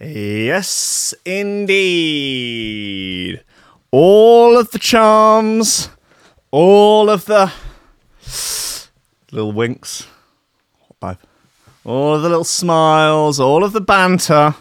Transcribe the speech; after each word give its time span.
Yes, 0.00 1.12
indeed. 1.26 1.74
All 3.90 4.56
of 4.56 4.70
the 4.70 4.78
charms, 4.78 5.90
all 6.50 7.10
of 7.10 7.26
the 7.26 7.52
little 9.30 9.52
winks, 9.52 10.06
all 11.84 12.14
of 12.14 12.22
the 12.22 12.28
little 12.28 12.44
smiles, 12.44 13.40
all 13.40 13.62
of 13.64 13.72
the 13.72 13.80
banter 13.80 14.54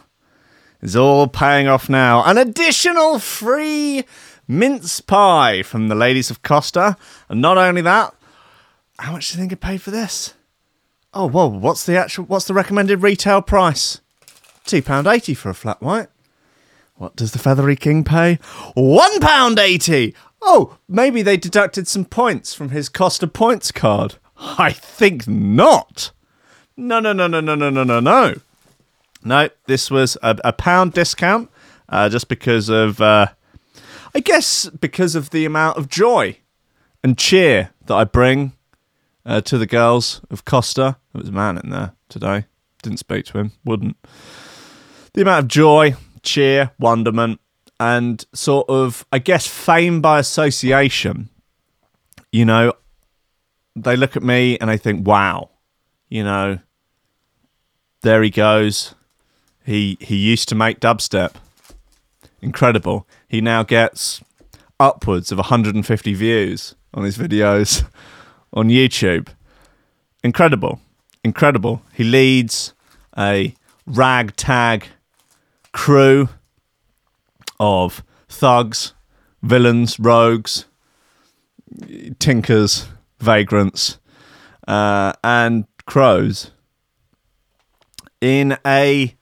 is 0.82 0.96
all 0.96 1.28
paying 1.28 1.68
off 1.68 1.90
now. 1.90 2.24
An 2.24 2.38
additional 2.38 3.20
free 3.20 4.06
mince 4.48 5.00
pie 5.02 5.62
from 5.62 5.88
the 5.88 5.96
ladies 5.96 6.32
of 6.32 6.42
Costa. 6.42 6.98
And 7.30 7.42
not 7.42 7.58
only 7.58 7.82
that, 7.82 8.14
how 8.98 9.12
much 9.14 9.30
do 9.30 9.36
you 9.36 9.40
think 9.40 9.52
it 9.52 9.62
paid 9.62 9.82
for 9.82 9.92
this? 9.92 10.34
Oh, 11.14 11.28
whoa, 11.28 11.48
what's 11.48 11.86
the 11.86 11.98
actual, 11.98 12.26
what's 12.26 12.46
the 12.46 12.54
recommended 12.54 13.02
retail 13.04 13.42
price? 13.42 14.02
£2.80 14.70 15.36
for 15.36 15.50
a 15.50 15.54
flat 15.54 15.82
white. 15.82 16.08
What 16.96 17.16
does 17.16 17.32
the 17.32 17.40
Feathery 17.40 17.76
King 17.76 18.04
pay? 18.04 18.40
£1.80! 18.76 20.14
Oh, 20.42 20.78
maybe 20.88 21.22
they 21.22 21.38
deducted 21.38 21.88
some 21.88 22.06
points 22.06 22.54
from 22.54 22.70
his 22.70 22.90
Costa 22.90 23.28
points 23.28 23.72
card. 23.72 24.16
I 24.38 24.72
think 24.72 25.28
not. 25.28 26.12
No, 26.78 27.00
no, 27.00 27.12
no, 27.14 27.28
no, 27.28 27.42
no, 27.42 27.56
no, 27.56 27.70
no, 27.70 27.84
no, 27.84 28.00
no. 28.00 28.36
No, 29.24 29.50
this 29.66 29.92
was 29.92 30.18
a, 30.22 30.38
a 30.46 30.54
pound 30.54 30.94
discount 30.94 31.50
uh, 31.90 32.08
just 32.10 32.30
because 32.30 32.70
of, 32.70 33.02
uh, 33.02 33.28
I 34.16 34.20
guess, 34.20 34.70
because 34.70 35.16
of 35.16 35.32
the 35.32 35.46
amount 35.46 35.78
of 35.78 35.90
joy 35.90 36.38
and 37.04 37.18
cheer 37.18 37.72
that 37.86 37.96
I 37.96 38.04
bring 38.06 38.54
uh, 39.26 39.42
to 39.42 39.58
the 39.58 39.68
girls 39.68 40.22
of 40.30 40.46
Costa. 40.46 40.98
There 41.14 41.22
was 41.22 41.30
a 41.30 41.34
man 41.34 41.58
in 41.58 41.70
there 41.70 41.94
today. 42.08 42.46
Didn't 42.82 43.00
speak 43.00 43.26
to 43.26 43.40
him. 43.40 43.52
Wouldn't. 43.66 43.98
The 45.20 45.24
amount 45.24 45.44
of 45.44 45.48
joy, 45.50 45.96
cheer, 46.24 46.72
wonderment, 46.80 47.42
and 47.78 48.26
sort 48.34 48.70
of, 48.70 49.06
I 49.12 49.20
guess, 49.20 49.46
fame 49.46 50.00
by 50.00 50.18
association. 50.18 51.28
You 52.32 52.46
know, 52.46 52.72
they 53.76 53.98
look 53.98 54.16
at 54.16 54.24
me 54.24 54.58
and 54.60 54.70
they 54.70 54.78
think, 54.78 55.06
wow, 55.06 55.50
you 56.08 56.24
know, 56.24 56.60
there 58.02 58.24
he 58.24 58.30
goes. 58.30 58.96
He 59.66 59.98
he 60.00 60.16
used 60.16 60.48
to 60.48 60.56
make 60.56 60.80
dubstep. 60.80 61.34
Incredible. 62.42 63.06
He 63.28 63.42
now 63.42 63.64
gets 63.64 64.24
upwards 64.80 65.34
of 65.34 65.38
150 65.38 66.14
views 66.14 66.76
on 66.94 67.04
his 67.04 67.18
videos 67.18 67.86
on 68.54 68.70
YouTube. 68.70 69.28
Incredible. 70.24 70.80
Incredible. 71.26 71.82
He 71.94 72.06
leads 72.06 72.74
a 73.18 73.54
ragtag 73.86 74.86
crew 75.74 76.30
of 77.60 78.04
thugs, 78.28 78.94
villains, 79.42 80.00
rogues, 80.00 80.66
tinkers, 82.20 82.88
vagrants, 83.20 84.00
uh, 84.68 85.14
and 85.24 85.66
crows 85.86 86.52
in 88.22 88.58
a 88.66 89.16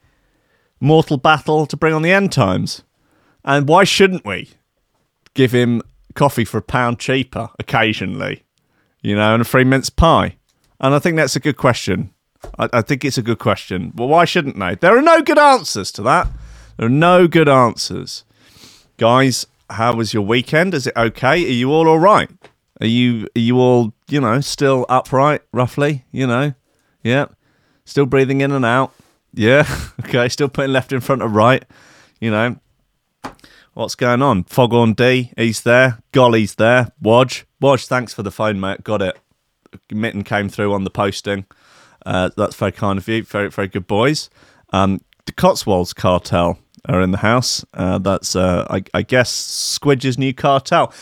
mortal 0.80 1.18
battle 1.18 1.66
to 1.66 1.78
bring 1.78 1.94
on 1.94 2.02
the 2.02 2.12
end 2.12 2.32
times. 2.32 2.84
And 3.44 3.68
why 3.68 3.84
shouldn't 3.84 4.26
we 4.26 4.50
give 5.34 5.52
him 5.52 5.82
coffee 6.16 6.46
for 6.46 6.58
a 6.58 6.62
pound 6.62 7.00
cheaper 7.00 7.50
occasionally? 7.60 8.44
You 9.02 9.16
know, 9.16 9.34
and 9.34 9.42
a 9.42 9.46
free 9.46 9.64
mince 9.64 9.90
pie. 9.90 10.38
And 10.80 10.94
I 10.94 11.00
think 11.00 11.16
that's 11.16 11.36
a 11.36 11.40
good 11.40 11.58
question. 11.58 12.14
I, 12.58 12.70
I 12.74 12.82
think 12.82 13.06
it's 13.06 13.18
a 13.18 13.22
good 13.22 13.40
question. 13.40 13.92
Well, 13.96 14.08
why 14.08 14.26
shouldn't 14.26 14.60
they? 14.60 14.76
There 14.76 14.98
are 14.98 15.02
no 15.02 15.22
good 15.22 15.38
answers 15.38 15.92
to 15.94 16.02
that. 16.04 16.28
There 16.78 16.88
are 16.88 16.90
no 16.90 17.28
good 17.28 17.50
answers. 17.50 18.24
Guys, 18.98 19.46
how 19.70 19.96
was 19.96 20.14
your 20.14 20.24
weekend? 20.24 20.74
Is 20.74 20.88
it 20.88 20.96
okay? 20.96 21.44
Are 21.44 21.54
you 21.54 21.72
all 21.72 21.88
all 21.88 22.00
right? 22.00 22.30
Are 22.82 22.88
you 22.88 23.28
are 23.36 23.40
you 23.40 23.58
all, 23.58 23.94
you 24.08 24.22
know, 24.22 24.40
still 24.42 24.86
upright 24.88 25.42
roughly, 25.52 26.06
you 26.12 26.28
know? 26.28 26.54
Yeah. 27.04 27.26
Still 27.86 28.06
breathing 28.06 28.42
in 28.42 28.52
and 28.52 28.66
out. 28.66 28.94
Yeah. 29.34 29.68
okay, 30.06 30.30
still 30.30 30.50
putting 30.50 30.74
left 30.74 30.92
in 30.92 31.00
front 31.00 31.22
of 31.22 31.34
right. 31.34 31.64
You 32.20 32.32
know, 32.32 32.58
What's 33.78 33.94
going 33.94 34.24
on? 34.24 34.46
Foghorn 34.46 34.94
D, 34.94 35.32
he's 35.38 35.62
there. 35.62 36.00
Golly's 36.12 36.56
there. 36.56 36.92
Wodge. 37.00 37.44
Wodge, 37.62 37.86
thanks 37.86 38.12
for 38.12 38.24
the 38.24 38.32
phone, 38.32 38.60
mate. 38.60 38.84
Got 38.84 39.04
it. 39.04 39.20
Mitten 39.92 40.24
came 40.24 40.50
through 40.50 40.74
on 40.74 40.84
the 40.84 40.90
posting. 40.90 41.46
Uh, 42.08 42.30
that's 42.38 42.56
very 42.56 42.72
kind 42.72 42.98
of 42.98 43.08
you. 43.10 43.22
Very, 43.22 43.50
very 43.50 43.68
good 43.68 43.86
boys. 43.86 44.30
Um, 44.72 45.02
the 45.26 45.34
Cotswolds 45.34 45.92
cartel 45.92 46.58
are 46.86 47.02
in 47.02 47.12
the 47.12 47.18
house. 47.18 47.66
Uh, 47.74 47.98
that's, 47.98 48.34
uh, 48.34 48.66
I, 48.70 48.84
I, 48.94 49.02
guess, 49.02 49.30
Squidge's 49.30 50.18
new 50.18 50.34
cartel. 50.34 50.94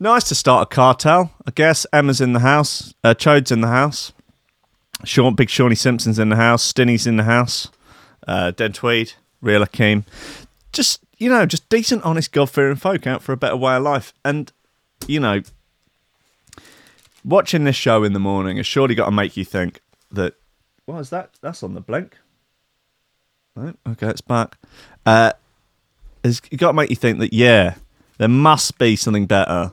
Nice 0.00 0.24
to 0.24 0.34
start 0.34 0.62
a 0.62 0.74
cartel. 0.74 1.30
I 1.46 1.50
guess 1.50 1.84
Emma's 1.92 2.22
in 2.22 2.32
the 2.32 2.40
house. 2.40 2.94
Uh, 3.04 3.12
Chode's 3.12 3.52
in 3.52 3.60
the 3.60 3.68
house. 3.68 4.12
Sean, 5.04 5.34
Big 5.34 5.50
Shawnee 5.50 5.74
Simpson's 5.74 6.18
in 6.18 6.30
the 6.30 6.36
house. 6.36 6.62
Stinny's 6.62 7.06
in 7.06 7.18
the 7.18 7.24
house. 7.24 7.68
Uh, 8.26 8.50
Dead 8.50 8.74
Tweed, 8.74 9.12
Real 9.42 9.62
Akeem. 9.62 10.04
Just 10.72 11.04
you 11.18 11.28
know, 11.28 11.44
just 11.44 11.68
decent, 11.68 12.02
honest, 12.02 12.32
God 12.32 12.48
fearing 12.48 12.76
folk 12.76 13.06
out 13.06 13.22
for 13.22 13.32
a 13.32 13.36
better 13.36 13.56
way 13.56 13.76
of 13.76 13.82
life. 13.82 14.14
And, 14.24 14.50
you 15.06 15.20
know, 15.20 15.42
watching 17.22 17.64
this 17.64 17.76
show 17.76 18.04
in 18.04 18.14
the 18.14 18.18
morning 18.18 18.56
has 18.56 18.66
surely 18.66 18.94
got 18.94 19.04
to 19.04 19.10
make 19.10 19.36
you 19.36 19.44
think 19.44 19.82
that, 20.12 20.34
what 20.86 20.98
is 20.98 21.10
that? 21.10 21.30
That's 21.40 21.62
on 21.62 21.74
the 21.74 21.80
blink. 21.80 22.16
Right, 23.54 23.74
okay, 23.88 24.08
it's 24.08 24.20
back. 24.20 24.58
Uh, 25.04 25.32
it's 26.22 26.40
got 26.40 26.68
to 26.68 26.72
make 26.72 26.90
you 26.90 26.96
think 26.96 27.18
that, 27.18 27.32
yeah, 27.32 27.74
there 28.18 28.28
must 28.28 28.78
be 28.78 28.96
something 28.96 29.26
better 29.26 29.72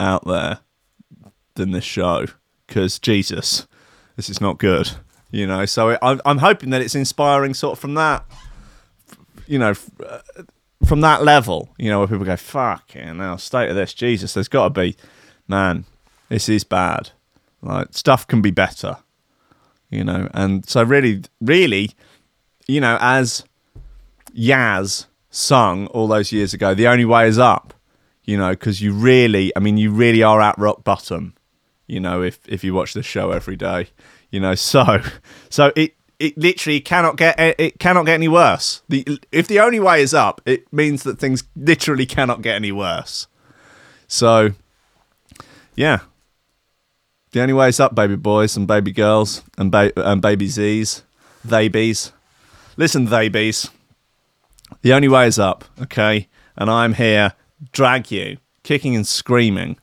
out 0.00 0.26
there 0.26 0.58
than 1.54 1.70
this 1.70 1.84
show. 1.84 2.26
Because, 2.66 2.98
Jesus, 2.98 3.66
this 4.16 4.30
is 4.30 4.40
not 4.40 4.58
good. 4.58 4.90
You 5.30 5.46
know, 5.46 5.64
so 5.64 5.98
I'm, 6.02 6.20
I'm 6.26 6.38
hoping 6.38 6.70
that 6.70 6.82
it's 6.82 6.94
inspiring 6.94 7.54
sort 7.54 7.72
of 7.72 7.78
from 7.78 7.94
that 7.94 8.24
you 9.46 9.58
know, 9.58 9.74
from 10.84 11.00
that 11.00 11.22
level, 11.22 11.68
you 11.78 11.90
know, 11.90 11.98
where 11.98 12.08
people 12.08 12.24
go, 12.24 12.36
fuck, 12.36 12.94
yeah, 12.94 13.12
now 13.12 13.36
state 13.36 13.68
of 13.68 13.76
this, 13.76 13.94
Jesus, 13.94 14.34
there's 14.34 14.48
got 14.48 14.74
to 14.74 14.80
be, 14.80 14.96
man, 15.46 15.84
this 16.28 16.48
is 16.48 16.64
bad. 16.64 17.10
Like, 17.60 17.88
stuff 17.92 18.26
can 18.26 18.42
be 18.42 18.50
better, 18.50 18.96
you 19.92 20.02
know. 20.02 20.28
And 20.34 20.68
so, 20.68 20.82
really, 20.82 21.22
really, 21.40 21.92
you 22.66 22.80
know, 22.80 22.98
as 23.00 23.44
Yazz 24.34 25.06
sung 25.30 25.86
all 25.88 26.08
those 26.08 26.32
years 26.32 26.52
ago, 26.54 26.74
the 26.74 26.88
only 26.88 27.04
way 27.04 27.28
is 27.28 27.38
up, 27.38 27.74
you 28.24 28.36
know, 28.36 28.50
because 28.50 28.80
you 28.80 28.92
really, 28.92 29.52
I 29.54 29.60
mean, 29.60 29.76
you 29.76 29.92
really 29.92 30.22
are 30.22 30.40
at 30.40 30.58
rock 30.58 30.82
bottom, 30.82 31.34
you 31.86 32.00
know, 32.00 32.22
if, 32.22 32.40
if 32.48 32.64
you 32.64 32.74
watch 32.74 32.94
the 32.94 33.02
show 33.02 33.30
every 33.30 33.56
day, 33.56 33.88
you 34.30 34.40
know. 34.40 34.54
So, 34.56 35.00
so 35.50 35.72
it, 35.76 35.94
it 36.18 36.38
literally 36.38 36.80
cannot 36.80 37.16
get 37.16 37.38
it 37.38 37.80
cannot 37.80 38.06
get 38.06 38.14
any 38.14 38.28
worse. 38.28 38.82
The 38.88 39.18
if 39.32 39.48
the 39.48 39.58
only 39.58 39.80
way 39.80 40.02
is 40.02 40.14
up, 40.14 40.40
it 40.46 40.72
means 40.72 41.02
that 41.02 41.18
things 41.18 41.42
literally 41.56 42.06
cannot 42.06 42.42
get 42.42 42.54
any 42.54 42.70
worse. 42.70 43.26
So, 44.06 44.52
yeah, 45.74 46.00
the 47.32 47.40
only 47.40 47.54
way 47.54 47.68
is 47.68 47.80
up, 47.80 47.94
baby 47.94 48.16
boys 48.16 48.56
and 48.56 48.66
baby 48.66 48.92
girls 48.92 49.42
and, 49.58 49.70
ba- 49.70 49.92
and 49.96 50.20
baby 50.22 50.48
Z's, 50.48 51.02
they 51.44 51.68
bees. 51.68 52.12
Listen, 52.76 53.06
they 53.06 53.28
bees. 53.28 53.70
The 54.82 54.92
only 54.92 55.08
way 55.08 55.26
is 55.26 55.38
up, 55.38 55.64
okay? 55.80 56.28
And 56.56 56.70
I'm 56.70 56.94
here, 56.94 57.32
drag 57.72 58.10
you, 58.10 58.38
kicking 58.62 58.94
and 58.94 59.06
screaming, 59.06 59.78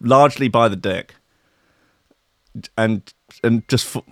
largely 0.00 0.48
by 0.48 0.68
the 0.68 0.76
dick, 0.76 1.14
and 2.76 3.12
and 3.42 3.66
just 3.68 3.86
fo- 3.86 4.04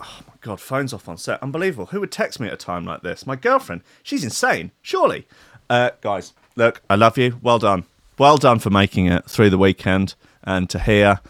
oh 0.00 0.20
my 0.26 0.34
God, 0.40 0.60
phone's 0.60 0.92
off 0.92 1.08
on 1.08 1.16
set. 1.16 1.42
Unbelievable. 1.42 1.86
Who 1.86 2.00
would 2.00 2.12
text 2.12 2.38
me 2.38 2.48
at 2.48 2.52
a 2.52 2.56
time 2.56 2.84
like 2.84 3.02
this? 3.02 3.26
My 3.26 3.36
girlfriend. 3.36 3.82
She's 4.02 4.24
insane. 4.24 4.72
Surely. 4.82 5.26
Uh, 5.70 5.90
guys, 6.00 6.32
look, 6.56 6.82
I 6.88 6.96
love 6.96 7.18
you. 7.18 7.38
Well 7.42 7.58
done. 7.58 7.84
Well 8.18 8.36
done 8.36 8.58
for 8.58 8.70
making 8.70 9.06
it 9.06 9.24
through 9.26 9.50
the 9.50 9.58
weekend 9.58 10.14
and 10.42 10.68
to 10.70 10.78
here 10.78 11.20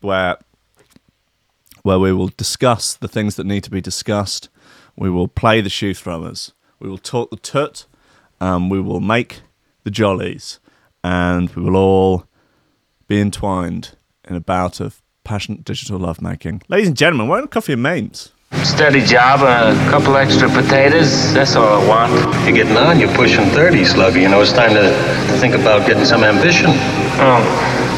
where 0.00 0.38
where 1.88 1.98
we 1.98 2.12
will 2.12 2.28
discuss 2.36 2.92
the 2.92 3.08
things 3.08 3.36
that 3.36 3.46
need 3.46 3.64
to 3.64 3.70
be 3.70 3.80
discussed. 3.80 4.50
We 4.94 5.08
will 5.08 5.26
play 5.26 5.62
the 5.62 5.70
shoe 5.70 5.94
throwers. 5.94 6.52
We 6.80 6.86
will 6.86 6.98
talk 6.98 7.30
the 7.30 7.38
tut. 7.38 7.86
Um, 8.42 8.68
we 8.68 8.78
will 8.78 9.00
make 9.00 9.40
the 9.84 9.90
jollies. 9.90 10.60
And 11.02 11.48
we 11.56 11.62
will 11.62 11.76
all 11.76 12.26
be 13.06 13.18
entwined 13.22 13.96
in 14.28 14.36
a 14.36 14.40
bout 14.40 14.80
of 14.80 15.00
passionate 15.24 15.64
digital 15.64 15.98
lovemaking. 15.98 16.60
Ladies 16.68 16.88
and 16.88 16.96
gentlemen, 16.96 17.26
we're 17.26 17.40
on 17.40 17.48
Coffee 17.48 17.72
and 17.72 17.82
Memes. 17.82 18.32
Steady 18.64 19.02
job, 19.02 19.40
a 19.40 19.74
couple 19.90 20.14
extra 20.18 20.50
potatoes. 20.50 21.32
That's 21.32 21.56
all 21.56 21.82
I 21.82 21.88
want. 21.88 22.12
You're 22.44 22.64
getting 22.64 22.76
on. 22.76 23.00
You're 23.00 23.14
pushing 23.14 23.46
30, 23.46 23.86
Slugger. 23.86 24.18
You 24.18 24.28
know, 24.28 24.42
it's 24.42 24.52
time 24.52 24.74
to, 24.74 24.82
to 24.82 25.38
think 25.38 25.54
about 25.54 25.86
getting 25.86 26.04
some 26.04 26.22
ambition. 26.22 26.66
Oh, 26.68 27.77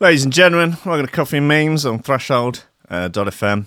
Ladies 0.00 0.22
and 0.22 0.32
gentlemen, 0.32 0.76
welcome 0.86 1.06
to 1.06 1.12
Coffee 1.12 1.38
and 1.38 1.48
Memes 1.48 1.84
on 1.84 1.98
Threshold 1.98 2.66
uh, 2.88 3.08
.fm, 3.08 3.64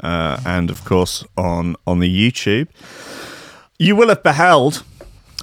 uh, 0.00 0.38
and 0.44 0.68
of 0.68 0.84
course 0.84 1.24
on 1.34 1.76
on 1.86 1.98
the 2.00 2.30
YouTube. 2.30 2.68
You 3.78 3.96
will 3.96 4.10
have 4.10 4.22
beheld, 4.22 4.84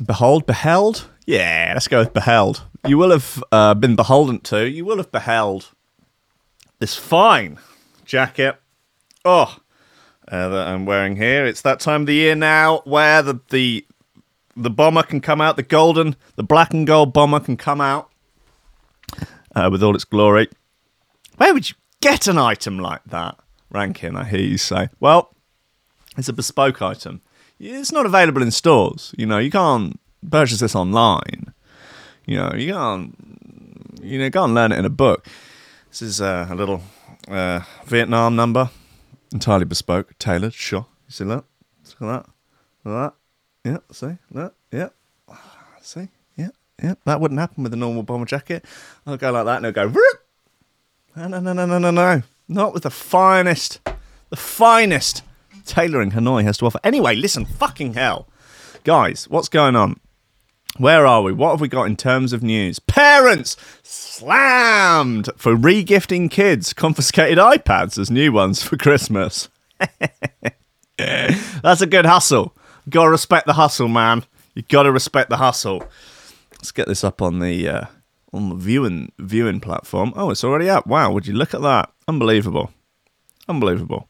behold, 0.06 0.46
beheld. 0.46 1.10
Yeah, 1.26 1.72
let's 1.74 1.88
go 1.88 1.98
with 1.98 2.14
beheld. 2.14 2.62
You 2.86 3.00
will 3.00 3.10
have 3.10 3.44
uh, 3.52 3.74
been 3.74 3.96
beholden 3.96 4.42
to. 4.42 4.70
You 4.70 4.86
will 4.86 4.98
have 4.98 5.12
beheld 5.12 5.72
this 6.78 6.96
fine 6.96 7.58
jacket. 8.06 8.58
Oh, 9.26 9.58
uh, 10.28 10.50
that 10.50 10.68
I'm 10.68 10.86
wearing 10.86 11.16
here. 11.16 11.48
It's 11.48 11.62
that 11.62 11.80
time 11.80 12.02
of 12.02 12.08
the 12.08 12.14
year 12.14 12.36
now 12.36 12.84
where 12.86 13.24
the 13.24 13.40
the 13.50 13.84
the 14.56 14.70
bomber 14.70 15.02
can 15.02 15.22
come 15.22 15.42
out. 15.42 15.56
The 15.56 15.64
golden, 15.64 16.16
the 16.36 16.44
black 16.44 16.72
and 16.72 16.86
gold 16.86 17.14
bomber 17.14 17.40
can 17.40 17.58
come 17.58 17.82
out 17.82 18.12
uh, 19.56 19.70
with 19.72 19.84
all 19.84 19.96
its 19.96 20.06
glory. 20.06 20.50
Where 21.38 21.54
would 21.54 21.70
you 21.70 21.76
get 22.02 22.28
an 22.28 22.38
item 22.38 22.80
like 22.80 23.04
that? 23.06 23.38
Rankin, 23.72 24.16
I 24.16 24.24
hear 24.26 24.40
you 24.40 24.58
say. 24.58 24.90
Well, 25.00 25.36
it's 26.18 26.30
a 26.30 26.34
bespoke 26.34 26.82
item. 26.82 27.22
It's 27.60 27.92
not 27.92 28.06
available 28.06 28.42
in 28.42 28.52
stores. 28.52 29.14
You 29.18 29.26
know, 29.26 29.40
you 29.40 29.50
can't 29.50 30.00
purchase 30.30 30.60
this 30.60 30.76
online. 30.76 31.54
You 32.26 32.38
know, 32.38 32.54
you 32.56 32.74
can't. 32.74 33.16
You 34.02 34.20
know, 34.20 34.30
go 34.30 34.44
and 34.44 34.54
learn 34.54 34.72
it 34.72 34.80
in 34.80 34.86
a 34.86 34.90
book. 34.90 35.26
This 35.90 36.02
is 36.02 36.22
uh, 36.22 36.48
a 36.50 36.56
little 36.56 36.82
uh, 37.28 37.62
Vietnam 37.86 38.36
number, 38.36 38.70
entirely 39.32 39.66
bespoke, 39.66 40.18
tailored. 40.20 40.54
Sure, 40.54 40.86
you 41.08 41.12
see 41.12 41.24
that? 41.26 41.44
Look 42.00 42.02
at 42.02 42.26
that. 42.26 42.26
Look 42.84 42.96
at 42.96 43.14
that. 43.64 43.72
Yeah, 43.72 43.78
see 43.92 44.18
that? 44.32 44.54
Yeah, 44.72 44.90
see. 45.82 46.10
Yeah. 46.82 46.96
That 47.06 47.22
wouldn't 47.22 47.40
happen 47.40 47.64
with 47.64 47.74
a 47.74 47.78
normal 47.78 48.04
bomber 48.04 48.26
jacket. 48.26 48.66
I'll 49.06 49.18
go 49.18 49.32
like 49.32 49.46
that 49.46 49.58
and 49.58 49.66
it'll 49.66 49.90
go. 49.90 50.02
No, 51.16 51.28
no, 51.28 51.40
no, 51.40 51.54
no, 51.54 51.66
no, 51.66 51.78
no, 51.78 51.92
no. 51.92 52.24
Not 52.48 52.74
with 52.74 52.84
the 52.84 52.90
finest, 52.90 53.80
the 54.30 54.36
finest 54.36 55.22
tailoring 55.66 56.12
Hanoi 56.12 56.44
has 56.44 56.58
to 56.58 56.66
offer. 56.66 56.80
Anyway, 56.84 57.16
listen, 57.16 57.46
fucking 57.46 57.94
hell. 57.94 58.28
Guys, 58.84 59.30
what's 59.30 59.50
going 59.50 59.76
on? 59.76 60.00
Where 60.78 61.06
are 61.06 61.22
we? 61.22 61.32
What 61.32 61.52
have 61.52 61.62
we 61.62 61.68
got 61.68 61.84
in 61.84 61.96
terms 61.96 62.34
of 62.34 62.42
news? 62.42 62.80
Parents 62.80 63.56
slammed 63.84 65.30
for 65.38 65.56
regifting 65.56 66.32
kids 66.32 66.74
confiscated 66.74 67.38
iPads 67.38 68.00
as 68.00 68.10
new 68.10 68.32
ones 68.32 68.64
for 68.64 68.76
Christmas. 68.76 69.50
That's 70.98 71.82
a 71.82 71.86
good 71.86 72.06
hustle. 72.08 72.56
Gotta 72.90 73.12
respect 73.12 73.46
the 73.46 73.54
hustle, 73.54 73.88
man. 73.88 74.26
You 74.56 74.64
gotta 74.64 74.92
respect 74.92 75.30
the 75.30 75.38
hustle. 75.38 75.84
Let's 76.64 76.72
get 76.72 76.88
this 76.88 77.04
up 77.04 77.22
on 77.22 77.40
the 77.40 77.68
uh, 77.68 77.86
on 78.32 78.48
the 78.48 78.56
viewing 78.56 79.12
viewing 79.20 79.60
platform. 79.60 80.14
Oh, 80.16 80.30
it's 80.30 80.46
already 80.46 80.70
up. 80.70 80.88
Wow, 80.88 81.12
would 81.12 81.28
you 81.28 81.34
look 81.34 81.54
at 81.54 81.62
that? 81.62 81.92
Unbelievable. 82.08 82.72
Unbelievable. 83.50 84.08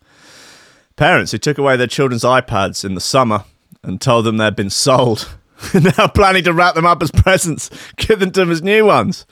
Parents 0.96 1.32
who 1.32 1.40
took 1.40 1.58
away 1.58 1.78
their 1.78 1.88
children's 1.88 2.24
iPads 2.24 2.86
in 2.86 2.94
the 2.94 3.02
summer 3.02 3.46
and 3.82 4.00
told 4.00 4.26
them 4.26 4.38
they'd 4.38 4.56
been 4.56 4.70
sold 4.70 5.36
now 5.74 6.06
planning 6.10 6.44
to 6.44 6.54
wrap 6.54 6.76
them 6.76 6.86
up 6.86 7.02
as 7.02 7.10
presents, 7.10 7.72
give 7.98 8.20
them 8.20 8.30
to 8.30 8.42
them 8.42 8.52
as 8.52 8.62
new 8.62 8.86
ones. 8.86 9.26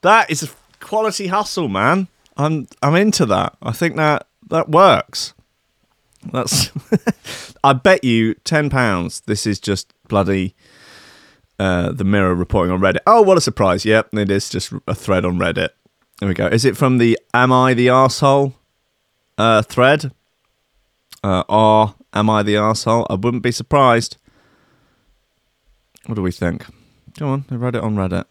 That 0.00 0.30
is 0.30 0.42
a 0.42 0.48
quality 0.80 1.26
hustle, 1.26 1.68
man. 1.68 2.08
I'm 2.38 2.68
I'm 2.82 2.94
into 2.94 3.26
that. 3.26 3.54
I 3.60 3.72
think 3.72 3.96
that 3.96 4.28
that 4.48 4.70
works. 4.70 5.34
That's 6.32 6.70
I 7.62 7.74
bet 7.74 8.02
you 8.02 8.32
ten 8.44 8.70
pounds 8.70 9.20
this 9.26 9.46
is 9.46 9.60
just 9.60 9.92
bloody 10.08 10.54
uh, 11.62 11.92
the 11.92 12.02
Mirror 12.02 12.34
reporting 12.34 12.72
on 12.72 12.80
Reddit. 12.80 12.98
Oh, 13.06 13.22
what 13.22 13.38
a 13.38 13.40
surprise! 13.40 13.84
Yep, 13.84 14.14
it 14.14 14.30
is 14.32 14.48
just 14.48 14.72
a 14.88 14.96
thread 14.96 15.24
on 15.24 15.38
Reddit. 15.38 15.68
There 16.18 16.28
we 16.28 16.34
go. 16.34 16.48
Is 16.48 16.64
it 16.64 16.76
from 16.76 16.98
the 16.98 17.16
"Am 17.32 17.52
I 17.52 17.72
the 17.72 17.86
arsehole 17.86 18.54
uh, 19.38 19.62
thread? 19.62 20.10
Uh, 21.22 21.44
or 21.48 21.94
am 22.12 22.28
I 22.28 22.42
the 22.42 22.54
arsehole? 22.54 23.06
I 23.08 23.14
wouldn't 23.14 23.44
be 23.44 23.52
surprised. 23.52 24.16
What 26.06 26.16
do 26.16 26.22
we 26.22 26.32
think? 26.32 26.66
Go 27.16 27.28
on, 27.28 27.44
I 27.48 27.54
read 27.54 27.76
it 27.76 27.84
on 27.84 27.94
Reddit. 27.94 28.24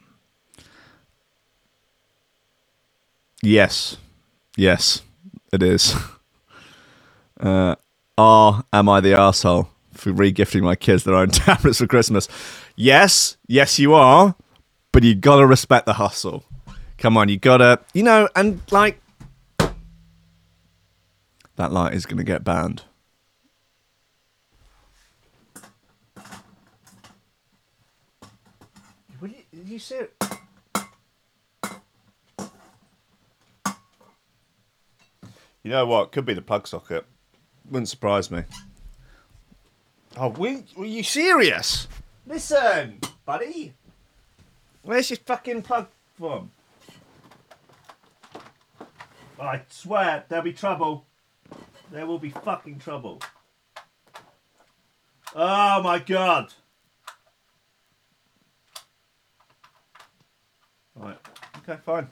Yes, 3.42 3.96
yes, 4.58 5.04
it 5.54 5.64
is. 5.64 5.96
Uh, 7.40 7.74
or 8.20 8.64
am 8.72 8.88
I 8.88 9.00
the 9.00 9.14
arsehole 9.14 9.68
for 9.96 10.12
regifting 10.12 10.62
my 10.62 10.76
kids 10.76 11.04
their 11.06 11.16
own 11.16 11.30
tablets 11.32 11.80
for 11.80 11.88
Christmas? 11.88 12.28
Yes, 12.76 13.38
yes, 13.48 13.80
you 13.80 13.94
are. 13.94 14.36
But 14.92 15.04
you 15.04 15.16
gotta 15.16 15.46
respect 15.46 15.86
the 15.86 15.94
hustle. 15.94 16.44
Come 16.98 17.18
on, 17.18 17.30
you 17.30 17.38
gotta, 17.38 17.80
you 17.94 18.04
know, 18.04 18.28
and 18.36 18.62
like 18.72 19.02
that 21.56 21.72
light 21.72 21.94
is 21.94 22.06
gonna 22.06 22.24
get 22.24 22.44
banned. 22.44 22.84
Will 29.22 29.30
you, 29.30 29.44
you 29.66 29.80
see 29.80 29.96
it? 29.96 30.14
You 35.64 35.70
know 35.70 35.86
what? 35.86 36.12
Could 36.12 36.26
be 36.26 36.34
the 36.34 36.42
plug 36.42 36.68
socket. 36.68 37.06
Wouldn't 37.70 37.88
surprise 37.88 38.32
me. 38.32 38.44
Oh, 40.18 40.30
were, 40.30 40.64
were 40.76 40.86
you 40.86 41.04
serious? 41.04 41.88
Listen, 42.26 43.00
buddy. 43.26 43.74
Where's 44.84 45.10
your 45.10 45.18
fucking 45.18 45.64
plug 45.64 45.88
from? 46.18 46.52
I 49.40 49.62
swear 49.70 50.26
there'll 50.30 50.44
be 50.44 50.54
trouble. 50.54 51.06
There 51.92 52.06
will 52.06 52.20
be 52.20 52.30
fucking 52.30 52.80
trouble. 52.80 53.22
Oh 55.36 55.82
my 55.82 56.00
god. 56.00 56.54
Right. 60.96 61.18
Okay, 61.58 61.80
fine. 61.84 62.08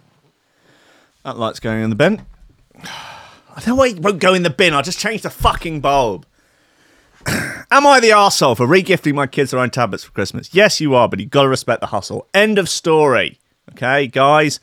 That 1.23 1.37
light's 1.37 1.59
going 1.59 1.83
in 1.83 1.89
the 1.89 1.95
bin. 1.95 2.25
I 2.83 3.61
don't 3.61 3.67
know 3.67 3.75
why 3.75 3.87
it 3.89 3.99
won't 3.99 4.19
go 4.19 4.33
in 4.33 4.43
the 4.43 4.49
bin. 4.49 4.73
I'll 4.73 4.81
just 4.81 4.99
change 4.99 5.21
the 5.21 5.29
fucking 5.29 5.81
bulb. 5.81 6.25
Am 7.71 7.85
I 7.85 7.99
the 7.99 8.09
arsehole 8.09 8.57
for 8.57 8.65
regifting 8.65 9.13
my 9.13 9.27
kids 9.27 9.51
their 9.51 9.59
own 9.59 9.69
tablets 9.69 10.03
for 10.03 10.11
Christmas? 10.11 10.53
Yes, 10.53 10.81
you 10.81 10.95
are, 10.95 11.07
but 11.07 11.19
you've 11.19 11.29
got 11.29 11.43
to 11.43 11.49
respect 11.49 11.81
the 11.81 11.88
hustle. 11.88 12.27
End 12.33 12.57
of 12.57 12.67
story. 12.67 13.39
Okay, 13.71 14.07
guys? 14.07 14.59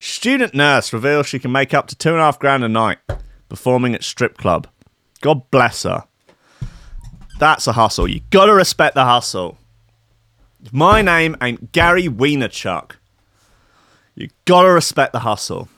Student 0.00 0.52
nurse 0.52 0.92
reveals 0.92 1.26
she 1.26 1.38
can 1.38 1.50
make 1.50 1.72
up 1.72 1.86
to 1.86 1.96
two 1.96 2.10
and 2.10 2.18
a 2.18 2.22
half 2.22 2.38
grand 2.38 2.62
a 2.62 2.68
night 2.68 2.98
performing 3.48 3.94
at 3.94 4.04
strip 4.04 4.36
club. 4.36 4.66
God 5.22 5.50
bless 5.50 5.84
her. 5.84 6.04
That's 7.38 7.66
a 7.66 7.72
hustle. 7.72 8.06
You 8.06 8.20
got 8.30 8.46
to 8.46 8.54
respect 8.54 8.94
the 8.94 9.04
hustle. 9.04 9.56
My 10.70 11.00
name 11.00 11.36
ain't 11.40 11.72
Gary 11.72 12.06
Vaynerchuk. 12.08 12.96
You 14.14 14.28
got 14.44 14.62
to 14.62 14.68
respect 14.68 15.12
the 15.12 15.20
hustle. 15.20 15.68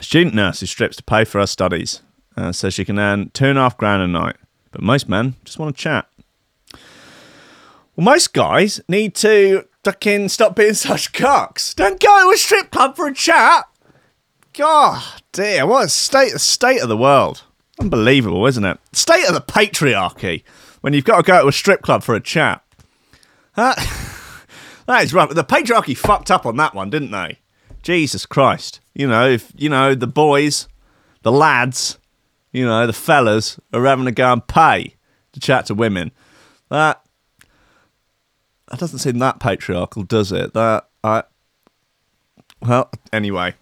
Student 0.00 0.34
nurse 0.34 0.60
who 0.60 0.66
strips 0.66 0.96
to 0.96 1.02
pay 1.02 1.24
for 1.24 1.40
her 1.40 1.46
studies 1.46 2.02
uh, 2.36 2.52
says 2.52 2.74
she 2.74 2.84
can 2.84 2.98
earn 2.98 3.30
two 3.30 3.46
and 3.46 3.58
a 3.58 3.62
half 3.62 3.76
grand 3.76 4.02
a 4.02 4.06
night, 4.06 4.36
but 4.78 4.84
most 4.84 5.08
men 5.08 5.34
just 5.44 5.58
want 5.58 5.76
to 5.76 5.82
chat. 5.82 6.08
Well, 7.96 8.04
most 8.04 8.32
guys 8.32 8.80
need 8.88 9.16
to 9.16 9.66
fucking 9.82 10.28
stop 10.28 10.54
being 10.54 10.74
such 10.74 11.12
cocks. 11.12 11.74
Don't 11.74 11.98
go 11.98 12.22
to 12.22 12.32
a 12.32 12.38
strip 12.38 12.70
club 12.70 12.94
for 12.94 13.08
a 13.08 13.12
chat. 13.12 13.64
God 14.52 15.02
dear, 15.32 15.66
what 15.66 15.86
a 15.86 15.88
state, 15.88 16.32
the 16.32 16.38
state 16.38 16.80
of 16.80 16.88
the 16.88 16.96
world. 16.96 17.42
Unbelievable, 17.80 18.46
isn't 18.46 18.64
it? 18.64 18.78
State 18.92 19.26
of 19.26 19.34
the 19.34 19.40
patriarchy 19.40 20.44
when 20.80 20.92
you've 20.92 21.04
got 21.04 21.16
to 21.16 21.22
go 21.24 21.42
to 21.42 21.48
a 21.48 21.52
strip 21.52 21.82
club 21.82 22.04
for 22.04 22.14
a 22.14 22.20
chat. 22.20 22.62
That, 23.56 23.78
that 24.86 25.02
is 25.02 25.12
right. 25.12 25.28
The 25.28 25.42
patriarchy 25.42 25.96
fucked 25.96 26.30
up 26.30 26.46
on 26.46 26.56
that 26.58 26.72
one, 26.72 26.88
didn't 26.88 27.10
they? 27.10 27.40
Jesus 27.82 28.26
Christ. 28.26 28.78
You 28.94 29.08
know, 29.08 29.28
if, 29.28 29.52
you 29.56 29.68
know, 29.68 29.96
the 29.96 30.06
boys, 30.06 30.68
the 31.22 31.32
lads, 31.32 31.97
you 32.52 32.64
know, 32.64 32.86
the 32.86 32.92
fellas 32.92 33.58
are 33.72 33.84
having 33.84 34.06
to 34.06 34.12
go 34.12 34.32
and 34.32 34.46
pay 34.46 34.96
to 35.32 35.40
chat 35.40 35.66
to 35.66 35.74
women. 35.74 36.10
That, 36.70 37.04
that 38.68 38.78
doesn't 38.78 38.98
seem 38.98 39.18
that 39.18 39.40
patriarchal, 39.40 40.02
does 40.02 40.32
it? 40.32 40.54
That, 40.54 40.88
I, 41.02 41.24
well, 42.60 42.90
anyway. 43.12 43.54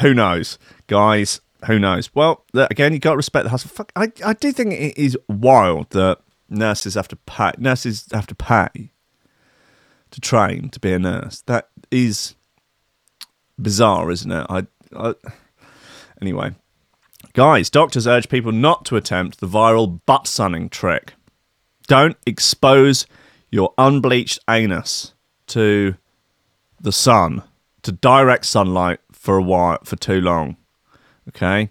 who 0.00 0.14
knows, 0.14 0.58
guys? 0.86 1.40
Who 1.66 1.78
knows? 1.78 2.14
Well, 2.14 2.44
again, 2.54 2.92
you 2.92 2.98
got 2.98 3.12
to 3.12 3.16
respect 3.16 3.44
the 3.44 3.50
hustle. 3.50 3.70
Fuck, 3.70 3.92
I, 3.94 4.10
I 4.24 4.32
do 4.32 4.50
think 4.52 4.72
it 4.72 4.96
is 4.96 5.16
wild 5.28 5.90
that 5.90 6.18
nurses 6.48 6.94
have 6.94 7.08
to 7.08 7.16
pay. 7.16 7.52
Nurses 7.58 8.06
have 8.12 8.26
to 8.28 8.34
pay 8.34 8.92
to 10.10 10.20
train 10.20 10.70
to 10.70 10.80
be 10.80 10.92
a 10.92 10.98
nurse. 10.98 11.42
That 11.42 11.68
is 11.90 12.34
bizarre, 13.60 14.10
isn't 14.10 14.32
it? 14.32 14.46
I, 14.48 14.66
I 14.96 15.14
anyway, 16.22 16.52
guys, 17.32 17.70
doctors 17.70 18.06
urge 18.06 18.28
people 18.28 18.52
not 18.52 18.84
to 18.86 18.96
attempt 18.96 19.40
the 19.40 19.46
viral 19.46 20.00
butt 20.06 20.26
sunning 20.26 20.68
trick. 20.68 21.14
Don't 21.86 22.16
expose 22.26 23.06
your 23.50 23.74
unbleached 23.78 24.38
anus 24.48 25.14
to 25.48 25.96
the 26.80 26.92
sun, 26.92 27.42
to 27.82 27.92
direct 27.92 28.44
sunlight 28.44 29.00
for 29.12 29.36
a 29.36 29.42
while, 29.42 29.78
for 29.84 29.96
too 29.96 30.20
long. 30.20 30.56
Okay. 31.28 31.70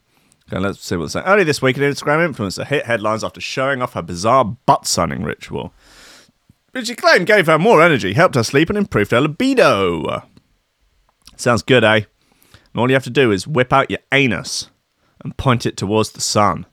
Okay, 0.52 0.60
let's 0.60 0.84
see 0.84 0.96
what's 0.96 1.14
saying. 1.14 1.26
Early 1.26 1.44
this 1.44 1.62
week, 1.62 1.78
an 1.78 1.84
Instagram 1.84 2.34
influencer 2.34 2.66
hit 2.66 2.86
headlines 2.86 3.24
after 3.24 3.40
showing 3.40 3.82
off 3.82 3.94
her 3.94 4.02
bizarre 4.02 4.46
butt 4.46 4.88
sunning 4.88 5.24
ritual, 5.24 5.74
which 6.72 6.88
she 6.88 6.96
claimed 6.96 7.28
gave 7.28 7.46
her 7.46 7.60
more 7.60 7.82
energy, 7.82 8.14
helped 8.14 8.36
her 8.36 8.44
sleep, 8.44 8.70
and 8.70 8.78
improved 8.78 9.12
her 9.12 9.22
libido. 9.22 10.24
Sounds 11.36 11.62
good, 11.62 11.84
eh? 11.84 12.02
And 12.74 12.82
all 12.82 12.90
you 12.90 12.96
have 12.96 13.04
to 13.04 13.10
do 13.10 13.32
is 13.32 13.48
whip 13.48 13.72
out 13.72 13.90
your 13.90 14.00
anus 14.12 14.70
and 15.24 15.36
point 15.38 15.66
it 15.66 15.78
towards 15.78 16.12
the 16.12 16.22
sun. 16.22 16.66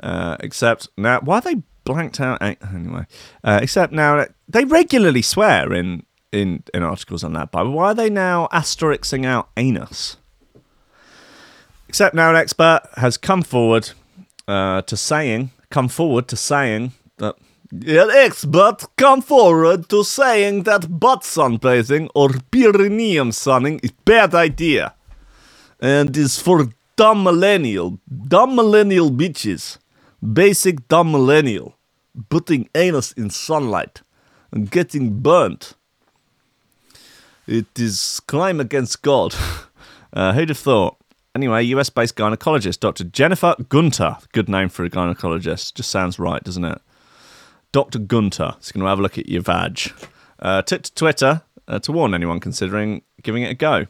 Uh, 0.00 0.36
except 0.40 0.88
now, 0.96 1.20
why 1.20 1.38
are 1.38 1.40
they 1.40 1.62
blanked 1.84 2.20
out? 2.20 2.42
Anyway, 2.42 3.06
uh, 3.42 3.60
except 3.62 3.92
now 3.92 4.26
they 4.48 4.64
regularly 4.64 5.22
swear 5.22 5.72
in, 5.72 6.04
in, 6.32 6.62
in 6.74 6.82
articles 6.82 7.24
on 7.24 7.32
that 7.32 7.50
Bible. 7.50 7.72
Why 7.72 7.86
are 7.86 7.94
they 7.94 8.10
now 8.10 8.48
asterixing 8.52 9.24
out 9.24 9.48
anus? 9.56 10.18
Except 11.88 12.14
now 12.14 12.30
an 12.30 12.36
expert 12.36 12.82
has 12.96 13.16
come 13.16 13.42
forward 13.42 13.90
uh, 14.46 14.82
to 14.82 14.96
saying, 14.96 15.52
come 15.70 15.88
forward 15.88 16.28
to 16.28 16.36
saying 16.36 16.92
that 17.18 17.36
an 17.72 18.10
expert 18.10 18.84
come 18.96 19.22
forward 19.22 19.88
to 19.88 20.04
saying 20.04 20.64
that 20.64 21.00
butt 21.00 21.22
sunbathing 21.22 22.08
or 22.14 22.30
perineum 22.50 23.32
sunning 23.32 23.80
is 23.80 23.90
bad 24.04 24.34
idea 24.34 24.94
and 25.80 26.16
is 26.16 26.40
for 26.40 26.68
dumb 26.96 27.22
millennial, 27.22 27.98
dumb 28.28 28.54
millennial 28.54 29.10
bitches, 29.10 29.78
basic 30.32 30.88
dumb 30.88 31.12
millennial, 31.12 31.76
putting 32.28 32.68
anus 32.74 33.12
in 33.12 33.30
sunlight 33.30 34.02
and 34.50 34.70
getting 34.70 35.20
burnt. 35.20 35.74
It 37.46 37.78
is 37.78 38.20
crime 38.26 38.60
against 38.60 39.02
God. 39.02 39.34
Uh, 40.12 40.32
who'd 40.32 40.48
have 40.48 40.56
thought? 40.56 40.96
Anyway, 41.34 41.62
US 41.64 41.90
based 41.90 42.16
gynecologist 42.16 42.80
Dr. 42.80 43.04
Jennifer 43.04 43.54
Gunter. 43.68 44.16
Good 44.32 44.48
name 44.48 44.70
for 44.70 44.82
a 44.82 44.88
gynecologist. 44.88 45.74
Just 45.74 45.90
sounds 45.90 46.18
right, 46.18 46.42
doesn't 46.42 46.64
it? 46.64 46.80
Dr. 47.70 47.98
Gunter 47.98 48.54
is 48.58 48.72
going 48.72 48.82
to 48.82 48.88
have 48.88 48.98
a 48.98 49.02
look 49.02 49.18
at 49.18 49.28
your 49.28 49.42
vag. 49.42 49.92
Uh, 50.38 50.62
took 50.62 50.80
to 50.84 50.94
Twitter 50.94 51.42
uh, 51.68 51.78
to 51.80 51.92
warn 51.92 52.14
anyone 52.14 52.40
considering 52.40 53.02
giving 53.22 53.42
it 53.42 53.50
a 53.50 53.54
go. 53.54 53.86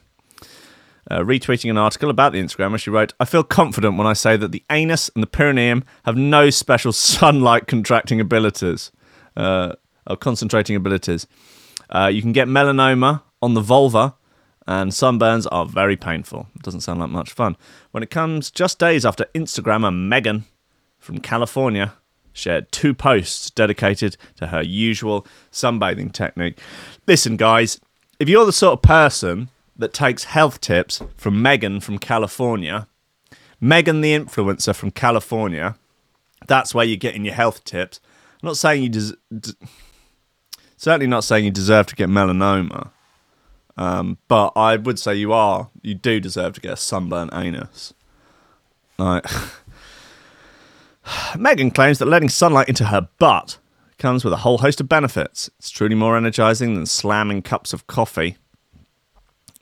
Uh, 1.09 1.19
retweeting 1.19 1.69
an 1.69 1.77
article 1.77 2.09
about 2.09 2.33
the 2.33 2.41
Instagram 2.41 2.71
where 2.71 2.77
she 2.77 2.89
wrote, 2.89 3.13
I 3.19 3.25
feel 3.25 3.43
confident 3.43 3.97
when 3.97 4.07
I 4.07 4.13
say 4.13 4.35
that 4.35 4.51
the 4.51 4.63
anus 4.69 5.09
and 5.15 5.23
the 5.23 5.27
perineum 5.27 5.85
have 6.03 6.17
no 6.17 6.49
special 6.49 6.91
sunlight 6.93 7.67
contracting 7.67 8.19
abilities, 8.19 8.91
uh, 9.35 9.73
or 10.05 10.17
concentrating 10.17 10.75
abilities. 10.75 11.25
Uh, 11.89 12.09
you 12.13 12.21
can 12.21 12.33
get 12.33 12.47
melanoma 12.47 13.21
on 13.41 13.53
the 13.53 13.61
vulva, 13.61 14.15
and 14.67 14.91
sunburns 14.91 15.47
are 15.49 15.65
very 15.65 15.95
painful. 15.95 16.47
It 16.55 16.63
doesn't 16.63 16.81
sound 16.81 16.99
like 16.99 17.09
much 17.09 17.31
fun. 17.31 17.55
When 17.91 18.03
it 18.03 18.09
comes 18.09 18.51
just 18.51 18.79
days 18.79 19.05
after 19.05 19.25
Instagrammer 19.33 19.95
Megan 19.95 20.43
from 20.99 21.19
California 21.19 21.93
shared 22.33 22.71
two 22.71 22.93
posts 22.93 23.49
dedicated 23.49 24.17
to 24.35 24.47
her 24.47 24.61
usual 24.61 25.25
sunbathing 25.51 26.11
technique. 26.11 26.59
Listen, 27.07 27.37
guys, 27.37 27.79
if 28.19 28.29
you're 28.29 28.45
the 28.45 28.51
sort 28.51 28.73
of 28.73 28.81
person 28.81 29.49
that 29.77 29.93
takes 29.93 30.25
health 30.25 30.59
tips 30.61 31.01
from 31.15 31.41
Megan 31.41 31.79
from 31.79 31.97
California, 31.97 32.87
Megan 33.59 34.01
the 34.01 34.13
influencer 34.13 34.75
from 34.75 34.91
California, 34.91 35.75
that's 36.47 36.73
where 36.73 36.85
you're 36.85 36.97
getting 36.97 37.25
your 37.25 37.33
health 37.33 37.63
tips. 37.63 37.99
I'm 38.41 38.47
not 38.47 38.57
saying 38.57 38.83
you 38.83 38.89
des- 38.89 39.15
d- 39.35 39.53
certainly 40.75 41.07
not 41.07 41.23
saying 41.23 41.45
you 41.45 41.51
deserve 41.51 41.87
to 41.87 41.95
get 41.95 42.09
melanoma, 42.09 42.91
um, 43.77 44.17
but 44.27 44.53
I 44.55 44.77
would 44.77 44.99
say 44.99 45.15
you 45.15 45.33
are 45.33 45.69
you 45.81 45.95
do 45.95 46.19
deserve 46.19 46.53
to 46.53 46.61
get 46.61 46.73
a 46.73 46.77
sunburnt 46.77 47.31
anus. 47.33 47.93
Like 48.97 49.25
Megan 51.37 51.71
claims 51.71 51.99
that 51.99 52.07
letting 52.07 52.29
sunlight 52.29 52.69
into 52.69 52.85
her 52.85 53.07
butt 53.19 53.57
comes 53.97 54.23
with 54.23 54.33
a 54.33 54.37
whole 54.37 54.59
host 54.59 54.79
of 54.79 54.87
benefits. 54.87 55.49
It's 55.57 55.71
truly 55.71 55.95
more 55.95 56.15
energizing 56.15 56.75
than 56.75 56.85
slamming 56.85 57.41
cups 57.41 57.73
of 57.73 57.87
coffee. 57.87 58.37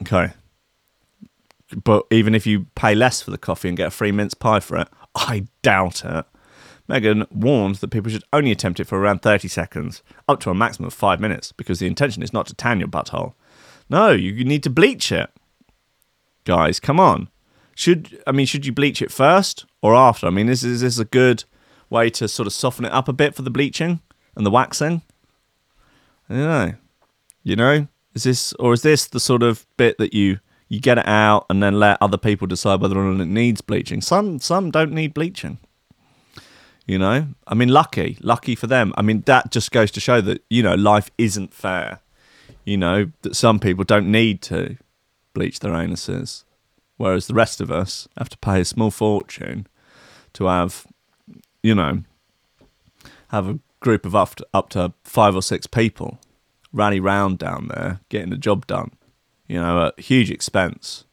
Okay. 0.01 0.33
But 1.83 2.05
even 2.11 2.35
if 2.35 2.45
you 2.45 2.67
pay 2.75 2.95
less 2.95 3.21
for 3.21 3.31
the 3.31 3.37
coffee 3.37 3.67
and 3.67 3.77
get 3.77 3.87
a 3.87 3.91
free 3.91 4.11
mince 4.11 4.33
pie 4.33 4.59
for 4.59 4.77
it, 4.77 4.87
I 5.15 5.47
doubt 5.61 6.05
it. 6.05 6.25
Megan 6.87 7.25
warned 7.31 7.75
that 7.75 7.89
people 7.89 8.11
should 8.11 8.23
only 8.31 8.51
attempt 8.51 8.79
it 8.79 8.85
for 8.85 8.99
around 8.99 9.21
30 9.21 9.47
seconds, 9.47 10.03
up 10.27 10.39
to 10.41 10.51
a 10.51 10.55
maximum 10.55 10.87
of 10.87 10.93
five 10.93 11.19
minutes, 11.19 11.51
because 11.51 11.79
the 11.79 11.87
intention 11.87 12.21
is 12.21 12.33
not 12.33 12.45
to 12.47 12.53
tan 12.53 12.79
your 12.79 12.87
butthole. 12.87 13.33
No, 13.89 14.11
you 14.11 14.43
need 14.43 14.63
to 14.63 14.69
bleach 14.69 15.11
it. 15.11 15.31
Guys, 16.43 16.79
come 16.79 16.99
on. 16.99 17.29
Should 17.75 18.21
I 18.25 18.31
mean 18.31 18.45
should 18.45 18.65
you 18.65 18.71
bleach 18.71 19.01
it 19.01 19.11
first 19.11 19.65
or 19.81 19.95
after? 19.95 20.27
I 20.27 20.29
mean, 20.29 20.47
is, 20.47 20.63
is 20.63 20.81
this 20.81 20.97
a 20.97 21.05
good 21.05 21.43
way 21.89 22.09
to 22.11 22.27
sort 22.27 22.47
of 22.47 22.53
soften 22.53 22.85
it 22.85 22.91
up 22.91 23.07
a 23.07 23.13
bit 23.13 23.35
for 23.35 23.41
the 23.41 23.49
bleaching 23.49 23.99
and 24.35 24.45
the 24.45 24.51
waxing? 24.51 25.01
I 26.29 26.33
don't 26.33 26.43
know. 26.43 26.73
You 27.43 27.55
know, 27.55 27.87
is 28.15 28.23
this 28.23 28.53
or 28.53 28.73
is 28.73 28.81
this 28.81 29.07
the 29.07 29.19
sort 29.19 29.43
of 29.43 29.67
bit 29.77 29.97
that 29.97 30.13
you 30.13 30.39
you 30.69 30.79
get 30.79 30.97
it 30.97 31.07
out 31.07 31.45
and 31.49 31.61
then 31.61 31.79
let 31.79 31.97
other 32.01 32.17
people 32.17 32.47
decide 32.47 32.81
whether 32.81 32.97
or 32.97 33.03
not 33.03 33.21
it 33.21 33.27
needs 33.27 33.61
bleaching? 33.61 34.01
Some 34.01 34.39
some 34.39 34.71
don't 34.71 34.91
need 34.91 35.13
bleaching. 35.13 35.59
You 36.87 36.99
know, 36.99 37.27
I 37.47 37.55
mean, 37.55 37.69
lucky, 37.69 38.17
lucky 38.21 38.53
for 38.53 38.67
them. 38.67 38.93
I 38.95 39.01
mean, 39.01 39.21
that 39.25 39.51
just 39.51 39.71
goes 39.71 39.91
to 39.91 39.99
show 39.99 40.21
that 40.21 40.43
you 40.49 40.63
know 40.63 40.75
life 40.75 41.11
isn't 41.17 41.53
fair. 41.53 41.99
You 42.63 42.77
know 42.77 43.11
that 43.21 43.35
some 43.35 43.59
people 43.59 43.83
don't 43.83 44.09
need 44.09 44.41
to 44.43 44.77
bleach 45.33 45.59
their 45.59 45.73
anuses, 45.73 46.45
whereas 46.97 47.27
the 47.27 47.33
rest 47.33 47.59
of 47.59 47.69
us 47.69 48.07
have 48.17 48.29
to 48.29 48.37
pay 48.37 48.61
a 48.61 48.65
small 48.65 48.91
fortune 48.91 49.67
to 50.33 50.45
have, 50.45 50.87
you 51.61 51.75
know, 51.75 52.03
have 53.29 53.49
a 53.49 53.59
group 53.79 54.05
of 54.05 54.15
up 54.15 54.35
to, 54.35 54.47
up 54.53 54.69
to 54.69 54.93
five 55.03 55.35
or 55.35 55.41
six 55.41 55.67
people 55.67 56.19
rally 56.75 56.99
round 56.99 57.39
down 57.39 57.69
there 57.73 58.01
getting 58.09 58.29
the 58.29 58.37
job 58.37 58.67
done. 58.67 58.91
You 59.47 59.61
know, 59.61 59.87
at 59.87 59.99
huge 59.99 60.29
expense, 60.29 61.05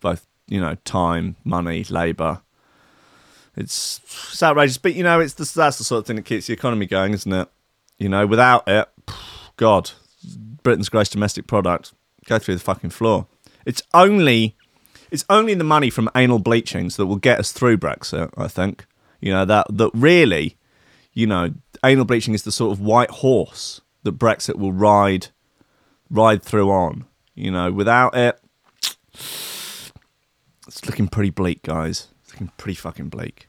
both 0.00 0.26
you 0.46 0.60
know 0.60 0.76
time, 0.84 1.36
money, 1.42 1.84
labour. 1.84 2.42
It's, 3.56 4.00
it's 4.30 4.42
outrageous, 4.42 4.76
but 4.76 4.94
you 4.94 5.02
know, 5.02 5.18
it's 5.18 5.32
the, 5.32 5.50
that's 5.54 5.78
the 5.78 5.84
sort 5.84 6.00
of 6.00 6.06
thing 6.06 6.16
that 6.16 6.26
keeps 6.26 6.46
the 6.46 6.52
economy 6.52 6.84
going, 6.84 7.14
isn't 7.14 7.32
it? 7.32 7.48
You 7.98 8.10
know, 8.10 8.26
without 8.26 8.64
it, 8.68 8.86
God, 9.56 9.92
Britain's 10.62 10.90
gross 10.90 11.08
domestic 11.08 11.46
product 11.46 11.94
go 12.26 12.38
through 12.38 12.56
the 12.56 12.60
fucking 12.60 12.90
floor. 12.90 13.26
It's 13.64 13.82
only, 13.94 14.56
it's 15.10 15.24
only 15.30 15.54
the 15.54 15.64
money 15.64 15.88
from 15.88 16.10
anal 16.14 16.38
bleachings 16.38 16.96
that 16.96 17.06
will 17.06 17.16
get 17.16 17.40
us 17.40 17.50
through 17.50 17.78
Brexit. 17.78 18.30
I 18.36 18.48
think, 18.48 18.84
you 19.20 19.32
know 19.32 19.46
that 19.46 19.66
that 19.70 19.90
really, 19.94 20.58
you 21.14 21.26
know, 21.26 21.54
anal 21.82 22.04
bleaching 22.04 22.34
is 22.34 22.42
the 22.42 22.52
sort 22.52 22.72
of 22.72 22.80
white 22.80 23.10
horse 23.10 23.80
that 24.06 24.18
Brexit 24.18 24.56
will 24.56 24.72
ride, 24.72 25.28
ride 26.08 26.42
through 26.42 26.70
on. 26.70 27.04
You 27.34 27.50
know, 27.50 27.70
without 27.70 28.16
it, 28.16 28.40
it's 29.12 30.86
looking 30.86 31.08
pretty 31.08 31.30
bleak, 31.30 31.62
guys. 31.62 32.08
It's 32.22 32.32
looking 32.32 32.50
pretty 32.56 32.76
fucking 32.76 33.10
bleak. 33.10 33.48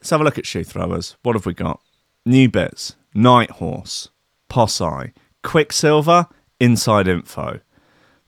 Let's 0.00 0.10
have 0.10 0.20
a 0.20 0.24
look 0.24 0.38
at 0.38 0.46
shoe 0.46 0.64
throwers. 0.64 1.16
What 1.22 1.36
have 1.36 1.46
we 1.46 1.54
got? 1.54 1.80
New 2.24 2.48
bits, 2.48 2.96
Night 3.14 3.50
Horse, 3.50 4.08
Posse, 4.48 5.12
Quicksilver, 5.42 6.28
Inside 6.58 7.08
Info, 7.08 7.60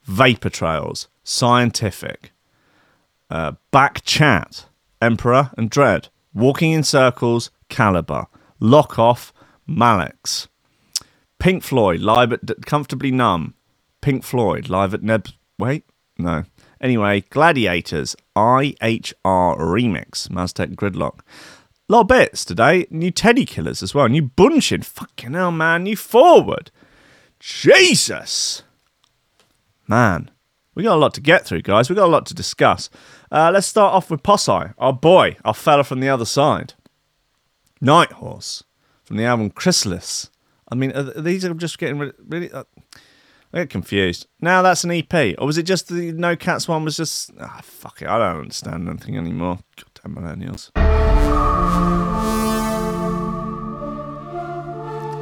Vapor 0.05 0.51
Trails, 0.51 1.09
Scientific, 1.23 2.33
uh, 3.31 3.53
Back 3.71 4.05
Chat, 4.05 4.67
Emperor 5.01 5.51
and 5.57 5.71
Dread, 5.71 6.09
Walking 6.35 6.73
in 6.73 6.83
Circles, 6.83 7.51
Caliber, 7.69 8.27
Lock 8.61 8.99
Off, 8.99 9.33
Malix, 9.69 10.49
Pink 11.45 11.63
Floyd, 11.63 12.01
live 12.01 12.33
at 12.33 12.65
Comfortably 12.65 13.11
Numb, 13.11 13.53
Pink 14.01 14.25
Floyd, 14.25 14.71
live 14.71 14.95
at 14.95 15.03
Neb. 15.03 15.29
Wait, 15.59 15.85
no. 16.17 16.45
Anyway, 16.81 17.21
Gladiators, 17.29 18.17
IHR 18.35 19.13
Remix, 19.59 20.27
Maztek 20.29 20.75
Gridlock. 20.75 21.19
A 21.19 21.93
lot 21.93 22.01
of 22.01 22.09
bits 22.09 22.47
today. 22.47 22.87
New 22.89 23.11
Teddy 23.11 23.45
Killerz 23.45 23.83
as 23.83 23.95
well. 23.95 24.09
New 24.09 24.23
Bunchin. 24.23 24.83
Fucking 24.83 25.35
hell, 25.35 25.51
man. 25.51 25.83
New 25.83 25.97
Forward. 25.97 26.71
Jesus. 27.39 28.63
Man. 29.87 30.31
We 30.75 30.85
got 30.85 30.95
a 30.95 30.97
lot 30.97 31.13
to 31.13 31.21
get 31.21 31.45
through, 31.45 31.61
guys. 31.61 31.91
We 31.91 31.97
got 31.97 32.07
a 32.07 32.11
lot 32.11 32.25
to 32.25 32.35
discuss. 32.35 32.89
Uh, 33.31 33.51
let's 33.53 33.67
start 33.67 33.93
off 33.93 34.11
with 34.11 34.23
Posse, 34.23 34.73
our 34.79 34.95
boy, 34.95 35.37
our 35.45 35.53
fella 35.53 35.85
from 35.85 36.01
the 36.01 36.09
other 36.09 36.25
side. 36.25 36.73
Night 37.83 38.13
Horse 38.13 38.65
from 39.05 39.19
the 39.19 39.25
album 39.25 39.51
Chrysalis. 39.51 40.31
I 40.75 40.77
mean, 40.77 40.91
are, 40.91 41.05
these 41.05 41.45
are 41.45 41.55
just 41.55 41.79
getting 41.79 42.13
really. 42.27 42.51
Uh, 42.51 42.65
I 43.53 43.59
get 43.59 43.71
confused. 43.71 44.27
Now 44.41 44.61
that's 44.61 44.83
an 44.83 44.91
EP, 44.91 45.15
or 45.39 45.47
was 45.47 45.57
it 45.57 45.63
just 45.63 45.87
the 45.87 46.11
No 46.11 46.35
Cats 46.35 46.67
one? 46.67 46.85
Was 46.85 46.97
just 46.97 47.31
ah 47.41 47.61
fuck 47.63 48.03
it. 48.03 48.09
I 48.09 48.19
don't 48.19 48.41
understand 48.41 48.89
anything 48.89 49.17
anymore. 49.17 49.61
Goddamn 49.77 50.17
millennials. 50.17 50.73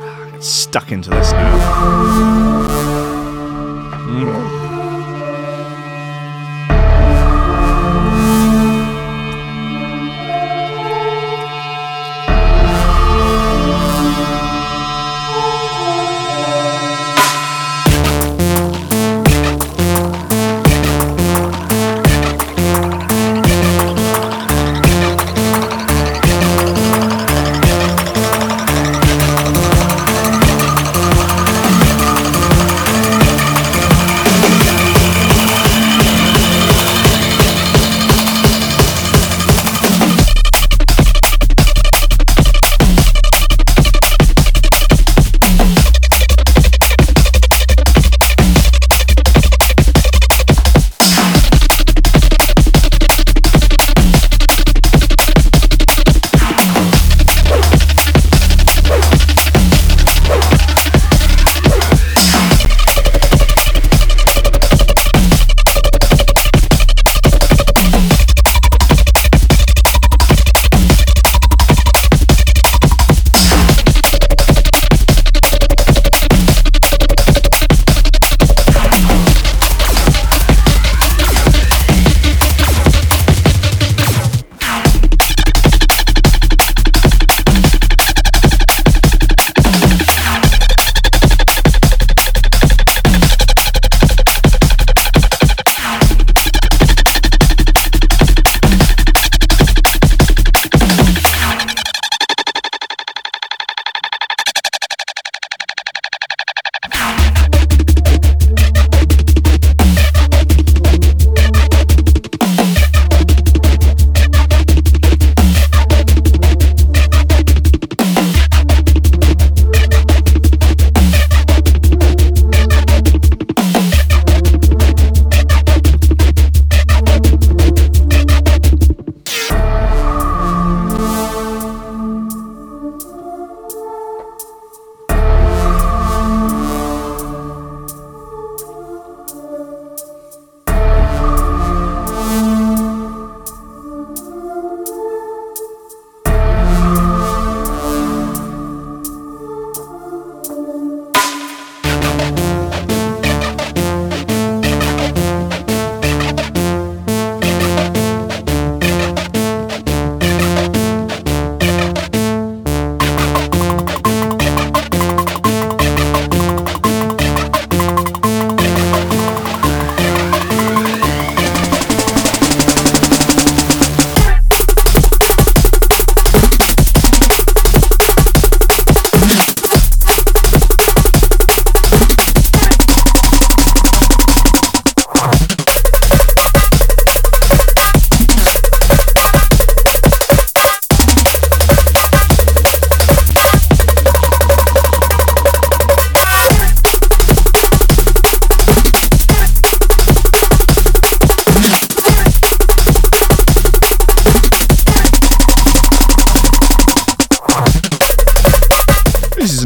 Ah, 0.03 0.39
stuck 0.41 0.91
into 0.91 1.11
this 1.11 1.33
now. 1.33 1.59
Mm. 4.09 4.62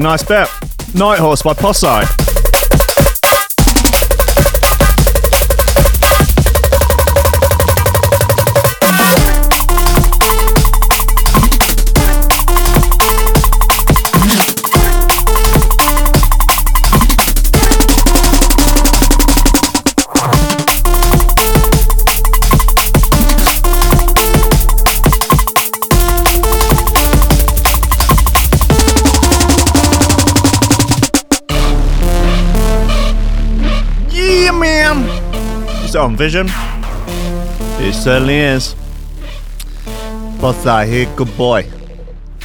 Nice 0.07 0.23
bet. 0.23 0.49
Night 0.95 1.19
Horse 1.19 1.43
by 1.43 1.53
Posse. 1.53 2.26
On 36.17 36.19
Vision? 36.19 36.47
It 37.79 37.93
certainly 37.93 38.37
is. 38.37 38.75
Posse, 40.39 40.91
he 40.91 41.05
good 41.17 41.37
boy. 41.37 41.69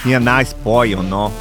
He 0.04 0.14
a 0.14 0.20
nice 0.20 0.54
boy, 0.54 0.84
you 0.84 1.02
know. 1.04 1.32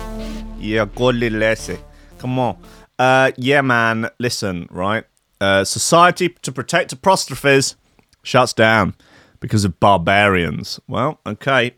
Yeah, 0.58 0.86
good 0.94 1.16
little 1.16 1.40
lassie. 1.40 1.78
Come 2.18 2.38
on. 2.38 2.56
Uh, 2.98 3.32
yeah, 3.36 3.62
man. 3.62 4.10
Listen, 4.18 4.68
right. 4.70 5.04
Uh, 5.40 5.64
Society 5.64 6.28
to 6.42 6.52
Protect 6.52 6.92
Apostrophes 6.92 7.76
shuts 8.22 8.52
down 8.52 8.94
because 9.40 9.64
of 9.64 9.80
barbarians. 9.80 10.78
Well, 10.86 11.18
okay. 11.26 11.74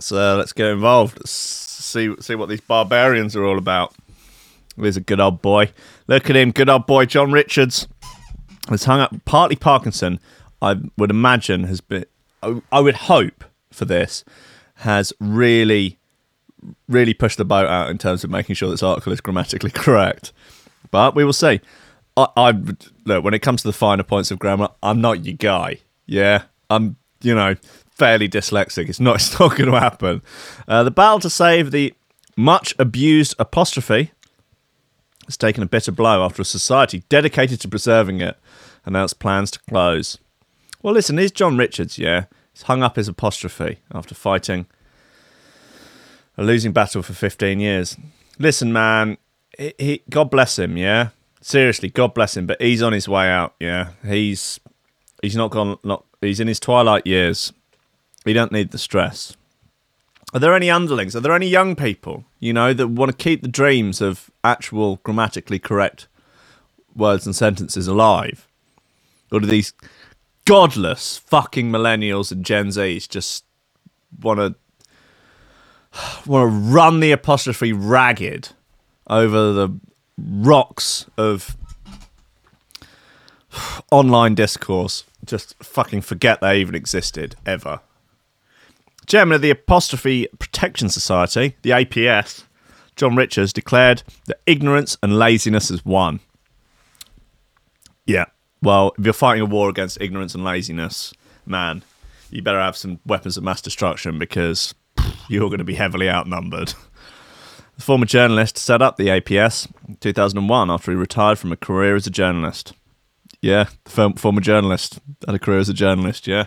So 0.00 0.36
let's 0.36 0.52
get 0.52 0.66
involved. 0.68 1.18
Let's 1.18 1.30
see 1.30 2.14
see 2.20 2.34
what 2.34 2.48
these 2.48 2.62
barbarians 2.62 3.36
are 3.36 3.44
all 3.44 3.58
about. 3.58 3.94
He's 4.76 4.96
a 4.96 5.00
good 5.00 5.20
old 5.20 5.40
boy. 5.40 5.70
Look 6.08 6.28
at 6.30 6.36
him, 6.36 6.50
good 6.50 6.68
old 6.68 6.86
boy, 6.86 7.04
John 7.04 7.30
Richards. 7.30 7.86
It's 8.70 8.84
hung 8.84 9.00
up 9.00 9.14
Hartley 9.28 9.56
Parkinson. 9.56 10.20
I 10.62 10.76
would 10.96 11.10
imagine 11.10 11.64
has 11.64 11.80
been. 11.80 12.06
I, 12.42 12.62
I 12.72 12.80
would 12.80 12.94
hope 12.94 13.44
for 13.70 13.84
this 13.84 14.24
has 14.76 15.12
really, 15.20 15.98
really 16.88 17.14
pushed 17.14 17.38
the 17.38 17.44
boat 17.44 17.66
out 17.66 17.90
in 17.90 17.98
terms 17.98 18.24
of 18.24 18.30
making 18.30 18.54
sure 18.54 18.70
this 18.70 18.82
article 18.82 19.12
is 19.12 19.20
grammatically 19.20 19.70
correct. 19.74 20.32
But 20.90 21.14
we 21.14 21.24
will 21.24 21.32
see. 21.32 21.60
I, 22.16 22.28
I 22.36 22.54
look 23.04 23.24
when 23.24 23.34
it 23.34 23.40
comes 23.40 23.62
to 23.62 23.68
the 23.68 23.72
finer 23.72 24.02
points 24.02 24.30
of 24.30 24.38
grammar. 24.38 24.68
I'm 24.82 25.00
not 25.00 25.24
your 25.24 25.36
guy. 25.36 25.78
Yeah, 26.06 26.44
I'm. 26.70 26.96
You 27.22 27.34
know, 27.34 27.54
fairly 27.90 28.28
dyslexic. 28.28 28.88
It's 28.88 29.00
not. 29.00 29.16
It's 29.16 29.38
not 29.38 29.56
going 29.56 29.70
to 29.70 29.80
happen. 29.80 30.22
Uh, 30.66 30.82
the 30.84 30.90
battle 30.90 31.20
to 31.20 31.30
save 31.30 31.70
the 31.70 31.94
much 32.36 32.74
abused 32.78 33.34
apostrophe 33.38 34.10
has 35.26 35.36
taken 35.36 35.62
a 35.62 35.66
bitter 35.66 35.92
blow 35.92 36.24
after 36.24 36.42
a 36.42 36.44
society 36.44 37.04
dedicated 37.08 37.60
to 37.60 37.68
preserving 37.68 38.20
it 38.20 38.36
announced 38.84 39.18
plans 39.18 39.50
to 39.52 39.60
close. 39.60 40.18
Well, 40.82 40.94
listen, 40.94 41.18
here's 41.18 41.32
John 41.32 41.56
Richards, 41.56 41.98
yeah. 41.98 42.26
He's 42.52 42.62
hung 42.62 42.82
up 42.82 42.96
his 42.96 43.08
apostrophe 43.08 43.78
after 43.92 44.14
fighting 44.14 44.66
a 46.36 46.42
losing 46.42 46.72
battle 46.72 47.02
for 47.02 47.12
15 47.12 47.60
years. 47.60 47.96
Listen, 48.38 48.72
man, 48.72 49.18
he, 49.58 49.74
he, 49.78 50.02
God 50.10 50.30
bless 50.30 50.58
him, 50.58 50.76
yeah. 50.76 51.08
Seriously, 51.40 51.90
God 51.90 52.14
bless 52.14 52.36
him, 52.36 52.46
but 52.46 52.60
he's 52.60 52.82
on 52.82 52.92
his 52.92 53.08
way 53.08 53.28
out, 53.28 53.54
yeah. 53.60 53.90
He's 54.04 54.60
he's 55.20 55.36
not 55.36 55.50
gone 55.50 55.78
not 55.84 56.04
he's 56.20 56.40
in 56.40 56.48
his 56.48 56.60
twilight 56.60 57.06
years. 57.06 57.52
He 58.24 58.32
don't 58.32 58.52
need 58.52 58.70
the 58.70 58.78
stress. 58.78 59.36
Are 60.32 60.40
there 60.40 60.54
any 60.54 60.70
underlings? 60.70 61.14
Are 61.14 61.20
there 61.20 61.34
any 61.34 61.46
young 61.46 61.76
people, 61.76 62.24
you 62.40 62.52
know, 62.52 62.72
that 62.72 62.88
want 62.88 63.10
to 63.10 63.16
keep 63.16 63.42
the 63.42 63.48
dreams 63.48 64.00
of 64.00 64.30
actual 64.42 64.96
grammatically 65.04 65.58
correct 65.58 66.08
words 66.96 67.26
and 67.26 67.36
sentences 67.36 67.86
alive? 67.86 68.48
Or 69.34 69.40
do 69.40 69.46
these 69.46 69.72
godless 70.44 71.16
fucking 71.16 71.70
millennials 71.70 72.30
and 72.30 72.44
Gen 72.44 72.68
Zs 72.68 73.08
just 73.08 73.44
want 74.20 74.38
to 74.38 74.54
want 76.24 76.50
to 76.50 76.56
run 76.56 77.00
the 77.00 77.10
apostrophe 77.10 77.72
ragged 77.72 78.50
over 79.08 79.52
the 79.52 79.76
rocks 80.16 81.06
of 81.18 81.56
online 83.90 84.36
discourse? 84.36 85.02
Just 85.24 85.56
fucking 85.62 86.02
forget 86.02 86.40
they 86.40 86.60
even 86.60 86.76
existed 86.76 87.34
ever. 87.44 87.80
Chairman 89.06 89.34
of 89.34 89.42
the 89.42 89.50
Apostrophe 89.50 90.28
Protection 90.38 90.88
Society, 90.88 91.56
the 91.62 91.70
APS, 91.70 92.44
John 92.94 93.16
Richards, 93.16 93.52
declared 93.52 94.04
that 94.26 94.40
ignorance 94.46 94.96
and 95.02 95.18
laziness 95.18 95.70
is 95.72 95.84
one. 95.84 96.20
Yeah, 98.06 98.26
well, 98.64 98.94
if 98.98 99.04
you're 99.04 99.12
fighting 99.12 99.42
a 99.42 99.46
war 99.46 99.68
against 99.68 100.00
ignorance 100.00 100.34
and 100.34 100.42
laziness, 100.42 101.12
man, 101.46 101.84
you 102.30 102.42
better 102.42 102.60
have 102.60 102.76
some 102.76 102.98
weapons 103.06 103.36
of 103.36 103.44
mass 103.44 103.60
destruction 103.60 104.18
because 104.18 104.74
pff, 104.96 105.14
you're 105.28 105.48
going 105.48 105.58
to 105.58 105.64
be 105.64 105.74
heavily 105.74 106.08
outnumbered. 106.08 106.74
The 107.76 107.82
former 107.82 108.06
journalist 108.06 108.56
set 108.56 108.80
up 108.82 108.96
the 108.96 109.08
APS 109.08 109.68
in 109.86 109.96
2001 109.96 110.70
after 110.70 110.90
he 110.92 110.96
retired 110.96 111.38
from 111.38 111.52
a 111.52 111.56
career 111.56 111.94
as 111.96 112.06
a 112.06 112.10
journalist. 112.10 112.72
Yeah, 113.40 113.66
former 113.84 114.40
journalist 114.40 115.00
had 115.26 115.34
a 115.34 115.38
career 115.38 115.58
as 115.58 115.68
a 115.68 115.74
journalist, 115.74 116.26
yeah. 116.26 116.46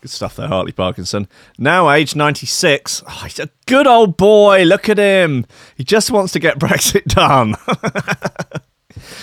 Good 0.00 0.10
stuff 0.10 0.36
there, 0.36 0.48
Hartley 0.48 0.72
Parkinson. 0.72 1.28
Now 1.58 1.90
age 1.90 2.16
96. 2.16 3.02
Oh, 3.06 3.20
he's 3.24 3.38
a 3.38 3.50
good 3.66 3.86
old 3.86 4.16
boy. 4.16 4.62
Look 4.62 4.88
at 4.88 4.98
him. 4.98 5.44
He 5.76 5.84
just 5.84 6.10
wants 6.10 6.32
to 6.32 6.38
get 6.38 6.58
Brexit 6.58 7.04
done. 7.04 7.56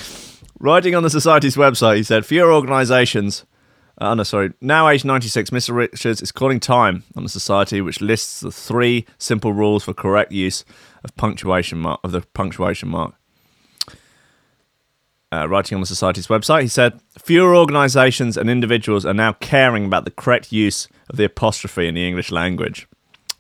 Writing 0.60 0.96
on 0.96 1.04
the 1.04 1.10
Society's 1.10 1.58
website, 1.58 1.98
he 1.98 2.04
said, 2.04 2.26
For 2.26 2.34
your 2.34 2.54
organisations, 2.54 3.46
uh, 3.98 4.16
no, 4.16 4.24
sorry, 4.24 4.54
now 4.62 4.88
aged 4.88 5.06
96, 5.06 5.50
Mr. 5.50 5.76
Richards 5.76 6.22
is 6.22 6.32
calling 6.32 6.60
time 6.60 7.04
on 7.16 7.24
the 7.24 7.30
Society, 7.30 7.82
which 7.82 8.02
lists 8.02 8.40
the 8.40 8.52
three 8.52 9.06
simple 9.18 9.52
rules 9.52 9.84
for 9.84 9.94
correct 9.94 10.32
use 10.32 10.64
of 11.04 11.16
punctuation 11.18 11.80
mark 11.80 12.00
of 12.04 12.12
the 12.12 12.22
punctuation 12.22 12.90
mark. 12.90 13.14
Uh, 15.32 15.48
writing 15.50 15.76
on 15.76 15.82
the 15.82 15.88
Society's 15.88 16.28
website, 16.28 16.62
he 16.62 16.68
said, 16.70 17.02
Fewer 17.22 17.54
organisations 17.54 18.38
and 18.38 18.50
individuals 18.50 19.06
are 19.06 19.14
now 19.14 19.34
caring 19.34 19.86
about 19.86 20.06
the 20.06 20.12
correct 20.12 20.54
use 20.54 20.88
of 21.10 21.18
the 21.18 21.26
apostrophe 21.26 21.88
in 21.88 21.96
the 21.96 22.08
English 22.08 22.32
language. 22.32 22.88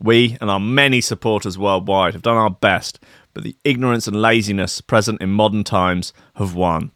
We 0.02 0.38
and 0.42 0.50
our 0.50 0.60
many 0.60 1.00
supporters 1.00 1.58
worldwide 1.58 2.14
have 2.14 2.24
done 2.24 2.36
our 2.36 2.50
best, 2.50 3.00
but 3.34 3.44
the 3.44 3.56
ignorance 3.64 4.08
and 4.08 4.22
laziness 4.22 4.82
present 4.82 5.22
in 5.22 5.30
modern 5.30 5.64
times 5.64 6.12
have 6.36 6.54
won. 6.54 6.92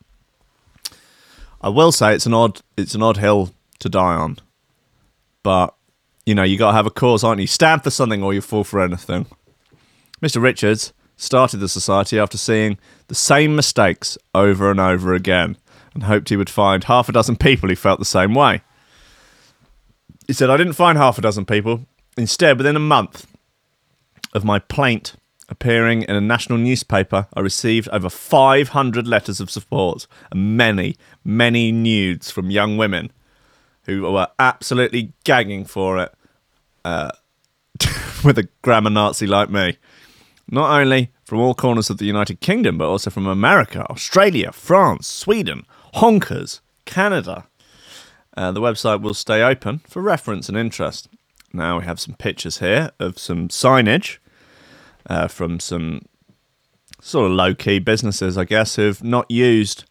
I 1.61 1.69
will 1.69 1.91
say 1.91 2.13
it's 2.13 2.25
an 2.25 2.33
odd 2.33 2.61
it's 2.77 2.95
an 2.95 3.03
odd 3.03 3.17
hill 3.17 3.51
to 3.79 3.89
die 3.89 4.15
on. 4.15 4.37
But 5.43 5.73
you 6.25 6.35
know, 6.35 6.43
you 6.43 6.57
gotta 6.57 6.75
have 6.75 6.85
a 6.85 6.91
cause, 6.91 7.23
aren't 7.23 7.41
you? 7.41 7.47
Stand 7.47 7.83
for 7.83 7.89
something 7.89 8.23
or 8.23 8.33
you 8.33 8.41
fall 8.41 8.63
for 8.63 8.81
anything. 8.81 9.25
Mr. 10.21 10.41
Richards 10.41 10.93
started 11.15 11.57
the 11.57 11.67
society 11.67 12.17
after 12.17 12.37
seeing 12.37 12.77
the 13.07 13.15
same 13.15 13.55
mistakes 13.55 14.17
over 14.33 14.71
and 14.71 14.79
over 14.79 15.13
again 15.13 15.57
and 15.93 16.03
hoped 16.03 16.29
he 16.29 16.37
would 16.37 16.49
find 16.49 16.85
half 16.85 17.09
a 17.09 17.11
dozen 17.11 17.35
people 17.35 17.67
who 17.67 17.75
felt 17.75 17.99
the 17.99 18.05
same 18.05 18.33
way. 18.33 18.61
He 20.27 20.33
said, 20.33 20.49
I 20.49 20.57
didn't 20.57 20.73
find 20.73 20.97
half 20.97 21.17
a 21.17 21.21
dozen 21.21 21.45
people. 21.45 21.85
Instead, 22.15 22.57
within 22.57 22.75
a 22.75 22.79
month 22.79 23.25
of 24.33 24.45
my 24.45 24.59
plaint 24.59 25.15
appearing 25.49 26.03
in 26.03 26.15
a 26.15 26.21
national 26.21 26.57
newspaper, 26.57 27.27
I 27.33 27.41
received 27.41 27.89
over 27.89 28.09
500 28.09 29.07
letters 29.07 29.39
of 29.39 29.49
support 29.49 30.07
and 30.31 30.55
many, 30.55 30.95
many 31.23 31.71
nudes 31.71 32.31
from 32.31 32.51
young 32.51 32.77
women 32.77 33.11
who 33.83 34.03
were 34.03 34.27
absolutely 34.37 35.13
gagging 35.23 35.65
for 35.65 35.97
it 35.97 36.13
uh, 36.85 37.11
with 38.23 38.37
a 38.37 38.47
grammar 38.61 38.89
Nazi 38.89 39.27
like 39.27 39.49
me. 39.49 39.77
Not 40.51 40.79
only 40.79 41.11
from 41.25 41.39
all 41.39 41.53
corners 41.53 41.89
of 41.89 41.97
the 41.97 42.05
United 42.05 42.39
Kingdom, 42.39 42.77
but 42.77 42.89
also 42.89 43.09
from 43.09 43.27
America, 43.27 43.85
Australia, 43.89 44.51
France, 44.51 45.07
Sweden, 45.07 45.65
Honkers, 45.95 46.59
Canada. 46.85 47.45
Uh, 48.35 48.51
the 48.51 48.61
website 48.61 49.01
will 49.01 49.13
stay 49.13 49.43
open 49.43 49.79
for 49.87 50.01
reference 50.01 50.49
and 50.49 50.57
interest. 50.57 51.07
Now 51.53 51.79
we 51.79 51.85
have 51.85 51.99
some 51.99 52.15
pictures 52.15 52.59
here 52.59 52.91
of 52.99 53.17
some 53.17 53.47
signage 53.49 54.17
uh, 55.07 55.27
from 55.27 55.59
some 55.59 56.01
sort 57.01 57.27
of 57.27 57.31
low 57.31 57.53
key 57.53 57.79
businesses, 57.79 58.37
I 58.37 58.43
guess, 58.45 58.75
who've 58.75 59.03
not 59.03 59.29
used. 59.29 59.85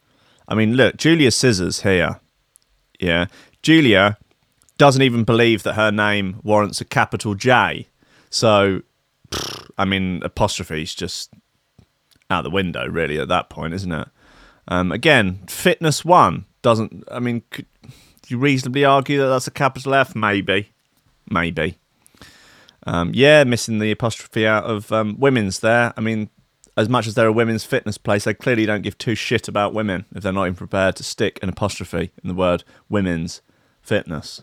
I 0.47 0.55
mean, 0.55 0.75
look, 0.75 0.97
Julia 0.97 1.31
Scissors 1.31 1.83
here. 1.83 2.21
Yeah. 3.01 3.27
Julia 3.63 4.19
doesn't 4.77 5.03
even 5.03 5.25
believe 5.25 5.63
that 5.65 5.75
her 5.75 5.91
name 5.91 6.41
warrants 6.43 6.81
a 6.81 6.85
capital 6.85 7.35
J. 7.35 7.87
So, 8.31 8.83
pfft, 9.31 9.71
I 9.79 9.85
mean, 9.85 10.23
apostrophe's 10.23 10.95
just 10.95 11.33
out 12.31 12.43
the 12.43 12.51
window, 12.51 12.87
really, 12.87 13.19
at 13.19 13.29
that 13.29 13.49
point, 13.49 13.75
isn't 13.75 13.93
it? 13.93 14.09
Um, 14.69 14.93
again, 14.93 15.41
fitness 15.47 16.05
one 16.05 16.45
doesn't. 16.63 17.05
I 17.11 17.21
mean, 17.21 17.43
could 17.51 17.67
you 18.29 18.39
reasonably 18.39 18.85
argue 18.85 19.19
that 19.19 19.29
that's 19.29 19.47
a 19.47 19.53
capital 19.53 19.95
F? 19.95 20.15
Maybe. 20.15 20.73
Maybe. 21.31 21.79
Um, 22.89 23.13
yeah, 23.15 23.45
missing 23.45 23.81
the 23.81 23.91
apostrophe 23.91 24.47
out 24.47 24.65
of 24.65 24.91
um, 24.93 25.17
women's 25.19 25.61
there. 25.61 25.93
I 25.97 26.01
mean, 26.01 26.31
as 26.75 26.89
much 26.89 27.07
as 27.07 27.15
they're 27.15 27.27
a 27.27 27.33
women's 27.33 27.65
fitness 27.65 27.99
place, 27.99 28.25
they 28.25 28.33
clearly 28.33 28.65
don't 28.65 28.81
give 28.81 28.97
two 28.97 29.15
shit 29.15 29.47
about 29.47 29.75
women 29.75 30.07
if 30.15 30.23
they're 30.23 30.33
not 30.33 30.45
even 30.45 30.55
prepared 30.55 30.97
to 30.97 31.05
stick 31.05 31.39
an 31.43 31.51
apostrophe 31.51 32.13
in 32.23 32.29
the 32.29 32.35
word 32.35 32.65
women's 32.89 33.43
fitness. 33.83 34.43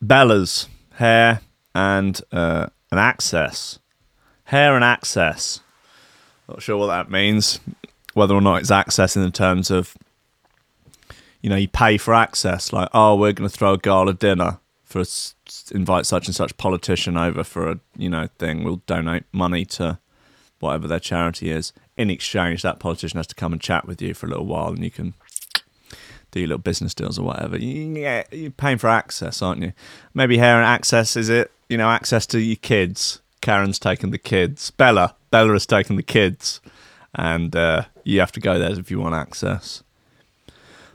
Bella's 0.00 0.68
hair 0.94 1.40
and 1.74 2.20
uh, 2.30 2.66
an 2.92 2.98
access. 2.98 3.80
Hair 4.44 4.76
and 4.76 4.84
access. 4.84 5.60
Not 6.48 6.62
sure 6.62 6.76
what 6.76 6.86
that 6.86 7.10
means. 7.10 7.58
Whether 8.14 8.34
or 8.34 8.40
not 8.40 8.60
it's 8.60 8.70
access 8.70 9.16
in 9.16 9.22
the 9.22 9.30
terms 9.30 9.70
of, 9.70 9.96
you 11.40 11.50
know, 11.50 11.56
you 11.56 11.66
pay 11.68 11.96
for 11.96 12.14
access. 12.14 12.72
Like, 12.72 12.88
oh, 12.94 13.16
we're 13.16 13.32
going 13.32 13.48
to 13.48 13.56
throw 13.56 13.72
a 13.72 13.78
gala 13.78 14.14
dinner 14.14 14.60
for 14.84 15.00
us, 15.00 15.34
invite 15.70 16.06
such 16.06 16.26
and 16.26 16.34
such 16.34 16.56
politician 16.56 17.16
over 17.16 17.44
for 17.44 17.70
a, 17.70 17.80
you 17.96 18.08
know, 18.08 18.28
thing. 18.38 18.64
We'll 18.64 18.82
donate 18.86 19.24
money 19.32 19.64
to 19.66 19.98
whatever 20.58 20.88
their 20.88 21.00
charity 21.00 21.50
is. 21.50 21.72
In 21.96 22.10
exchange, 22.10 22.62
that 22.62 22.78
politician 22.78 23.18
has 23.18 23.26
to 23.28 23.34
come 23.34 23.52
and 23.52 23.60
chat 23.60 23.86
with 23.86 24.00
you 24.00 24.14
for 24.14 24.26
a 24.26 24.30
little 24.30 24.46
while, 24.46 24.68
and 24.68 24.82
you 24.82 24.90
can 24.90 25.14
do 26.30 26.40
your 26.40 26.48
little 26.48 26.62
business 26.62 26.94
deals 26.94 27.18
or 27.18 27.26
whatever. 27.26 27.58
Yeah, 27.58 28.24
you're 28.30 28.50
paying 28.50 28.78
for 28.78 28.88
access, 28.88 29.42
aren't 29.42 29.62
you? 29.62 29.72
Maybe 30.14 30.36
here 30.36 30.56
and 30.56 30.64
access 30.64 31.16
is 31.16 31.28
it? 31.28 31.50
You 31.68 31.76
know, 31.76 31.90
access 31.90 32.26
to 32.28 32.40
your 32.40 32.56
kids. 32.56 33.20
Karen's 33.40 33.78
taken 33.78 34.10
the 34.10 34.18
kids. 34.18 34.70
Bella, 34.70 35.16
Bella 35.30 35.52
has 35.52 35.66
taken 35.66 35.96
the 35.96 36.02
kids, 36.02 36.60
and 37.14 37.54
uh, 37.56 37.84
you 38.04 38.20
have 38.20 38.32
to 38.32 38.40
go 38.40 38.58
there 38.58 38.78
if 38.78 38.90
you 38.90 39.00
want 39.00 39.14
access. 39.14 39.82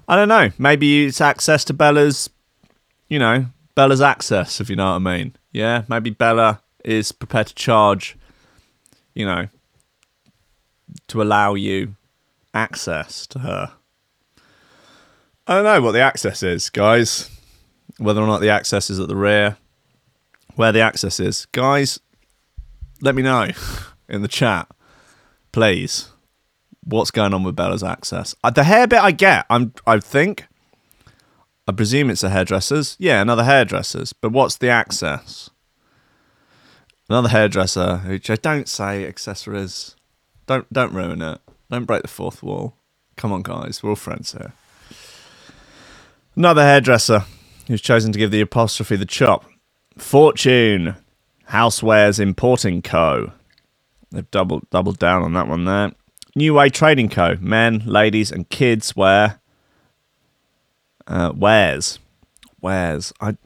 I 0.07 0.15
don't 0.15 0.27
know. 0.27 0.51
Maybe 0.57 1.05
it's 1.05 1.21
access 1.21 1.65
to 1.65 1.73
Bella's, 1.73 2.29
you 3.09 3.17
know, 3.17 3.47
Bella's 3.75 4.01
access, 4.01 4.61
if 4.61 4.69
you 4.69 4.75
know 4.75 4.91
what 4.91 4.95
I 4.95 5.17
mean. 5.17 5.35
Yeah, 5.51 5.83
maybe 5.89 6.09
Bella 6.09 6.61
is 6.83 7.11
prepared 7.11 7.47
to 7.47 7.55
charge, 7.55 8.17
you 9.13 9.25
know, 9.25 9.47
to 11.07 11.21
allow 11.21 11.53
you 11.53 11.95
access 12.53 13.27
to 13.27 13.39
her. 13.39 13.73
I 15.47 15.55
don't 15.55 15.63
know 15.63 15.81
what 15.81 15.91
the 15.91 15.99
access 15.99 16.41
is, 16.41 16.69
guys. 16.69 17.29
Whether 17.97 18.21
or 18.21 18.27
not 18.27 18.41
the 18.41 18.49
access 18.49 18.89
is 18.89 18.99
at 18.99 19.07
the 19.07 19.15
rear, 19.15 19.57
where 20.55 20.71
the 20.71 20.81
access 20.81 21.19
is, 21.19 21.45
guys. 21.47 21.99
Let 23.01 23.15
me 23.15 23.21
know 23.21 23.49
in 24.09 24.21
the 24.21 24.27
chat, 24.27 24.67
please. 25.51 26.09
What's 26.83 27.11
going 27.11 27.33
on 27.33 27.43
with 27.43 27.55
Bella's 27.55 27.83
access? 27.83 28.35
Uh, 28.43 28.51
the 28.51 28.63
hair 28.63 28.87
bit 28.87 28.99
I 28.99 29.11
get. 29.11 29.45
I'm. 29.49 29.73
I 29.85 29.99
think. 29.99 30.47
I 31.67 31.71
presume 31.71 32.09
it's 32.09 32.23
a 32.23 32.29
hairdresser's. 32.29 32.95
Yeah, 32.99 33.21
another 33.21 33.43
hairdresser's. 33.43 34.13
But 34.13 34.31
what's 34.31 34.57
the 34.57 34.69
access? 34.69 35.49
Another 37.09 37.29
hairdresser. 37.29 37.97
Which 38.05 38.29
I 38.29 38.35
don't 38.35 38.67
say 38.67 39.05
accessories. 39.05 39.95
Don't 40.45 40.71
don't 40.71 40.93
ruin 40.93 41.21
it. 41.21 41.39
Don't 41.71 41.85
break 41.85 42.03
the 42.03 42.07
fourth 42.07 42.43
wall. 42.43 42.75
Come 43.15 43.31
on, 43.31 43.41
guys. 43.41 43.81
We're 43.81 43.91
all 43.91 43.95
friends 43.95 44.33
here. 44.33 44.53
Another 46.35 46.63
hairdresser 46.63 47.23
who's 47.67 47.81
chosen 47.81 48.11
to 48.11 48.19
give 48.19 48.31
the 48.31 48.41
apostrophe 48.41 48.95
the 48.95 49.05
chop. 49.05 49.45
Fortune, 49.97 50.95
Housewares 51.49 52.19
Importing 52.19 52.81
Co. 52.81 53.31
They've 54.11 54.29
doubled 54.29 54.69
doubled 54.69 54.99
down 54.99 55.23
on 55.23 55.33
that 55.33 55.47
one 55.47 55.65
there. 55.65 55.93
New 56.35 56.53
Way 56.53 56.69
Trading 56.69 57.09
Co. 57.09 57.37
Men, 57.39 57.81
ladies, 57.85 58.31
and 58.31 58.49
kids 58.49 58.95
wear. 58.95 59.39
Uh, 61.07 61.31
wears, 61.35 61.99
wears. 62.61 63.13
I. 63.19 63.37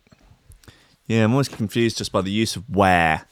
Yeah, 1.06 1.24
I'm 1.24 1.32
always 1.32 1.48
confused 1.48 1.98
just 1.98 2.12
by 2.12 2.22
the 2.22 2.30
use 2.30 2.56
of 2.56 2.70
wear 2.70 3.26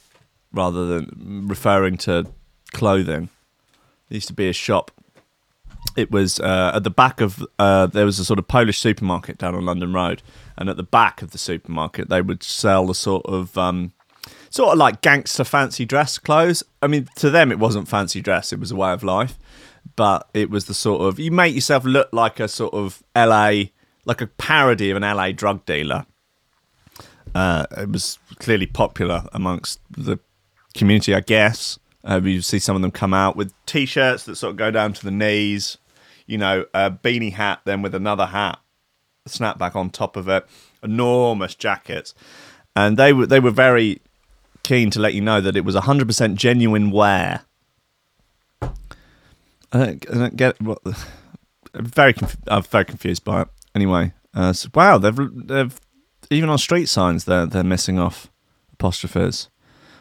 rather 0.51 0.85
than 0.87 1.47
referring 1.47 1.97
to 1.97 2.25
clothing. 2.73 3.29
There 4.09 4.15
used 4.15 4.27
to 4.29 4.33
be 4.33 4.49
a 4.49 4.53
shop 4.53 4.91
it 5.97 6.11
was 6.11 6.39
uh, 6.39 6.71
at 6.75 6.83
the 6.83 6.89
back 6.89 7.21
of 7.21 7.43
uh, 7.59 7.87
there 7.87 8.05
was 8.05 8.19
a 8.19 8.25
sort 8.25 8.39
of 8.39 8.47
Polish 8.47 8.79
supermarket 8.79 9.37
down 9.37 9.55
on 9.55 9.65
London 9.65 9.93
Road, 9.93 10.21
and 10.57 10.69
at 10.69 10.77
the 10.77 10.83
back 10.83 11.21
of 11.21 11.31
the 11.31 11.37
supermarket 11.37 12.09
they 12.09 12.21
would 12.21 12.43
sell 12.43 12.85
the 12.85 12.95
sort 12.95 13.25
of 13.25 13.57
um, 13.57 13.93
sort 14.49 14.71
of 14.71 14.77
like 14.77 15.01
gangster 15.01 15.43
fancy 15.43 15.85
dress 15.85 16.17
clothes. 16.17 16.63
I 16.81 16.87
mean, 16.87 17.09
to 17.15 17.29
them 17.29 17.51
it 17.51 17.59
wasn't 17.59 17.87
fancy 17.87 18.21
dress; 18.21 18.53
it 18.53 18.59
was 18.59 18.71
a 18.71 18.75
way 18.75 18.91
of 18.91 19.03
life. 19.03 19.37
But 19.95 20.29
it 20.33 20.49
was 20.49 20.65
the 20.65 20.73
sort 20.73 21.01
of 21.01 21.19
you 21.19 21.31
make 21.31 21.55
yourself 21.55 21.83
look 21.83 22.09
like 22.11 22.39
a 22.39 22.47
sort 22.47 22.73
of 22.73 23.01
LA, 23.15 23.69
like 24.07 24.21
a 24.21 24.27
parody 24.27 24.89
of 24.89 24.97
an 24.97 25.03
LA 25.03 25.31
drug 25.31 25.65
dealer. 25.65 26.05
Uh, 27.35 27.65
it 27.77 27.91
was 27.91 28.17
clearly 28.39 28.65
popular 28.65 29.27
amongst 29.33 29.79
the 29.91 30.17
community, 30.73 31.13
I 31.13 31.19
guess. 31.19 31.77
Uh, 32.03 32.21
you 32.23 32.41
see 32.41 32.57
some 32.57 32.75
of 32.75 32.81
them 32.81 32.89
come 32.89 33.13
out 33.13 33.35
with 33.35 33.53
t-shirts 33.65 34.23
that 34.23 34.37
sort 34.37 34.51
of 34.51 34.57
go 34.57 34.71
down 34.71 34.93
to 34.93 35.03
the 35.03 35.11
knees, 35.11 35.77
you 36.25 36.37
know, 36.37 36.65
a 36.73 36.89
beanie 36.89 37.33
hat, 37.33 37.59
then 37.65 37.81
with 37.81 37.93
another 37.93 38.27
hat, 38.27 38.59
snapback 39.27 39.75
on 39.75 39.89
top 39.89 40.15
of 40.15 40.29
it, 40.29 40.47
enormous 40.81 41.53
jackets, 41.53 42.15
and 42.75 42.95
they 42.95 43.11
were 43.11 43.27
they 43.27 43.41
were 43.41 43.51
very 43.51 43.99
keen 44.63 44.89
to 44.91 44.99
let 44.99 45.13
you 45.13 45.21
know 45.21 45.41
that 45.41 45.55
it 45.55 45.65
was 45.65 45.75
100% 45.75 46.35
genuine 46.35 46.91
wear. 46.91 47.41
I 48.61 48.69
don't, 49.71 50.09
I 50.09 50.13
don't 50.13 50.35
get 50.37 50.61
what. 50.61 50.79
I'm 51.73 51.85
very 51.85 52.13
conf- 52.13 52.37
I'm 52.47 52.63
very 52.63 52.85
confused 52.85 53.23
by 53.23 53.41
it. 53.41 53.47
Anyway, 53.77 54.11
uh, 54.33 54.51
so, 54.53 54.69
wow, 54.73 54.97
they've 54.97 55.47
they've 55.47 55.79
even 56.31 56.49
on 56.49 56.57
street 56.57 56.89
signs 56.89 57.25
they're 57.25 57.45
they're 57.45 57.63
missing 57.63 57.99
off 57.99 58.31
apostrophes. 58.73 59.49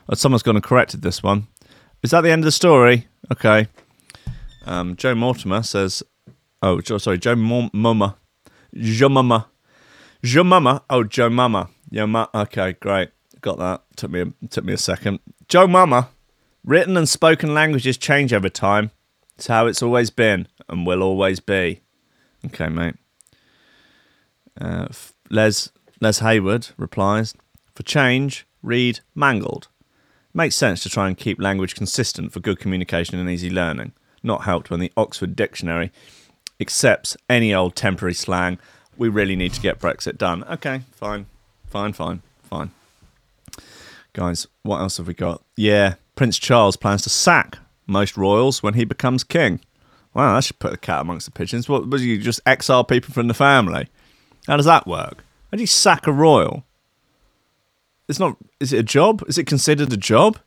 Oh, 0.08 0.14
someone's 0.14 0.42
gone 0.42 0.56
and 0.56 0.64
corrected 0.64 1.02
this 1.02 1.22
one. 1.22 1.48
Is 2.02 2.10
that 2.12 2.22
the 2.22 2.30
end 2.30 2.40
of 2.40 2.46
the 2.46 2.52
story? 2.52 3.06
Okay. 3.30 3.68
Um, 4.64 4.96
Joe 4.96 5.14
Mortimer 5.14 5.62
says, 5.62 6.02
"Oh, 6.62 6.80
sorry, 6.80 7.18
Joe 7.18 7.36
Mama, 7.36 8.16
Joe 8.74 9.10
Mama, 9.10 9.46
Joe 10.24 10.44
Mama. 10.44 10.82
Oh, 10.88 11.04
Joe 11.04 11.28
Mama. 11.28 11.68
Yeah, 11.90 12.06
ma- 12.06 12.28
okay, 12.34 12.72
great, 12.80 13.10
got 13.42 13.58
that. 13.58 13.82
Took 13.96 14.10
me 14.10 14.20
a, 14.22 14.46
took 14.48 14.64
me 14.64 14.72
a 14.72 14.78
second. 14.78 15.20
Joe 15.48 15.66
Mama. 15.66 16.08
Written 16.64 16.96
and 16.96 17.08
spoken 17.08 17.52
languages 17.52 17.98
change 17.98 18.32
over 18.32 18.48
time. 18.48 18.90
It's 19.36 19.48
how 19.48 19.66
it's 19.66 19.82
always 19.82 20.08
been 20.08 20.48
and 20.66 20.86
will 20.86 21.02
always 21.02 21.40
be. 21.40 21.82
Okay, 22.46 22.68
mate. 22.68 22.96
Uh, 24.60 24.88
Les 25.30 25.70
Les 26.00 26.18
Hayward 26.20 26.68
replies, 26.76 27.34
"For 27.74 27.82
change, 27.82 28.46
read 28.62 29.00
Mangled." 29.14 29.68
makes 30.36 30.54
sense 30.54 30.82
to 30.82 30.90
try 30.90 31.08
and 31.08 31.16
keep 31.16 31.40
language 31.40 31.74
consistent 31.74 32.30
for 32.30 32.40
good 32.40 32.58
communication 32.60 33.18
and 33.18 33.28
easy 33.28 33.48
learning. 33.48 33.92
Not 34.22 34.44
helped 34.44 34.70
when 34.70 34.80
the 34.80 34.92
Oxford 34.96 35.34
Dictionary 35.34 35.90
accepts 36.60 37.16
any 37.28 37.54
old 37.54 37.74
temporary 37.74 38.14
slang. 38.14 38.58
We 38.98 39.08
really 39.08 39.34
need 39.34 39.54
to 39.54 39.60
get 39.60 39.80
Brexit 39.80 40.18
done. 40.18 40.44
Okay, 40.44 40.82
fine, 40.92 41.26
fine, 41.68 41.94
fine, 41.94 42.22
fine. 42.42 42.70
Guys, 44.12 44.46
what 44.62 44.80
else 44.80 44.98
have 44.98 45.06
we 45.06 45.14
got? 45.14 45.42
Yeah, 45.56 45.94
Prince 46.14 46.38
Charles 46.38 46.76
plans 46.76 47.02
to 47.02 47.10
sack 47.10 47.58
most 47.86 48.16
royals 48.16 48.62
when 48.62 48.74
he 48.74 48.84
becomes 48.84 49.24
king. 49.24 49.60
Wow, 50.14 50.34
that 50.34 50.44
should 50.44 50.58
put 50.58 50.70
the 50.70 50.78
cat 50.78 51.02
amongst 51.02 51.26
the 51.26 51.32
pigeons. 51.32 51.68
What 51.68 51.88
was 51.88 52.04
you 52.04 52.18
just 52.18 52.40
exile 52.46 52.84
people 52.84 53.12
from 53.12 53.28
the 53.28 53.34
family? 53.34 53.88
How 54.46 54.56
does 54.56 54.66
that 54.66 54.86
work? 54.86 55.24
How 55.50 55.56
do 55.56 55.62
you 55.62 55.66
sack 55.66 56.06
a 56.06 56.12
royal? 56.12 56.64
It's 58.08 58.18
not. 58.18 58.36
Is 58.60 58.72
it 58.72 58.78
a 58.78 58.82
job? 58.82 59.24
Is 59.28 59.38
it 59.38 59.46
considered 59.46 59.92
a 59.92 59.96
job? 59.96 60.38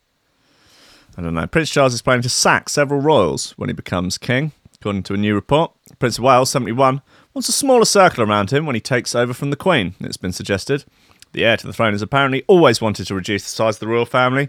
I 1.18 1.22
don't 1.22 1.34
know. 1.34 1.48
Prince 1.48 1.70
Charles 1.70 1.94
is 1.94 2.02
planning 2.02 2.22
to 2.22 2.30
sack 2.30 2.70
several 2.70 3.02
royals 3.02 3.52
when 3.58 3.70
he 3.70 3.74
becomes 3.74 4.18
king, 4.18 4.54
according 4.76 5.04
to 5.04 5.14
a 5.14 5.18
new 5.18 5.36
report. 5.36 5.74
Prince 5.98 6.18
of 6.18 6.24
Wales, 6.24 6.50
71, 6.52 7.02
wants 7.34 7.50
a 7.50 7.52
smaller 7.54 7.84
circle 7.84 8.24
around 8.24 8.52
him 8.52 8.66
when 8.66 8.76
he 8.76 8.82
takes 8.82 9.14
over 9.14 9.34
from 9.34 9.50
the 9.50 9.58
Queen, 9.58 9.96
it's 10.00 10.16
been 10.16 10.32
suggested. 10.32 10.86
The 11.34 11.44
heir 11.44 11.58
to 11.58 11.68
the 11.68 11.74
throne 11.74 11.92
has 11.92 12.02
apparently 12.02 12.44
always 12.48 12.80
wanted 12.80 13.06
to 13.08 13.16
reduce 13.16 13.44
the 13.44 13.50
size 13.50 13.76
of 13.76 13.80
the 13.82 13.88
royal 13.88 14.06
family, 14.06 14.48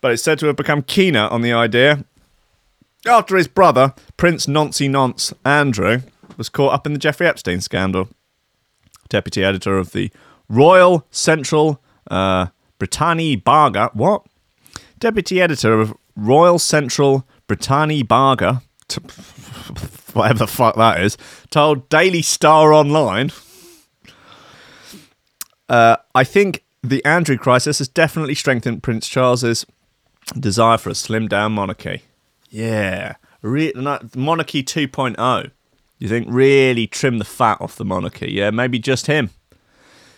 but 0.00 0.12
it's 0.12 0.22
said 0.22 0.38
to 0.38 0.46
have 0.46 0.56
become 0.56 0.82
keener 0.82 1.28
on 1.28 1.42
the 1.42 1.52
idea 1.52 2.04
after 3.06 3.36
his 3.36 3.48
brother, 3.48 3.94
Prince 4.16 4.46
Noncy 4.46 4.88
Nonce 4.88 5.32
Andrew, 5.44 6.02
was 6.36 6.48
caught 6.48 6.72
up 6.72 6.86
in 6.86 6.92
the 6.92 6.98
Jeffrey 6.98 7.26
Epstein 7.26 7.60
scandal. 7.60 8.08
Deputy 9.12 9.44
editor 9.44 9.76
of 9.76 9.92
the 9.92 10.10
Royal 10.48 11.06
Central 11.10 11.82
uh, 12.10 12.46
Britannia 12.78 13.36
what? 13.92 14.22
Deputy 14.98 15.38
editor 15.38 15.78
of 15.78 15.94
Royal 16.16 16.58
Central 16.58 17.26
Britannia 17.46 18.06
Barger, 18.06 18.62
t- 18.88 19.02
whatever 20.14 20.38
the 20.38 20.46
fuck 20.46 20.76
that 20.76 21.02
is, 21.02 21.18
told 21.50 21.90
Daily 21.90 22.22
Star 22.22 22.72
Online. 22.72 23.30
Uh, 25.68 25.96
I 26.14 26.24
think 26.24 26.64
the 26.82 27.04
Andrew 27.04 27.36
crisis 27.36 27.80
has 27.80 27.88
definitely 27.88 28.34
strengthened 28.34 28.82
Prince 28.82 29.08
Charles's 29.08 29.66
desire 30.38 30.78
for 30.78 30.88
a 30.88 30.94
slimmed 30.94 31.28
down 31.28 31.52
monarchy. 31.52 32.00
Yeah, 32.48 33.16
Re- 33.42 33.74
monarchy 34.14 34.62
2.0. 34.62 35.50
You 36.02 36.08
think 36.08 36.26
really 36.28 36.88
trim 36.88 37.18
the 37.18 37.24
fat 37.24 37.60
off 37.60 37.76
the 37.76 37.84
monarchy? 37.84 38.32
Yeah, 38.32 38.50
maybe 38.50 38.80
just 38.80 39.06
him. 39.06 39.30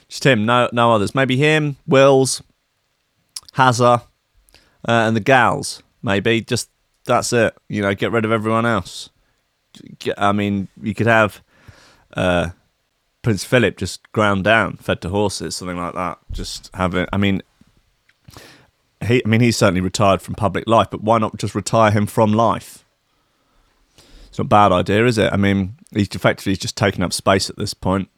Just 0.09 0.25
him, 0.25 0.47
no 0.47 0.71
no 0.73 0.95
others. 0.95 1.15
Maybe 1.15 1.37
him, 1.37 1.77
Wills, 1.87 2.43
Hazza, 3.53 4.01
uh, 4.01 4.07
and 4.89 5.15
the 5.15 5.21
gals. 5.21 5.83
Maybe 6.03 6.41
just 6.41 6.71
that's 7.05 7.35
it. 7.35 7.55
You 7.69 7.83
know, 7.83 7.95
get 7.95 8.13
rid 8.13 8.25
of 8.25 8.33
everyone 8.33 8.65
else. 8.65 9.11
I 10.17 10.33
mean, 10.33 10.69
you 10.83 10.95
could 10.95 11.07
have 11.07 11.43
uh, 12.17 12.49
Prince 13.21 13.45
Philip 13.45 13.77
just 13.77 14.11
ground 14.13 14.43
down, 14.43 14.79
fed 14.79 15.03
to 15.03 15.11
horses, 15.11 15.55
something 15.55 15.77
like 15.77 15.93
that. 15.93 16.17
Just 16.33 16.71
have 16.73 16.95
it. 16.95 17.11
I 17.13 17.19
mean, 17.19 17.43
he. 19.07 19.21
I 19.23 19.29
mean, 19.29 19.43
he's 19.43 19.59
certainly 19.59 19.83
retired 19.83 20.23
from 20.23 20.35
public 20.35 20.67
life, 20.67 20.89
but 20.91 21.03
why 21.03 21.19
not 21.19 21.37
just 21.37 21.55
retire 21.55 21.91
him 21.91 22.07
from 22.07 22.33
life? 22.33 22.84
It's 24.35 24.41
not 24.41 24.47
a 24.47 24.49
bad 24.49 24.73
idea, 24.73 25.07
is 25.07 25.17
it? 25.17 25.33
I 25.33 25.37
mean, 25.37 25.77
he's 25.93 26.09
effectively 26.09 26.57
just 26.57 26.77
taking 26.77 27.05
up 27.05 27.13
space 27.13 27.49
at 27.49 27.57
this 27.57 27.73
point. 27.73 28.09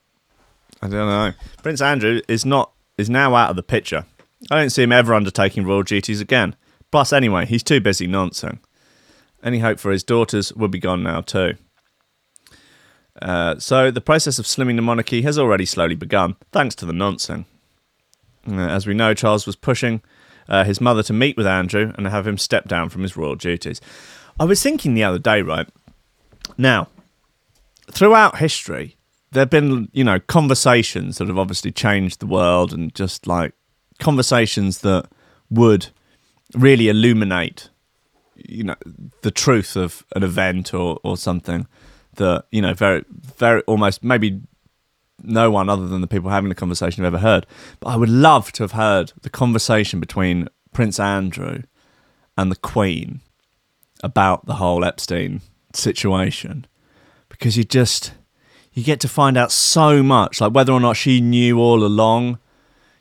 I 0.80 0.88
don't 0.88 1.06
know. 1.06 1.34
Prince 1.62 1.82
Andrew 1.82 2.22
is 2.26 2.46
not 2.46 2.72
is 2.96 3.10
now 3.10 3.34
out 3.34 3.50
of 3.50 3.56
the 3.56 3.62
picture. 3.62 4.06
I 4.50 4.58
don't 4.58 4.70
see 4.70 4.82
him 4.82 4.92
ever 4.92 5.12
undertaking 5.12 5.66
royal 5.66 5.82
duties 5.82 6.22
again. 6.22 6.56
Plus, 6.90 7.12
anyway, 7.12 7.44
he's 7.44 7.62
too 7.62 7.82
busy 7.82 8.06
noncing. 8.06 8.60
Any 9.42 9.58
hope 9.58 9.78
for 9.78 9.92
his 9.92 10.02
daughters 10.02 10.54
will 10.54 10.68
be 10.68 10.78
gone 10.78 11.02
now 11.02 11.20
too. 11.20 11.56
Uh, 13.20 13.58
so 13.58 13.90
the 13.90 14.00
process 14.00 14.38
of 14.38 14.46
slimming 14.46 14.76
the 14.76 14.82
monarchy 14.82 15.20
has 15.20 15.38
already 15.38 15.66
slowly 15.66 15.96
begun, 15.96 16.36
thanks 16.50 16.74
to 16.76 16.86
the 16.86 16.94
noncing. 16.94 17.44
Uh, 18.48 18.56
as 18.56 18.86
we 18.86 18.94
know, 18.94 19.12
Charles 19.12 19.44
was 19.44 19.54
pushing 19.54 20.00
uh, 20.48 20.64
his 20.64 20.80
mother 20.80 21.02
to 21.02 21.12
meet 21.12 21.36
with 21.36 21.46
Andrew 21.46 21.92
and 21.94 22.06
have 22.06 22.26
him 22.26 22.38
step 22.38 22.68
down 22.68 22.88
from 22.88 23.02
his 23.02 23.18
royal 23.18 23.34
duties. 23.34 23.82
I 24.40 24.46
was 24.46 24.62
thinking 24.62 24.94
the 24.94 25.04
other 25.04 25.18
day, 25.18 25.42
right? 25.42 25.68
Now, 26.58 26.88
throughout 27.90 28.38
history, 28.38 28.96
there've 29.32 29.50
been 29.50 29.88
you 29.92 30.04
know 30.04 30.20
conversations 30.20 31.18
that 31.18 31.28
have 31.28 31.38
obviously 31.38 31.72
changed 31.72 32.20
the 32.20 32.26
world 32.26 32.72
and 32.72 32.94
just 32.94 33.26
like 33.26 33.52
conversations 33.98 34.80
that 34.80 35.08
would 35.50 35.88
really 36.54 36.88
illuminate 36.88 37.70
you 38.36 38.62
know 38.62 38.76
the 39.22 39.30
truth 39.30 39.76
of 39.76 40.04
an 40.14 40.22
event 40.22 40.72
or 40.74 41.00
or 41.02 41.16
something 41.16 41.66
that 42.14 42.44
you 42.50 42.62
know 42.62 42.74
very 42.74 43.04
very 43.10 43.62
almost 43.62 44.02
maybe 44.04 44.40
no 45.22 45.50
one 45.50 45.68
other 45.68 45.86
than 45.86 46.00
the 46.00 46.06
people 46.06 46.30
having 46.30 46.48
the 46.48 46.54
conversation 46.54 47.04
have 47.04 47.14
ever 47.14 47.22
heard. 47.22 47.46
But 47.80 47.88
I 47.88 47.96
would 47.96 48.10
love 48.10 48.52
to 48.52 48.62
have 48.62 48.72
heard 48.72 49.12
the 49.22 49.30
conversation 49.30 49.98
between 49.98 50.48
Prince 50.72 51.00
Andrew 51.00 51.62
and 52.36 52.50
the 52.50 52.56
Queen 52.56 53.22
about 54.02 54.46
the 54.46 54.54
whole 54.54 54.84
Epstein 54.84 55.40
situation 55.76 56.66
because 57.28 57.56
you 57.56 57.64
just 57.64 58.12
you 58.72 58.82
get 58.82 59.00
to 59.00 59.08
find 59.08 59.36
out 59.36 59.52
so 59.52 60.02
much 60.02 60.40
like 60.40 60.52
whether 60.52 60.72
or 60.72 60.80
not 60.80 60.96
she 60.96 61.20
knew 61.20 61.58
all 61.58 61.84
along 61.84 62.38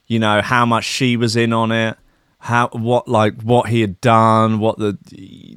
you 0.08 0.20
know 0.20 0.42
how 0.42 0.66
much 0.66 0.86
she 0.86 1.18
was 1.18 1.36
in 1.36 1.52
on 1.52 1.72
it 1.72 1.98
how 2.46 2.68
what 2.74 3.08
like 3.08 3.42
what 3.42 3.70
he 3.70 3.82
had 3.82 4.00
done 4.02 4.60
what 4.60 4.78
the 4.78 4.98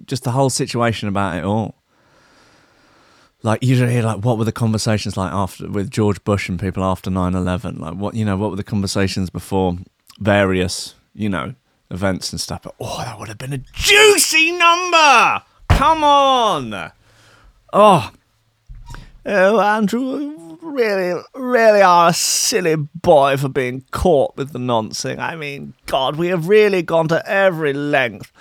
just 0.07 0.25
the 0.25 0.31
whole 0.31 0.51
situation 0.51 1.07
about 1.09 1.37
it 1.37 1.45
all. 1.45 1.75
Like 3.43 3.63
you 3.63 3.77
hear 3.87 4.03
like 4.03 4.25
what 4.25 4.39
were 4.39 4.45
the 4.45 4.53
conversations 4.53 5.17
like 5.17 5.31
after 5.31 5.69
with 5.69 5.91
George 5.91 6.25
Bush 6.25 6.49
and 6.49 6.59
people 6.59 6.83
after 6.83 7.11
9/11 7.11 7.79
like 7.79 7.95
what 7.95 8.15
you 8.15 8.25
know 8.25 8.37
what 8.37 8.51
were 8.51 8.57
the 8.57 8.65
conversations 8.65 9.29
before 9.29 9.77
various 10.19 10.95
you 11.15 11.29
know 11.29 11.55
events 11.91 12.33
and 12.33 12.41
stuff? 12.41 12.63
But 12.63 12.75
oh 12.81 12.99
that 13.05 13.19
would 13.19 13.29
have 13.29 13.39
been 13.39 13.53
a 13.53 13.59
juicy 13.59 14.53
number! 14.53 15.43
Come 15.69 16.03
on 16.03 16.91
oh 17.73 18.11
oh 19.27 19.61
Andrew 19.61 20.59
really 20.63 21.21
really 21.35 21.83
are 21.83 22.11
a 22.11 22.13
silly 22.13 22.77
boy 22.77 23.37
for 23.37 23.49
being 23.49 23.85
caught 23.91 24.37
with 24.37 24.53
the 24.53 24.59
nonsense 24.59 25.21
I 25.21 25.37
mean 25.37 25.75
god 25.87 26.17
we 26.17 26.29
have 26.29 26.49
really 26.49 26.83
gone 26.83 27.09
to 27.09 27.27
every 27.29 27.73
length 27.73 28.33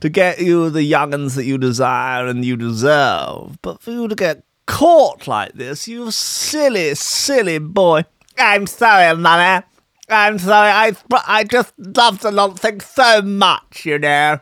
to 0.00 0.08
get 0.08 0.38
you 0.40 0.70
the 0.70 0.82
young'uns 0.82 1.34
that 1.34 1.44
you 1.44 1.58
desire 1.58 2.26
and 2.26 2.44
you 2.44 2.56
deserve. 2.56 3.60
But 3.62 3.82
for 3.82 3.90
you 3.90 4.08
to 4.08 4.14
get 4.14 4.44
caught 4.66 5.26
like 5.26 5.54
this, 5.54 5.88
you 5.88 6.10
silly, 6.10 6.94
silly 6.94 7.58
boy. 7.58 8.04
I'm 8.36 8.66
sorry, 8.66 9.16
Mummy. 9.16 9.64
I'm 10.08 10.38
sorry. 10.38 10.70
I, 10.70 10.92
I 11.26 11.44
just 11.44 11.74
love 11.78 12.20
the 12.20 12.30
nonsense 12.30 12.86
so 12.86 13.22
much, 13.22 13.84
you 13.84 13.98
know. 13.98 14.38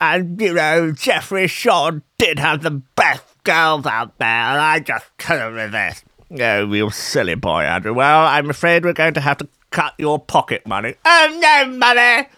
And, 0.00 0.40
you 0.40 0.54
know, 0.54 0.92
Jeffrey 0.92 1.46
Shaw 1.46 1.92
did 2.18 2.38
have 2.38 2.62
the 2.62 2.70
best 2.70 3.24
girls 3.44 3.86
out 3.86 4.18
there, 4.18 4.26
and 4.28 4.60
I 4.60 4.80
just 4.80 5.04
couldn't 5.18 5.54
resist. 5.54 6.04
Oh, 6.40 6.72
you 6.72 6.90
silly 6.90 7.34
boy, 7.34 7.62
Andrew. 7.62 7.94
Well, 7.94 8.26
I'm 8.26 8.50
afraid 8.50 8.84
we're 8.84 8.92
going 8.92 9.14
to 9.14 9.20
have 9.20 9.38
to 9.38 9.48
cut 9.70 9.94
your 9.98 10.18
pocket 10.18 10.66
money. 10.66 10.94
Oh, 11.04 11.38
no, 11.40 11.76
money! 11.76 12.28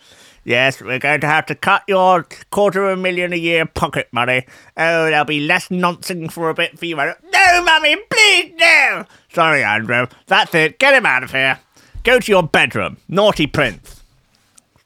Yes, 0.44 0.80
we're 0.80 0.98
going 0.98 1.20
to 1.22 1.26
have 1.26 1.46
to 1.46 1.54
cut 1.54 1.82
your 1.88 2.26
quarter 2.50 2.84
of 2.86 2.98
a 2.98 3.02
million 3.02 3.32
a 3.32 3.36
year 3.36 3.66
pocket 3.66 4.08
money. 4.12 4.46
Oh, 4.76 5.06
there'll 5.06 5.24
be 5.24 5.40
less 5.40 5.70
nonsense 5.70 6.32
for 6.32 6.50
a 6.50 6.54
bit 6.54 6.78
for 6.78 6.84
you. 6.84 6.96
No, 6.96 7.64
Mummy, 7.64 7.96
please, 8.10 8.52
no! 8.56 9.04
Sorry, 9.32 9.64
Andrew. 9.64 10.06
That's 10.26 10.54
it. 10.54 10.78
Get 10.78 10.94
him 10.94 11.06
out 11.06 11.24
of 11.24 11.32
here. 11.32 11.58
Go 12.04 12.20
to 12.20 12.30
your 12.30 12.44
bedroom. 12.44 12.98
Naughty 13.08 13.46
prince. 13.46 14.02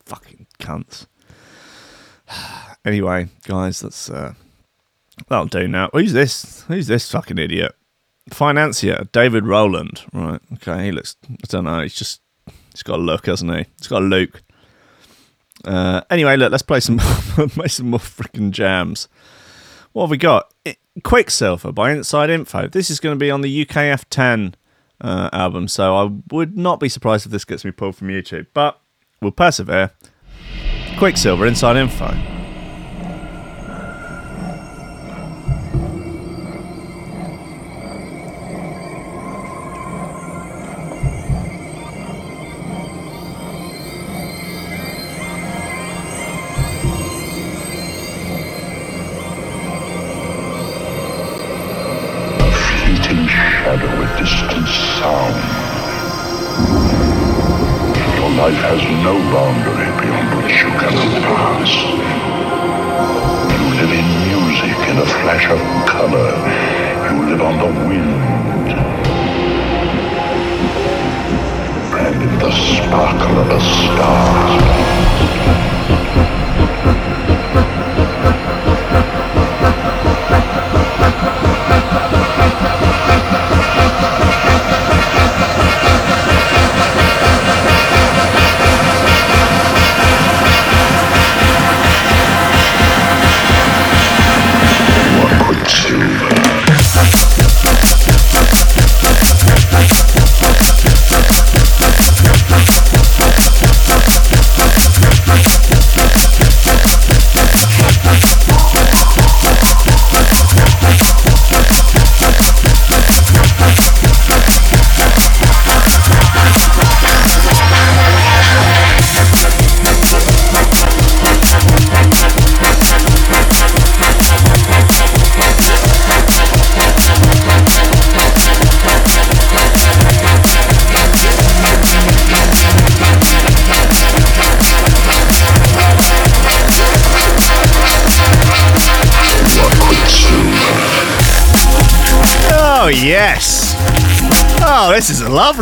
Fucking 0.07 0.47
cunts. 0.59 1.07
Anyway, 2.83 3.29
guys, 3.47 3.81
that's 3.81 4.09
uh 4.09 4.33
that'll 5.31 5.47
do 5.47 5.67
now. 5.67 5.89
Who's 5.95 6.13
this? 6.13 6.65
Who's 6.69 6.87
this 6.87 7.11
fucking 7.11 7.39
idiot? 7.39 7.75
Financier, 8.29 9.09
David 9.13 9.47
Rowland. 9.47 10.03
Right, 10.13 10.41
okay, 10.55 10.85
he 10.87 10.93
looks 10.93 11.17
I 11.31 11.35
don't 11.49 11.65
know, 11.65 11.81
he's 11.81 11.95
just 11.95 12.21
he's 12.73 12.83
got 12.83 12.99
a 12.99 13.03
look, 13.03 13.27
hasn't 13.27 13.51
he? 13.51 13.65
He's 13.79 13.89
got 13.89 14.03
a 14.03 14.05
look. 14.05 14.43
Uh, 15.65 16.03
anyway, 16.11 16.37
look, 16.37 16.51
let's 16.53 16.63
play 16.63 16.81
some 16.81 16.99
play 17.49 17.69
some 17.69 17.91
more 17.91 17.99
freaking 18.01 18.51
jams. 18.51 19.09
What 19.93 20.05
have 20.05 20.11
we 20.11 20.19
got? 20.19 20.53
I- 20.67 20.77
Quicksilver 21.03 21.73
by 21.73 21.93
Inside 21.93 22.31
Info. 22.31 22.69
This 22.69 22.91
is 22.91 23.01
going 23.01 23.15
to 23.17 23.19
be 23.19 23.31
on 23.31 23.41
the 23.41 23.65
UKF 23.65 24.05
10 24.11 24.55
uh, 25.01 25.31
album, 25.33 25.69
so 25.69 25.97
I 25.97 26.11
would 26.33 26.59
not 26.59 26.81
be 26.81 26.89
surprised 26.89 27.25
if 27.27 27.33
this 27.33 27.45
gets 27.45 27.65
me 27.65 27.71
pulled 27.71 27.97
from 27.97 28.09
YouTube, 28.09 28.49
but 28.53 28.81
we'll 29.23 29.31
persevere. 29.31 29.93
Quicksilver, 30.99 31.47
Inside 31.47 31.77
Info. 31.77 32.40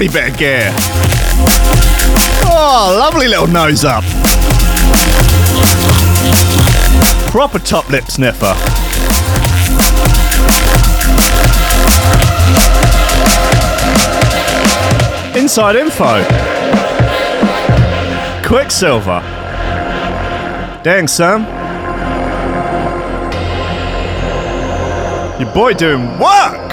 Bit 0.07 0.31
of 0.31 0.39
gear. 0.39 0.71
Oh, 2.45 2.97
lovely 2.97 3.27
little 3.27 3.49
nose 3.49 3.85
up. 3.85 4.05
Proper 7.33 7.59
top 7.59 7.91
lip 7.91 8.05
sniffer. 8.05 8.55
Inside 15.37 15.77
info. 15.77 16.23
Quicksilver. 18.47 19.21
Dang, 20.85 21.09
Sam. 21.09 21.43
Your 25.41 25.53
boy 25.53 25.73
doing 25.75 26.19
work. 26.19 26.68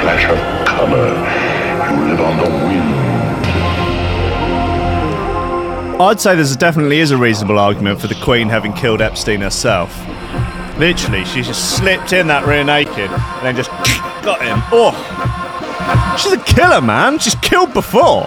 Flash 0.00 0.24
of 0.24 0.38
color. 0.66 1.08
You 1.90 2.08
live 2.08 2.20
on 2.20 2.36
the 2.38 2.48
wind. 2.66 3.10
I'd 6.00 6.20
say 6.20 6.34
there's 6.34 6.56
definitely 6.56 7.00
is 7.00 7.10
a 7.10 7.16
reasonable 7.18 7.58
argument 7.58 8.00
for 8.00 8.06
the 8.06 8.14
Queen 8.14 8.48
having 8.48 8.72
killed 8.72 9.02
Epstein 9.02 9.42
herself. 9.42 9.94
Literally, 10.78 11.26
she 11.26 11.42
just 11.42 11.76
slipped 11.76 12.14
in 12.14 12.26
that 12.28 12.46
rear 12.46 12.64
naked 12.64 13.10
and 13.10 13.44
then 13.44 13.54
just 13.54 13.70
got 14.24 14.40
him. 14.40 14.62
Oh, 14.72 14.96
she's 16.18 16.32
a 16.32 16.38
killer, 16.38 16.80
man. 16.80 17.18
She's 17.18 17.34
killed 17.34 17.74
before. 17.74 18.24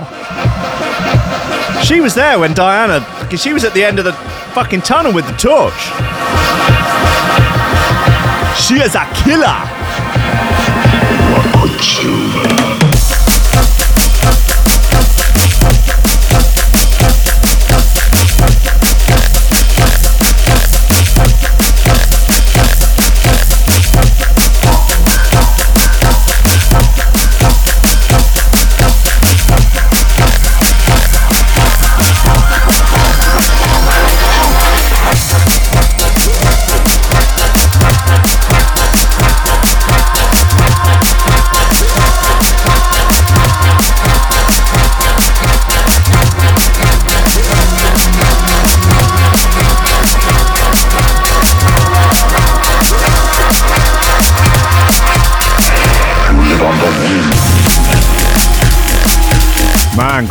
She 1.84 2.00
was 2.00 2.14
there 2.14 2.38
when 2.38 2.54
Diana, 2.54 3.00
because 3.22 3.42
she 3.42 3.54
was 3.54 3.64
at 3.64 3.74
the 3.74 3.84
end 3.84 3.98
of 3.98 4.06
the 4.06 4.14
fucking 4.54 4.82
tunnel 4.82 5.12
with 5.12 5.26
the 5.26 5.34
torch. 5.34 5.74
She 8.62 8.76
is 8.76 8.94
a 8.94 9.10
killer. 9.26 9.73
Quicksilver. 12.04 12.53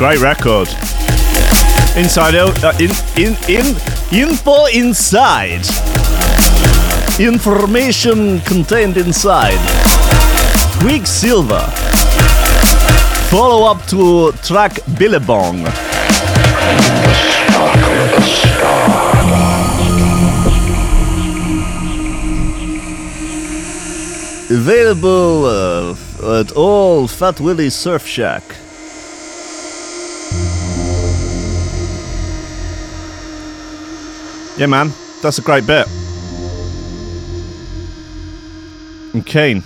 Great 0.03 0.19
record. 0.21 0.69
Inside 1.97 2.35
out, 2.35 2.65
uh, 2.65 2.73
in, 2.81 2.91
in, 3.17 3.37
in, 3.49 3.67
info 4.11 4.67
inside. 4.75 5.65
Information 7.21 8.41
contained 8.41 8.97
inside. 8.97 9.61
Quicksilver. 10.81 11.65
Follow 13.31 13.65
up 13.65 13.87
to 13.87 14.33
track 14.43 14.81
Billabong. 14.99 15.69
Available 24.51 25.45
uh, 25.45 26.41
at 26.41 26.51
all 26.57 27.07
Fat 27.07 27.39
Willie 27.39 27.71
Surf 27.71 28.05
Shack. 28.05 28.62
Yeah, 34.57 34.67
man, 34.67 34.93
that's 35.23 35.39
a 35.39 35.43
great 35.43 35.67
bit. 35.67 35.87
I'm 39.15 39.23
keen. 39.23 39.63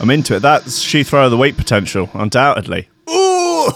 I'm 0.00 0.10
into 0.10 0.36
it. 0.36 0.40
That's 0.40 0.80
she 0.80 1.02
throw 1.02 1.24
of 1.24 1.30
the 1.30 1.36
week 1.36 1.56
potential, 1.56 2.10
undoubtedly. 2.14 2.88
Ooh! 3.10 3.70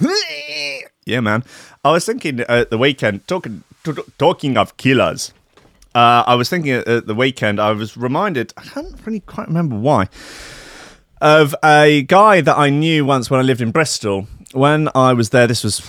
yeah, 1.06 1.20
man. 1.20 1.44
I 1.84 1.92
was 1.92 2.04
thinking 2.04 2.40
uh, 2.40 2.44
at 2.48 2.70
the 2.70 2.78
weekend, 2.78 3.26
talking 3.26 3.64
t- 3.84 3.92
talking 4.18 4.56
of 4.56 4.76
killers. 4.76 5.32
Uh, 5.94 6.24
I 6.26 6.34
was 6.34 6.48
thinking 6.48 6.72
at, 6.72 6.88
at 6.88 7.06
the 7.06 7.14
weekend. 7.14 7.60
I 7.60 7.72
was 7.72 7.96
reminded. 7.96 8.52
I 8.56 8.64
don't 8.74 8.94
really 9.06 9.20
quite 9.20 9.48
remember 9.48 9.76
why 9.76 10.08
of 11.22 11.54
a 11.64 12.02
guy 12.02 12.40
that 12.40 12.58
I 12.58 12.68
knew 12.68 13.04
once 13.04 13.30
when 13.30 13.38
I 13.38 13.44
lived 13.44 13.60
in 13.60 13.70
Bristol. 13.70 14.26
When 14.52 14.88
I 14.94 15.12
was 15.12 15.30
there, 15.30 15.46
this 15.46 15.62
was 15.62 15.80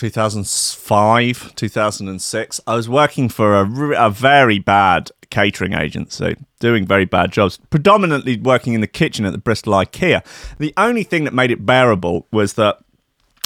2005, 0.00 1.54
2006. 1.56 2.60
I 2.66 2.74
was 2.74 2.88
working 2.88 3.28
for 3.28 3.60
a, 3.60 4.06
a 4.06 4.08
very 4.08 4.58
bad 4.58 5.10
catering 5.28 5.74
agency, 5.74 6.36
doing 6.58 6.86
very 6.86 7.04
bad 7.04 7.32
jobs, 7.32 7.58
predominantly 7.68 8.38
working 8.38 8.72
in 8.72 8.80
the 8.80 8.86
kitchen 8.86 9.26
at 9.26 9.32
the 9.32 9.38
Bristol 9.38 9.74
IKEA. 9.74 10.24
The 10.56 10.72
only 10.78 11.02
thing 11.02 11.24
that 11.24 11.34
made 11.34 11.50
it 11.50 11.66
bearable 11.66 12.26
was 12.32 12.54
that 12.54 12.78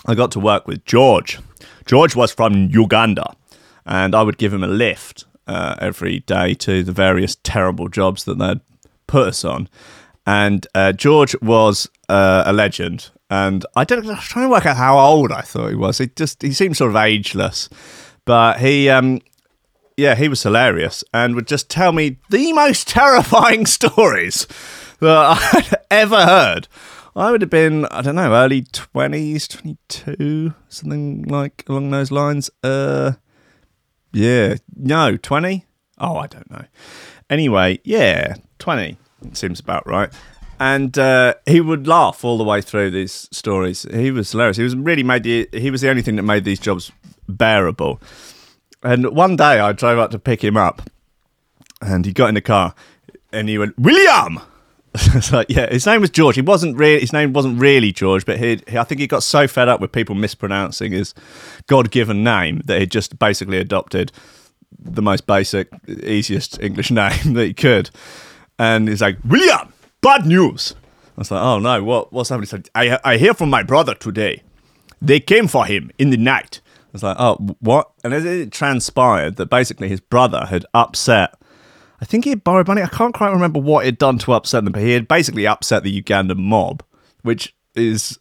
I 0.06 0.14
got 0.14 0.30
to 0.30 0.38
work 0.38 0.68
with 0.68 0.84
George. 0.84 1.40
George 1.86 2.14
was 2.14 2.32
from 2.32 2.68
Uganda, 2.70 3.34
and 3.84 4.14
I 4.14 4.22
would 4.22 4.38
give 4.38 4.54
him 4.54 4.62
a 4.62 4.68
lift 4.68 5.24
uh, 5.48 5.74
every 5.80 6.20
day 6.20 6.54
to 6.54 6.84
the 6.84 6.92
various 6.92 7.36
terrible 7.42 7.88
jobs 7.88 8.22
that 8.26 8.38
they'd 8.38 8.60
put 9.08 9.26
us 9.26 9.44
on. 9.44 9.68
And 10.26 10.66
uh, 10.74 10.92
George 10.92 11.36
was 11.42 11.88
uh, 12.08 12.44
a 12.46 12.52
legend, 12.52 13.10
and 13.28 13.64
I 13.76 13.84
don't. 13.84 14.06
I 14.06 14.14
was 14.14 14.24
trying 14.24 14.46
to 14.46 14.50
work 14.50 14.66
out 14.66 14.76
how 14.76 14.98
old 14.98 15.32
I 15.32 15.42
thought 15.42 15.68
he 15.68 15.74
was. 15.74 15.98
He 15.98 16.06
just 16.06 16.40
he 16.42 16.52
seemed 16.52 16.76
sort 16.76 16.90
of 16.90 16.96
ageless, 16.96 17.68
but 18.24 18.60
he 18.60 18.88
um 18.88 19.20
yeah 19.96 20.14
he 20.14 20.28
was 20.28 20.42
hilarious 20.42 21.04
and 21.12 21.34
would 21.34 21.46
just 21.46 21.68
tell 21.68 21.92
me 21.92 22.16
the 22.30 22.52
most 22.52 22.88
terrifying 22.98 23.66
stories 23.66 24.46
that 25.00 25.38
I'd 25.54 25.78
ever 25.90 26.24
heard. 26.24 26.68
I 27.16 27.30
would 27.30 27.42
have 27.42 27.50
been, 27.50 27.84
I 27.86 28.02
don't 28.02 28.16
know, 28.16 28.32
early 28.32 28.62
20s, 28.62 29.46
22, 29.46 30.52
something 30.68 31.22
like 31.22 31.62
along 31.68 31.90
those 31.90 32.10
lines. 32.10 32.50
Uh, 32.60 33.12
yeah, 34.12 34.56
no, 34.74 35.16
20? 35.16 35.64
Oh, 35.98 36.16
I 36.16 36.26
don't 36.26 36.50
know. 36.50 36.64
Anyway, 37.30 37.78
yeah, 37.84 38.34
20 38.58 38.98
seems 39.32 39.60
about 39.60 39.86
right. 39.86 40.10
And 40.60 40.96
uh, 40.98 41.34
he 41.46 41.60
would 41.60 41.86
laugh 41.86 42.24
all 42.24 42.38
the 42.38 42.44
way 42.44 42.60
through 42.60 42.90
these 42.90 43.28
stories. 43.32 43.86
He 43.92 44.10
was 44.10 44.30
hilarious. 44.30 44.56
He 44.56 44.62
was 44.62 44.76
really 44.76 45.02
made 45.02 45.24
the, 45.24 45.48
he 45.52 45.70
was 45.70 45.80
the 45.80 45.90
only 45.90 46.02
thing 46.02 46.16
that 46.16 46.22
made 46.22 46.44
these 46.44 46.60
jobs 46.60 46.92
bearable. 47.28 48.00
And 48.82 49.08
one 49.16 49.36
day 49.36 49.60
I 49.60 49.72
drove 49.72 49.98
up 49.98 50.10
to 50.12 50.18
pick 50.18 50.44
him 50.44 50.56
up, 50.56 50.82
and 51.80 52.04
he 52.04 52.12
got 52.12 52.28
in 52.28 52.34
the 52.34 52.40
car, 52.40 52.74
and 53.32 53.48
he 53.48 53.58
went, 53.58 53.78
William. 53.78 54.40
it's 54.94 55.32
like, 55.32 55.46
yeah, 55.48 55.68
his 55.70 55.86
name 55.86 56.00
was 56.00 56.10
George. 56.10 56.36
He 56.36 56.42
wasn't 56.42 56.76
really 56.76 57.00
his 57.00 57.12
name 57.12 57.32
wasn't 57.32 57.58
really 57.58 57.90
George, 57.90 58.24
but 58.24 58.38
he, 58.38 58.60
I 58.78 58.84
think 58.84 59.00
he 59.00 59.08
got 59.08 59.24
so 59.24 59.48
fed 59.48 59.68
up 59.68 59.80
with 59.80 59.90
people 59.90 60.14
mispronouncing 60.14 60.92
his 60.92 61.14
God-given 61.66 62.22
name 62.22 62.62
that 62.66 62.78
he 62.78 62.86
just 62.86 63.18
basically 63.18 63.58
adopted 63.58 64.12
the 64.78 65.02
most 65.02 65.26
basic, 65.26 65.68
easiest 65.88 66.60
English 66.60 66.90
name 66.92 67.32
that 67.34 67.44
he 67.44 67.54
could. 67.54 67.90
And 68.58 68.88
he's 68.88 69.00
like, 69.00 69.18
William, 69.24 69.72
bad 70.00 70.26
news. 70.26 70.74
I 71.16 71.20
was 71.20 71.30
like, 71.30 71.42
oh 71.42 71.58
no, 71.58 71.82
what 71.82 72.12
what's 72.12 72.28
happening? 72.28 72.44
He 72.44 72.50
said, 72.50 72.68
I 72.74 72.98
I 73.04 73.16
hear 73.16 73.34
from 73.34 73.50
my 73.50 73.62
brother 73.62 73.94
today. 73.94 74.42
They 75.00 75.20
came 75.20 75.48
for 75.48 75.66
him 75.66 75.90
in 75.98 76.10
the 76.10 76.16
night. 76.16 76.60
I 76.66 76.90
was 76.92 77.02
like, 77.02 77.16
oh, 77.18 77.34
what? 77.60 77.90
And 78.04 78.14
it, 78.14 78.52
transpired 78.52 79.36
that 79.36 79.46
basically 79.46 79.88
his 79.88 80.00
brother 80.00 80.46
had 80.46 80.64
upset. 80.74 81.34
I 82.00 82.04
think 82.04 82.24
he 82.24 82.30
had 82.30 82.44
borrowed 82.44 82.68
money. 82.68 82.82
I 82.82 82.86
can't 82.86 83.14
quite 83.14 83.32
remember 83.32 83.58
what 83.58 83.84
he'd 83.84 83.98
done 83.98 84.18
to 84.18 84.32
upset 84.32 84.64
them, 84.64 84.72
but 84.72 84.82
he 84.82 84.92
had 84.92 85.08
basically 85.08 85.46
upset 85.46 85.82
the 85.82 86.02
Ugandan 86.02 86.38
mob, 86.38 86.82
which 87.22 87.54
is 87.74 88.18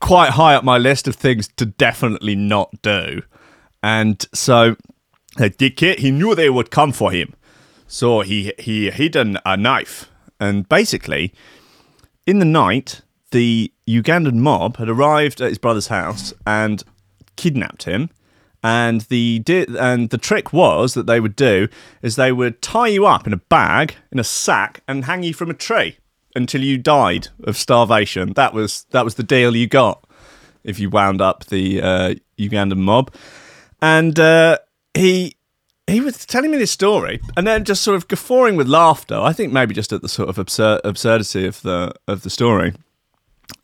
quite 0.00 0.30
high 0.30 0.54
up 0.54 0.64
my 0.64 0.78
list 0.78 1.06
of 1.06 1.14
things 1.14 1.48
to 1.56 1.66
definitely 1.66 2.34
not 2.34 2.70
do. 2.82 3.22
And 3.82 4.24
so, 4.34 4.76
he 5.38 6.10
knew 6.10 6.34
they 6.34 6.50
would 6.50 6.70
come 6.70 6.92
for 6.92 7.12
him. 7.12 7.34
So 7.88 8.20
he 8.20 8.52
he 8.58 8.90
hidden 8.90 9.38
a 9.44 9.56
knife, 9.56 10.10
and 10.38 10.68
basically, 10.68 11.32
in 12.26 12.38
the 12.38 12.44
night, 12.44 13.00
the 13.30 13.72
Ugandan 13.88 14.34
mob 14.34 14.76
had 14.76 14.88
arrived 14.88 15.40
at 15.40 15.48
his 15.48 15.58
brother's 15.58 15.88
house 15.88 16.34
and 16.46 16.84
kidnapped 17.36 17.84
him. 17.84 18.10
And 18.62 19.02
the 19.02 19.42
and 19.78 20.10
the 20.10 20.18
trick 20.18 20.52
was 20.52 20.94
that 20.94 21.06
they 21.06 21.20
would 21.20 21.36
do 21.36 21.68
is 22.02 22.16
they 22.16 22.32
would 22.32 22.60
tie 22.60 22.88
you 22.88 23.06
up 23.06 23.26
in 23.26 23.32
a 23.32 23.38
bag 23.38 23.94
in 24.12 24.18
a 24.18 24.24
sack 24.24 24.82
and 24.86 25.04
hang 25.04 25.22
you 25.22 25.32
from 25.32 25.50
a 25.50 25.54
tree 25.54 25.96
until 26.34 26.62
you 26.62 26.76
died 26.76 27.28
of 27.44 27.56
starvation. 27.56 28.34
That 28.34 28.52
was 28.52 28.84
that 28.90 29.04
was 29.04 29.14
the 29.14 29.22
deal 29.22 29.56
you 29.56 29.66
got 29.66 30.04
if 30.64 30.78
you 30.78 30.90
wound 30.90 31.20
up 31.22 31.46
the 31.46 31.80
uh, 31.80 32.14
Ugandan 32.36 32.78
mob. 32.78 33.14
And 33.80 34.18
uh, 34.18 34.58
he 34.92 35.37
he 35.88 36.00
was 36.00 36.26
telling 36.26 36.50
me 36.50 36.58
this 36.58 36.70
story 36.70 37.20
and 37.36 37.46
then 37.46 37.64
just 37.64 37.82
sort 37.82 37.96
of 37.96 38.08
guffawing 38.08 38.56
with 38.56 38.68
laughter. 38.68 39.18
I 39.18 39.32
think 39.32 39.52
maybe 39.52 39.74
just 39.74 39.92
at 39.92 40.02
the 40.02 40.08
sort 40.08 40.28
of 40.28 40.38
absurd 40.38 40.80
absurdity 40.84 41.46
of 41.46 41.62
the 41.62 41.94
of 42.06 42.22
the 42.22 42.30
story. 42.30 42.74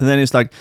And 0.01 0.09
then 0.09 0.19
it's 0.19 0.35
like, 0.35 0.53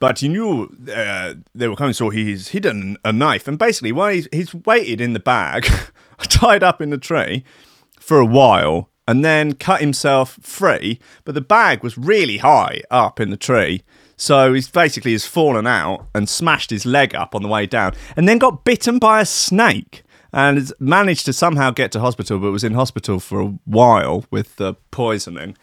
but 0.00 0.18
he 0.18 0.28
knew 0.28 0.64
uh, 0.92 1.34
they 1.54 1.68
were 1.68 1.76
coming, 1.76 1.92
so 1.92 2.10
he's 2.10 2.48
hidden 2.48 2.96
a 3.04 3.12
knife. 3.12 3.46
And 3.46 3.58
basically, 3.58 3.92
while 3.92 4.12
he's, 4.12 4.28
he's 4.32 4.52
waited 4.52 5.00
in 5.00 5.12
the 5.12 5.20
bag, 5.20 5.68
tied 6.18 6.64
up 6.64 6.82
in 6.82 6.90
the 6.90 6.98
tree 6.98 7.44
for 8.00 8.18
a 8.18 8.26
while, 8.26 8.90
and 9.06 9.24
then 9.24 9.54
cut 9.54 9.80
himself 9.80 10.38
free. 10.42 10.98
But 11.24 11.36
the 11.36 11.40
bag 11.40 11.84
was 11.84 11.96
really 11.96 12.38
high 12.38 12.82
up 12.90 13.20
in 13.20 13.30
the 13.30 13.36
tree. 13.36 13.82
So 14.16 14.52
he's 14.54 14.68
basically 14.68 15.12
has 15.12 15.24
fallen 15.24 15.68
out 15.68 16.06
and 16.14 16.28
smashed 16.28 16.70
his 16.70 16.84
leg 16.84 17.14
up 17.14 17.34
on 17.34 17.42
the 17.42 17.48
way 17.48 17.66
down, 17.66 17.94
and 18.16 18.28
then 18.28 18.38
got 18.38 18.64
bitten 18.64 18.98
by 18.98 19.20
a 19.20 19.24
snake 19.26 20.02
and 20.32 20.72
managed 20.78 21.26
to 21.26 21.32
somehow 21.32 21.70
get 21.70 21.92
to 21.92 22.00
hospital, 22.00 22.38
but 22.38 22.50
was 22.50 22.64
in 22.64 22.74
hospital 22.74 23.20
for 23.20 23.40
a 23.40 23.46
while 23.64 24.24
with 24.30 24.56
the 24.56 24.74
poisoning. 24.90 25.56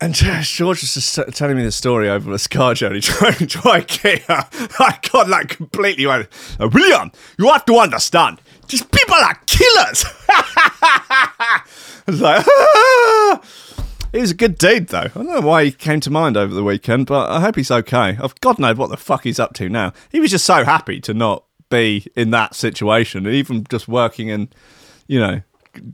And 0.00 0.14
George 0.42 0.80
was 0.80 0.94
just 0.94 1.18
telling 1.34 1.56
me 1.56 1.64
the 1.64 1.72
story 1.72 2.08
over 2.08 2.30
the 2.30 2.48
car 2.48 2.74
journey 2.74 3.00
trying 3.02 3.34
to 3.34 3.46
try 3.46 3.80
IKEA. 3.80 4.76
I 4.80 4.98
got 5.10 5.28
like 5.28 5.48
completely. 5.48 6.06
Uh, 6.06 6.24
William, 6.60 7.10
you 7.38 7.48
have 7.48 7.64
to 7.66 7.76
understand. 7.78 8.40
These 8.68 8.82
people 8.84 9.14
are 9.14 9.34
killers. 9.46 10.04
I 10.28 11.62
was 12.06 12.20
like, 12.20 12.44
"Ah." 12.46 13.40
he 14.12 14.20
was 14.20 14.30
a 14.30 14.34
good 14.34 14.58
dude, 14.58 14.88
though. 14.88 15.00
I 15.00 15.08
don't 15.08 15.26
know 15.26 15.40
why 15.40 15.64
he 15.64 15.72
came 15.72 16.00
to 16.00 16.10
mind 16.10 16.36
over 16.36 16.54
the 16.54 16.62
weekend, 16.62 17.06
but 17.06 17.30
I 17.30 17.40
hope 17.40 17.56
he's 17.56 17.70
okay. 17.70 18.18
I've 18.22 18.38
God 18.40 18.58
knows 18.58 18.76
what 18.76 18.90
the 18.90 18.96
fuck 18.96 19.24
he's 19.24 19.40
up 19.40 19.54
to 19.54 19.68
now. 19.68 19.92
He 20.10 20.20
was 20.20 20.30
just 20.30 20.44
so 20.44 20.64
happy 20.64 21.00
to 21.00 21.14
not 21.14 21.44
be 21.70 22.06
in 22.16 22.30
that 22.30 22.54
situation, 22.54 23.26
And 23.26 23.34
even 23.34 23.64
just 23.68 23.88
working 23.88 24.30
and, 24.30 24.54
you 25.06 25.20
know, 25.20 25.42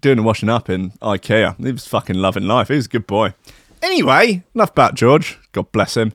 doing 0.00 0.16
the 0.16 0.22
washing 0.22 0.48
up 0.48 0.70
in 0.70 0.90
IKEA. 1.02 1.56
He 1.62 1.72
was 1.72 1.86
fucking 1.86 2.16
loving 2.16 2.44
life. 2.44 2.68
He 2.68 2.74
was 2.74 2.86
a 2.86 2.90
good 2.90 3.06
boy. 3.06 3.34
Anyway, 3.82 4.42
enough 4.54 4.70
about 4.70 4.94
George. 4.94 5.38
God 5.52 5.70
bless 5.72 5.96
him. 5.96 6.12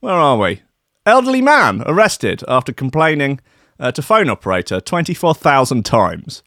Where 0.00 0.14
are 0.14 0.38
we? 0.38 0.62
Elderly 1.04 1.42
man 1.42 1.82
arrested 1.86 2.42
after 2.48 2.72
complaining 2.72 3.40
uh, 3.78 3.92
to 3.92 4.02
phone 4.02 4.28
operator 4.28 4.80
24,000 4.80 5.84
times 5.84 6.42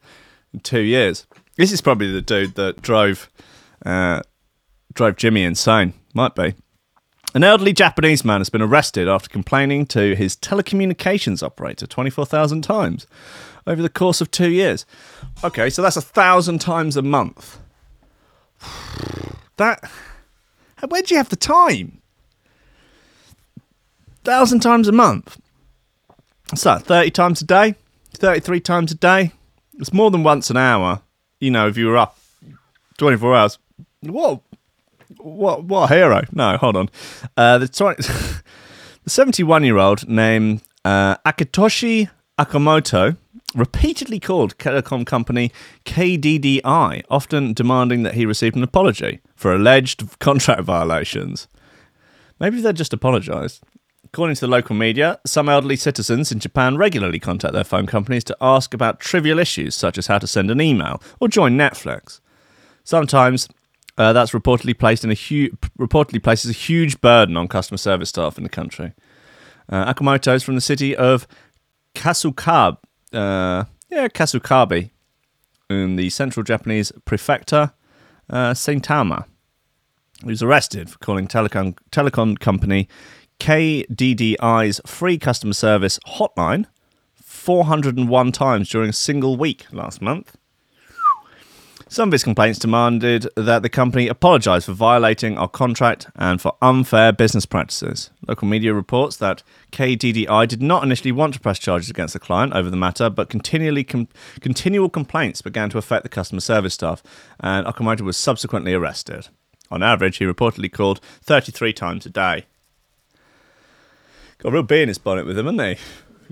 in 0.52 0.60
two 0.60 0.80
years. 0.80 1.26
This 1.56 1.72
is 1.72 1.80
probably 1.80 2.10
the 2.10 2.20
dude 2.20 2.54
that 2.54 2.82
drove 2.82 3.30
uh, 3.84 4.22
drove 4.92 5.16
Jimmy 5.16 5.44
insane. 5.44 5.94
Might 6.14 6.34
be. 6.34 6.54
An 7.34 7.42
elderly 7.42 7.72
Japanese 7.72 8.24
man 8.24 8.40
has 8.40 8.48
been 8.48 8.62
arrested 8.62 9.08
after 9.08 9.28
complaining 9.28 9.86
to 9.86 10.14
his 10.14 10.36
telecommunications 10.36 11.42
operator 11.42 11.84
24,000 11.84 12.62
times 12.62 13.08
over 13.66 13.82
the 13.82 13.88
course 13.88 14.20
of 14.20 14.30
two 14.30 14.50
years. 14.50 14.86
Okay, 15.42 15.68
so 15.68 15.82
that's 15.82 15.96
a 15.96 16.00
thousand 16.00 16.60
times 16.60 16.96
a 16.96 17.02
month. 17.02 17.58
That. 19.56 19.88
Where 20.88 21.02
do 21.02 21.14
you 21.14 21.18
have 21.18 21.28
the 21.28 21.36
time? 21.36 22.02
Thousand 24.24 24.58
times 24.58 24.88
a 24.88 24.92
month. 24.92 25.40
What's 26.50 26.64
that? 26.64 26.82
30 26.82 27.12
times 27.12 27.40
a 27.40 27.44
day? 27.44 27.76
33 28.14 28.58
times 28.58 28.90
a 28.90 28.96
day? 28.96 29.30
It's 29.78 29.92
more 29.92 30.10
than 30.10 30.24
once 30.24 30.50
an 30.50 30.56
hour. 30.56 31.02
You 31.38 31.52
know, 31.52 31.68
if 31.68 31.76
you 31.76 31.86
were 31.86 31.96
up 31.96 32.18
24 32.98 33.36
hours. 33.36 33.58
What? 34.00 34.40
What? 35.24 35.64
What 35.64 35.90
a 35.90 35.94
hero? 35.94 36.22
No, 36.32 36.58
hold 36.58 36.76
on. 36.76 36.90
Uh, 37.36 37.56
the 37.58 37.68
20, 37.68 38.02
the 39.04 39.10
71 39.10 39.64
year 39.64 39.78
old 39.78 40.06
named 40.06 40.60
uh, 40.84 41.16
Akitoshi 41.24 42.10
Okamoto 42.38 43.16
repeatedly 43.54 44.20
called 44.20 44.58
telecom 44.58 45.06
company 45.06 45.50
KDDI, 45.86 47.04
often 47.08 47.54
demanding 47.54 48.02
that 48.02 48.14
he 48.14 48.26
receive 48.26 48.54
an 48.54 48.62
apology 48.62 49.20
for 49.34 49.54
alleged 49.54 50.18
contract 50.18 50.62
violations. 50.62 51.48
Maybe 52.38 52.60
they 52.60 52.72
just 52.74 52.92
apologised. 52.92 53.62
According 54.04 54.34
to 54.36 54.40
the 54.42 54.48
local 54.48 54.76
media, 54.76 55.20
some 55.24 55.48
elderly 55.48 55.76
citizens 55.76 56.30
in 56.30 56.38
Japan 56.38 56.76
regularly 56.76 57.18
contact 57.18 57.54
their 57.54 57.64
phone 57.64 57.86
companies 57.86 58.24
to 58.24 58.36
ask 58.40 58.74
about 58.74 59.00
trivial 59.00 59.38
issues 59.38 59.74
such 59.74 59.96
as 59.96 60.08
how 60.08 60.18
to 60.18 60.26
send 60.26 60.50
an 60.50 60.60
email 60.60 61.00
or 61.18 61.28
join 61.28 61.56
Netflix. 61.56 62.20
Sometimes 62.84 63.48
uh, 63.96 64.12
that's 64.12 64.32
reportedly 64.32 64.76
placed 64.78 65.04
in 65.04 65.10
a 65.10 65.14
hu- 65.14 65.50
reportedly 65.78 66.22
places 66.22 66.50
a 66.50 66.54
huge 66.54 67.00
burden 67.00 67.36
on 67.36 67.48
customer 67.48 67.78
service 67.78 68.08
staff 68.08 68.36
in 68.36 68.42
the 68.44 68.50
country. 68.50 68.92
Uh, 69.68 69.92
Okamoto 69.92 70.34
is 70.34 70.42
from 70.42 70.54
the 70.56 70.60
city 70.60 70.94
of 70.96 71.26
Kasukabe, 71.94 72.78
uh, 73.12 73.64
yeah, 73.90 74.08
Kasukabe, 74.08 74.90
in 75.70 75.96
the 75.96 76.10
central 76.10 76.42
Japanese 76.42 76.92
prefecture, 77.04 77.72
uh, 78.28 78.52
Saitama. 78.52 79.24
He 80.22 80.30
was 80.30 80.42
arrested 80.42 80.90
for 80.90 80.98
calling 80.98 81.28
telecom 81.28 81.76
telecom 81.90 82.38
company 82.38 82.88
KDDI's 83.40 84.80
free 84.86 85.18
customer 85.18 85.52
service 85.52 85.98
hotline 86.06 86.66
401 87.14 88.32
times 88.32 88.70
during 88.70 88.90
a 88.90 88.92
single 88.92 89.36
week 89.36 89.66
last 89.72 90.00
month. 90.00 90.36
Some 91.88 92.08
of 92.08 92.12
his 92.12 92.24
complaints 92.24 92.58
demanded 92.58 93.28
that 93.36 93.62
the 93.62 93.68
company 93.68 94.08
apologise 94.08 94.64
for 94.64 94.72
violating 94.72 95.36
our 95.36 95.48
contract 95.48 96.08
and 96.16 96.40
for 96.40 96.56
unfair 96.62 97.12
business 97.12 97.44
practices. 97.44 98.10
Local 98.26 98.48
media 98.48 98.72
reports 98.72 99.16
that 99.18 99.42
KDDI 99.70 100.48
did 100.48 100.62
not 100.62 100.82
initially 100.82 101.12
want 101.12 101.34
to 101.34 101.40
press 101.40 101.58
charges 101.58 101.90
against 101.90 102.14
the 102.14 102.20
client 102.20 102.54
over 102.54 102.70
the 102.70 102.76
matter, 102.76 103.10
but 103.10 103.28
continually 103.28 103.84
com- 103.84 104.08
continual 104.40 104.88
complaints 104.88 105.42
began 105.42 105.68
to 105.70 105.78
affect 105.78 106.04
the 106.04 106.08
customer 106.08 106.40
service 106.40 106.74
staff, 106.74 107.02
and 107.40 107.66
Okamoto 107.66 108.00
was 108.00 108.16
subsequently 108.16 108.72
arrested. 108.72 109.28
On 109.70 109.82
average, 109.82 110.16
he 110.16 110.24
reportedly 110.24 110.72
called 110.72 111.00
33 111.22 111.72
times 111.72 112.06
a 112.06 112.10
day. 112.10 112.46
Got 114.38 114.48
a 114.48 114.52
real 114.52 114.62
bee 114.62 114.82
in 114.82 114.88
his 114.88 114.98
bonnet 114.98 115.26
with 115.26 115.38
him, 115.38 115.46
hasn't 115.46 115.78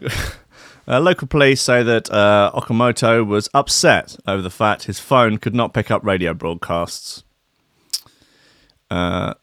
he? 0.00 0.08
Uh, 0.86 0.98
local 1.00 1.28
police 1.28 1.60
say 1.60 1.82
that 1.82 2.10
uh, 2.10 2.50
Okamoto 2.54 3.24
was 3.24 3.48
upset 3.54 4.16
over 4.26 4.42
the 4.42 4.50
fact 4.50 4.84
his 4.84 4.98
phone 4.98 5.38
could 5.38 5.54
not 5.54 5.72
pick 5.72 5.90
up 5.90 6.04
radio 6.04 6.34
broadcasts. 6.34 7.22
Uh, 8.90 9.34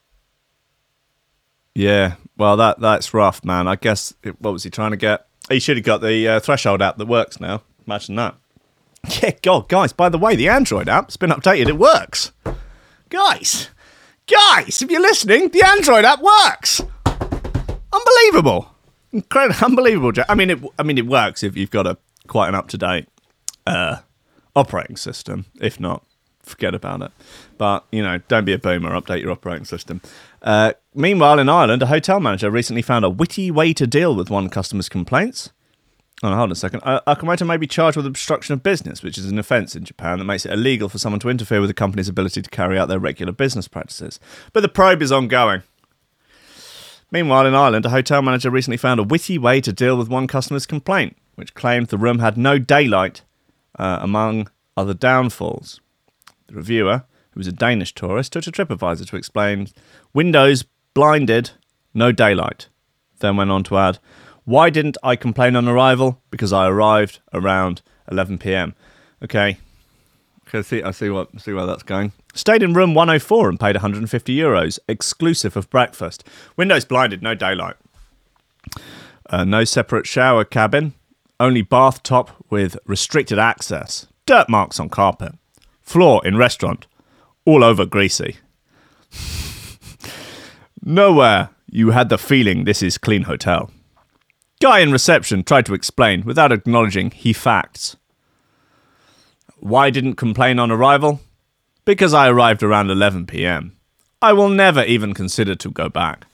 yeah, 1.74 2.16
well, 2.38 2.58
that 2.58 2.80
that's 2.80 3.14
rough, 3.14 3.44
man. 3.46 3.68
I 3.68 3.76
guess 3.76 4.14
what 4.40 4.52
was 4.52 4.64
he 4.64 4.70
trying 4.70 4.92
to 4.92 4.98
get? 4.98 5.28
He 5.50 5.60
should 5.60 5.78
have 5.78 5.86
got 5.86 6.02
the 6.02 6.28
uh, 6.28 6.40
Threshold 6.40 6.82
app 6.82 6.98
that 6.98 7.08
works 7.08 7.40
now. 7.40 7.62
Imagine 7.88 8.16
that. 8.16 8.36
Yeah, 9.24 9.32
God, 9.42 9.70
guys. 9.70 9.94
By 9.94 10.10
the 10.10 10.18
way, 10.18 10.36
the 10.36 10.50
Android 10.50 10.90
app's 10.90 11.16
been 11.16 11.30
updated. 11.30 11.70
It 11.70 11.78
works, 11.78 12.34
guys. 13.08 13.70
Guys, 14.28 14.82
if 14.82 14.92
you're 14.92 15.02
listening, 15.02 15.50
the 15.50 15.64
Android 15.66 16.04
app 16.04 16.22
works. 16.22 16.82
Unbelievable. 17.94 18.76
Incredible, 19.12 19.66
unbelievable. 19.66 20.12
Jack. 20.12 20.28
I 20.30 20.36
mean, 20.36 20.50
it. 20.50 20.60
I 20.78 20.84
mean, 20.84 20.98
it 20.98 21.08
works 21.08 21.44
if 21.44 21.58
you've 21.58 21.72
got 21.72 21.88
a 21.88 21.98
quite 22.28 22.50
an 22.50 22.56
up 22.56 22.68
to 22.70 22.78
date 22.78 23.08
uh, 23.66 23.98
operating 24.56 24.98
system. 24.98 25.46
If 25.60 25.80
not, 25.80 26.06
forget 26.44 26.76
about 26.76 27.02
it. 27.02 27.12
But 27.58 27.86
you 27.92 28.04
know, 28.04 28.20
don't 28.28 28.46
be 28.46 28.54
a 28.54 28.60
boomer. 28.60 28.92
Update 28.92 29.22
your 29.22 29.32
operating 29.32 29.66
system. 29.66 30.02
Uh, 30.42 30.74
meanwhile, 30.94 31.40
in 31.40 31.50
Ireland, 31.50 31.82
a 31.82 31.88
hotel 31.88 32.20
manager 32.20 32.52
recently 32.52 32.82
found 32.82 33.04
a 33.04 33.10
witty 33.10 33.52
way 33.52 33.74
to 33.74 33.88
deal 33.88 34.16
with 34.16 34.30
one 34.30 34.50
customer's 34.50 34.90
complaints. 34.90 35.52
Oh, 36.22 36.28
hold 36.28 36.40
on 36.42 36.52
a 36.52 36.56
second. 36.56 36.82
Uh, 36.84 37.00
Okamoto 37.08 37.48
may 37.48 37.56
be 37.56 37.66
charged 37.66 37.96
with 37.96 38.06
obstruction 38.06 38.52
of 38.54 38.62
business, 38.62 39.02
which 39.02 39.18
is 39.18 39.26
an 39.26 39.40
offence 39.40 39.74
in 39.74 39.86
Japan 39.86 40.20
that 40.20 40.26
makes 40.26 40.46
it 40.46 40.52
illegal 40.52 40.90
for 40.90 40.98
someone 40.98 41.22
to 41.22 41.30
interfere 41.30 41.62
with 41.62 41.70
a 41.70 41.74
company's 41.74 42.10
ability 42.10 42.42
to 42.42 42.50
carry 42.50 42.78
out 42.78 42.90
their 42.90 43.00
regular 43.00 43.32
business 43.32 43.70
practices. 43.70 44.20
But 44.52 44.60
the 44.60 44.68
probe 44.68 45.02
is 45.02 45.14
ongoing. 45.14 45.64
Meanwhile, 47.12 47.48
in 47.48 47.56
Ireland, 47.56 47.86
a 47.86 47.90
hotel 47.90 48.22
manager 48.22 48.52
recently 48.52 48.78
found 48.78 49.00
a 49.00 49.04
witty 49.04 49.38
way 49.38 49.62
to 49.62 49.74
deal 49.74 49.98
with 49.98 50.10
one 50.10 50.28
customer's 50.28 50.66
complaint, 50.66 51.18
which 51.36 51.56
claimed 51.56 51.88
the 51.88 51.98
room 51.98 52.20
had 52.20 52.38
no 52.38 52.60
daylight, 52.60 53.24
uh, 53.78 54.00
among 54.02 54.50
other 54.78 54.94
downfalls. 54.94 55.82
The 56.48 56.56
reviewer, 56.56 57.04
who 57.32 57.40
was 57.40 57.48
a 57.48 57.52
Danish 57.52 57.96
tourist, 57.96 58.34
took 58.34 58.44
to 58.44 58.52
TripAdvisor 58.52 59.08
to 59.08 59.16
explain 59.16 59.70
windows 60.14 60.66
blinded, 60.94 61.52
no 61.94 62.12
daylight. 62.12 62.68
Then 63.20 63.38
went 63.38 63.52
on 63.52 63.64
to 63.66 63.78
add, 63.78 64.00
Why 64.46 64.70
didn't 64.70 64.98
I 65.04 65.16
complain 65.16 65.56
on 65.56 65.68
arrival? 65.68 66.22
Because 66.30 66.54
I 66.54 66.68
arrived 66.68 67.20
around 67.34 67.82
11 68.12 68.38
pm. 68.38 68.76
Okay. 69.24 69.58
Okay, 70.48 70.60
I 70.60 70.62
see, 70.62 70.84
I 70.84 70.92
see, 70.92 71.10
what, 71.10 71.40
see 71.42 71.54
where 71.54 71.66
that's 71.66 71.84
going. 71.84 72.12
Stayed 72.40 72.64
in 72.64 72.72
room 72.74 72.94
104 72.94 73.50
and 73.50 73.60
paid 73.60 73.76
150 73.76 74.34
euros, 74.34 74.80
exclusive 74.88 75.58
of 75.58 75.70
breakfast. 75.70 76.24
Windows 76.56 76.86
blinded, 76.86 77.22
no 77.22 77.36
daylight. 77.36 77.76
Uh, 79.30 79.44
no 79.44 79.66
separate 79.66 80.08
shower 80.08 80.46
cabin, 80.46 80.94
only 81.42 81.62
bathtub 81.62 82.32
with 82.50 82.78
restricted 82.86 83.38
access. 83.38 84.08
Dirt 84.26 84.48
marks 84.48 84.80
on 84.80 84.88
carpet. 84.88 85.34
Floor 85.82 86.26
in 86.26 86.38
restaurant, 86.38 86.88
all 87.44 87.62
over 87.62 87.86
greasy. 87.86 88.38
Nowhere 90.82 91.50
you 91.70 91.90
had 91.90 92.08
the 92.08 92.18
feeling 92.18 92.64
this 92.64 92.82
is 92.82 92.98
clean 92.98 93.24
hotel. 93.24 93.70
Guy 94.62 94.80
in 94.80 94.94
reception 94.94 95.44
tried 95.44 95.66
to 95.66 95.74
explain 95.74 96.24
without 96.24 96.54
acknowledging 96.54 97.12
he 97.12 97.34
facts. 97.34 97.98
Why 99.58 99.90
didn't 99.90 100.16
complain 100.16 100.58
on 100.58 100.72
arrival? 100.72 101.20
Because 101.90 102.14
I 102.14 102.30
arrived 102.30 102.62
around 102.62 102.92
11 102.92 103.26
pm. 103.26 103.76
I 104.22 104.32
will 104.32 104.50
never 104.50 104.84
even 104.84 105.16
consider 105.16 105.56
to 105.56 105.72
go 105.72 105.90
back. 105.90 106.28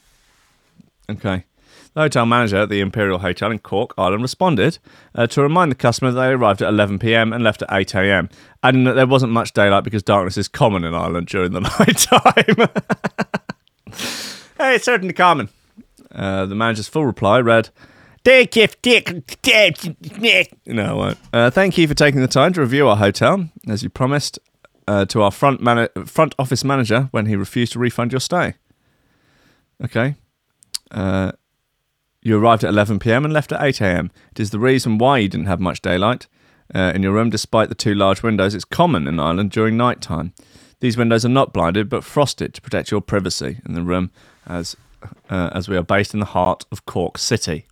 Okay. 1.09 1.45
The 1.93 2.01
hotel 2.01 2.25
manager 2.25 2.57
at 2.57 2.67
the 2.67 2.81
Imperial 2.81 3.19
Hotel 3.19 3.51
in 3.51 3.59
Cork, 3.59 3.93
Ireland, 3.97 4.21
responded 4.21 4.79
uh, 5.15 5.27
to 5.27 5.41
remind 5.41 5.71
the 5.71 5.75
customer 5.75 6.11
that 6.11 6.19
they 6.19 6.27
arrived 6.27 6.61
at 6.61 6.67
11 6.67 6.99
pm 6.99 7.31
and 7.31 7.41
left 7.41 7.61
at 7.61 7.69
8 7.71 7.95
am, 7.95 8.29
adding 8.63 8.83
that 8.83 8.95
there 8.95 9.07
wasn't 9.07 9.31
much 9.31 9.53
daylight 9.53 9.85
because 9.85 10.03
darkness 10.03 10.35
is 10.35 10.49
common 10.49 10.83
in 10.83 10.93
Ireland 10.93 11.27
during 11.27 11.53
the 11.53 11.61
night 11.79 11.99
time. 11.99 12.67
hey, 14.57 14.75
it's 14.75 14.83
certainly 14.83 15.13
common. 15.13 15.47
Uh, 16.13 16.45
the 16.47 16.55
manager's 16.55 16.89
full 16.89 17.05
reply 17.05 17.39
read, 17.39 17.69
if 18.57 18.81
Dick. 18.81 20.51
Uh, 21.31 21.49
thank 21.49 21.77
you 21.77 21.87
for 21.87 21.93
taking 21.93 22.19
the 22.19 22.27
time 22.27 22.51
to 22.51 22.59
review 22.59 22.89
our 22.89 22.97
hotel, 22.97 23.47
as 23.69 23.83
you 23.83 23.89
promised 23.89 24.37
uh, 24.88 25.05
to 25.05 25.21
our 25.21 25.31
front 25.31 25.61
man- 25.61 25.89
front 26.05 26.36
office 26.38 26.63
manager 26.63 27.09
when 27.11 27.25
he 27.25 27.36
refused 27.36 27.73
to 27.73 27.79
refund 27.79 28.11
your 28.11 28.19
stay. 28.19 28.55
Okay. 29.83 30.15
Uh, 30.91 31.31
you 32.21 32.38
arrived 32.38 32.63
at 32.63 32.69
11 32.69 32.99
p.m. 32.99 33.23
and 33.25 33.33
left 33.33 33.51
at 33.51 33.61
8 33.61 33.81
a.m. 33.81 34.11
It 34.31 34.39
is 34.39 34.49
the 34.49 34.59
reason 34.59 34.97
why 34.97 35.19
you 35.19 35.29
didn't 35.29 35.47
have 35.47 35.59
much 35.59 35.81
daylight. 35.81 36.27
uh, 36.73 36.91
in 36.95 37.03
your 37.03 37.11
room, 37.13 37.29
despite 37.29 37.69
the 37.69 37.75
two 37.75 37.93
large 37.93 38.23
windows. 38.23 38.55
It's 38.55 38.65
common 38.65 39.07
in 39.07 39.19
Ireland 39.19 39.51
during 39.51 39.77
night 39.77 40.01
time. 40.01 40.33
These 40.79 40.97
windows 40.97 41.23
are 41.25 41.29
not 41.29 41.53
blinded 41.53 41.89
but 41.89 42.03
frosted 42.03 42.53
to 42.53 42.61
protect 42.61 42.91
your 42.91 43.01
privacy 43.01 43.59
in 43.65 43.73
the 43.75 43.81
room, 43.83 44.11
as 44.47 44.75
uh, 45.29 45.49
as 45.53 45.69
we 45.69 45.77
are 45.77 45.83
based 45.83 46.13
in 46.13 46.19
the 46.19 46.25
heart 46.27 46.65
of 46.71 46.86
Cork 46.86 47.17
City. 47.17 47.65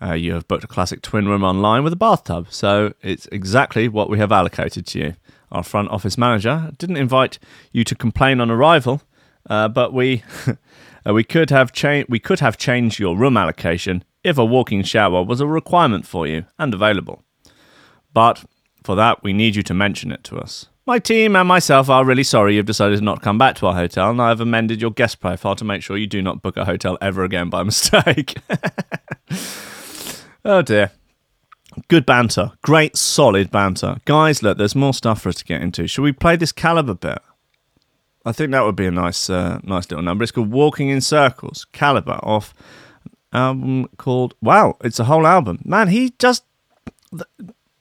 Uh, 0.00 0.12
you 0.14 0.32
have 0.34 0.46
booked 0.48 0.64
a 0.64 0.68
classic 0.68 1.02
twin 1.02 1.26
room 1.28 1.44
online 1.44 1.84
with 1.84 1.92
a 1.92 1.96
bathtub, 1.96 2.46
so 2.50 2.92
it's 3.02 3.26
exactly 3.32 3.88
what 3.88 4.08
we 4.10 4.18
have 4.18 4.32
allocated 4.32 4.86
to 4.86 4.98
you. 4.98 5.14
Our 5.52 5.62
front 5.62 5.90
office 5.90 6.16
manager 6.16 6.72
didn't 6.78 6.96
invite 6.96 7.38
you 7.72 7.84
to 7.84 7.94
complain 7.94 8.40
on 8.40 8.50
arrival, 8.50 9.02
uh, 9.48 9.68
but 9.68 9.92
we 9.92 10.24
uh, 11.06 11.12
we 11.12 11.24
could 11.24 11.50
have 11.50 11.72
cha- 11.72 12.04
we 12.08 12.18
could 12.18 12.40
have 12.40 12.56
changed 12.56 12.98
your 12.98 13.16
room 13.16 13.36
allocation 13.36 14.02
if 14.24 14.38
a 14.38 14.44
walking 14.44 14.82
shower 14.82 15.22
was 15.22 15.40
a 15.40 15.46
requirement 15.46 16.06
for 16.06 16.26
you 16.26 16.46
and 16.58 16.72
available. 16.72 17.22
But 18.14 18.44
for 18.82 18.96
that, 18.96 19.22
we 19.22 19.32
need 19.32 19.54
you 19.54 19.62
to 19.64 19.74
mention 19.74 20.10
it 20.10 20.24
to 20.24 20.38
us. 20.38 20.66
My 20.86 20.98
team 20.98 21.36
and 21.36 21.46
myself 21.46 21.88
are 21.88 22.04
really 22.04 22.24
sorry 22.24 22.56
you've 22.56 22.66
decided 22.66 22.94
not 22.94 22.98
to 22.98 23.04
not 23.04 23.22
come 23.22 23.38
back 23.38 23.54
to 23.56 23.66
our 23.66 23.74
hotel, 23.74 24.10
and 24.10 24.20
I 24.20 24.30
have 24.30 24.40
amended 24.40 24.80
your 24.80 24.90
guest 24.90 25.20
profile 25.20 25.54
to 25.56 25.64
make 25.64 25.82
sure 25.82 25.96
you 25.96 26.08
do 26.08 26.22
not 26.22 26.42
book 26.42 26.56
a 26.56 26.64
hotel 26.64 26.98
ever 27.00 27.22
again 27.24 27.50
by 27.50 27.62
mistake. 27.72 28.36
oh 30.44 30.62
dear. 30.62 30.92
Good 31.88 32.04
banter. 32.04 32.52
Great, 32.62 32.96
solid 32.96 33.50
banter. 33.50 33.96
Guys, 34.04 34.42
look, 34.42 34.58
there's 34.58 34.74
more 34.74 34.92
stuff 34.92 35.22
for 35.22 35.30
us 35.30 35.36
to 35.36 35.44
get 35.44 35.62
into. 35.62 35.86
Should 35.86 36.02
we 36.02 36.12
play 36.12 36.36
this 36.36 36.52
Calibre 36.52 36.94
bit? 36.94 37.18
I 38.24 38.32
think 38.32 38.52
that 38.52 38.64
would 38.64 38.76
be 38.76 38.86
a 38.86 38.90
nice, 38.90 39.28
uh, 39.30 39.58
nice 39.62 39.90
little 39.90 40.02
number. 40.02 40.22
It's 40.22 40.32
called 40.32 40.50
"Walking 40.50 40.88
in 40.90 41.00
Circles." 41.00 41.66
Calibre 41.72 42.20
off 42.22 42.54
album 43.32 43.88
called. 43.96 44.34
Wow, 44.40 44.76
it's 44.84 45.00
a 45.00 45.04
whole 45.04 45.26
album. 45.26 45.60
Man, 45.64 45.88
he 45.88 46.14
just 46.18 46.44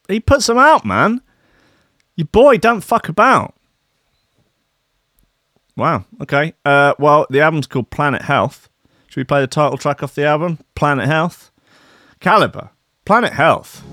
he 0.08 0.20
puts 0.20 0.48
them 0.48 0.58
out, 0.58 0.86
man. 0.86 1.22
Your 2.16 2.28
boy 2.28 2.58
don't 2.58 2.82
fuck 2.82 3.08
about. 3.10 3.56
Wow. 5.76 6.06
Okay. 6.22 6.54
Uh, 6.66 6.94
well, 7.00 7.26
the 7.30 7.42
album's 7.42 7.68
called 7.68 7.90
Planet 7.90 8.24
Health. 8.24 8.70
Should 9.08 9.18
we 9.18 9.24
play 9.24 9.42
the 9.42 9.48
title 9.48 9.78
track 9.78 10.04
off 10.04 10.16
the 10.16 10.26
album? 10.26 10.60
Planet 10.76 11.08
Health. 11.08 11.52
Calibre. 12.20 12.72
Planet 13.04 13.34
Health. 13.34 13.84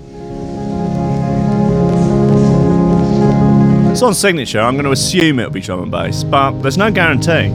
It's 3.91 4.03
on 4.03 4.13
signature. 4.13 4.59
I'm 4.59 4.75
going 4.75 4.85
to 4.85 4.91
assume 4.91 5.39
it'll 5.39 5.51
be 5.51 5.61
drum 5.61 5.81
and 5.81 5.91
bass, 5.91 6.23
but 6.23 6.61
there's 6.61 6.77
no 6.77 6.91
guarantee. 6.91 7.49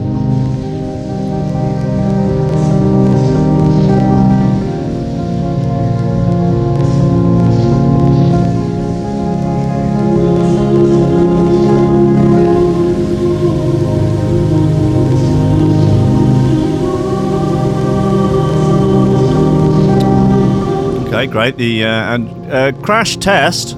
Great. 21.35 21.57
The 21.57 21.83
uh, 21.83 22.15
and 22.15 22.49
uh, 22.49 22.71
crash 22.81 23.17
test, 23.17 23.75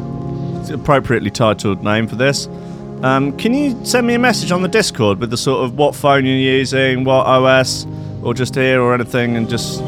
it's 0.60 0.70
appropriately 0.70 1.32
titled 1.32 1.84
name 1.84 2.08
for 2.08 2.16
this. 2.16 2.46
Um, 3.02 3.36
can 3.36 3.52
you 3.52 3.84
send 3.84 4.06
me 4.06 4.14
a 4.14 4.20
message 4.20 4.52
on 4.52 4.62
the 4.62 4.68
Discord 4.68 5.20
with 5.20 5.32
the 5.32 5.38
sort 5.38 5.66
of 5.66 5.76
what 5.76 5.96
phone 5.96 6.28
you're 6.28 6.36
using, 6.36 7.04
what 7.04 7.26
OS, 7.26 7.88
or 8.22 8.36
just 8.36 8.54
here 8.54 8.80
or 8.80 8.94
anything, 8.94 9.38
and 9.38 9.50
just. 9.50 9.82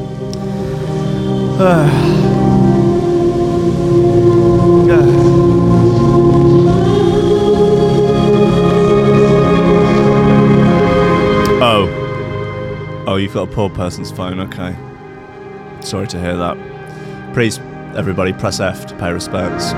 oh. 11.62 13.06
Oh, 13.06 13.18
you've 13.18 13.36
got 13.36 13.48
a 13.48 13.52
poor 13.52 13.70
person's 13.70 14.12
phone. 14.12 14.40
Okay. 14.40 14.76
Sorry 15.82 16.08
to 16.08 16.20
hear 16.20 16.36
that. 16.36 16.69
Please, 17.34 17.60
everybody, 17.96 18.34
press 18.34 18.60
F 18.60 18.86
to 18.88 18.96
pay 18.96 19.12
respects. 19.12 19.74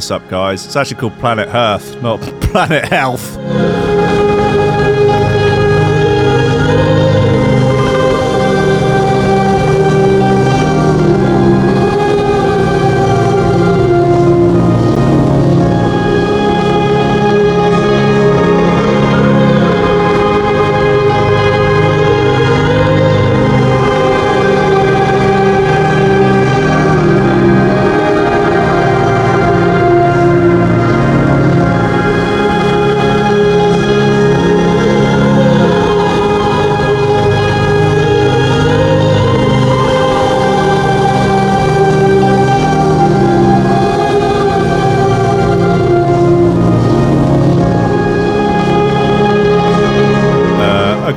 This 0.00 0.10
up, 0.10 0.26
guys. 0.30 0.64
It's 0.64 0.76
actually 0.76 0.98
called 0.98 1.18
Planet 1.18 1.50
Earth, 1.52 2.00
not 2.00 2.20
Planet 2.40 2.86
Health. 2.86 3.29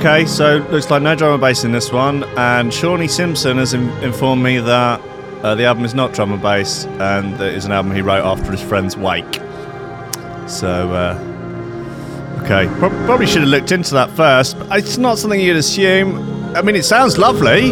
Okay, 0.04 0.26
so 0.26 0.58
looks 0.70 0.92
like 0.92 1.02
no 1.02 1.16
drum 1.16 1.32
and 1.32 1.40
bass 1.40 1.64
in 1.64 1.72
this 1.72 1.90
one, 1.90 2.26
and 2.38 2.74
Shawnee 2.74 3.08
Simpson 3.08 3.58
has 3.58 3.74
in- 3.74 3.90
informed 4.04 4.44
me 4.44 4.58
that 4.60 5.00
uh, 5.42 5.56
the 5.56 5.64
album 5.64 5.86
is 5.86 5.94
not 5.94 6.12
drum 6.12 6.34
and 6.34 6.42
bass, 6.42 6.84
and 6.86 7.38
that 7.38 7.54
it's 7.54 7.64
an 7.64 7.72
album 7.72 7.96
he 7.96 8.02
wrote 8.02 8.26
after 8.26 8.52
his 8.52 8.62
friend's 8.62 8.98
wake. 8.98 9.36
So, 10.46 10.92
uh, 10.92 12.42
okay, 12.44 12.68
Pro- 12.80 12.90
probably 13.06 13.28
should 13.28 13.44
have 13.44 13.50
looked 13.50 13.72
into 13.72 13.94
that 13.94 14.10
first. 14.12 14.60
But 14.60 14.80
it's 14.80 14.98
not 14.98 15.20
something 15.20 15.40
you'd 15.40 15.56
assume. 15.56 16.54
I 16.54 16.62
mean, 16.62 16.76
it 16.76 16.84
sounds 16.84 17.18
lovely. 17.18 17.72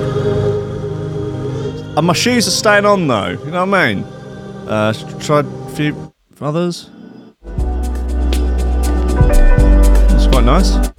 And 1.98 2.08
my 2.08 2.14
shoes 2.14 2.48
are 2.48 2.52
staying 2.52 2.86
on 2.86 3.08
though. 3.08 3.32
You 3.32 3.52
know 3.52 3.66
what 3.66 3.78
I 3.78 3.94
mean? 3.94 4.06
Uh, 4.70 4.94
tried 5.20 5.46
a 5.46 5.70
few 5.72 6.14
others. 6.40 6.90
It's 10.16 10.28
quite 10.28 10.46
nice. 10.46 10.91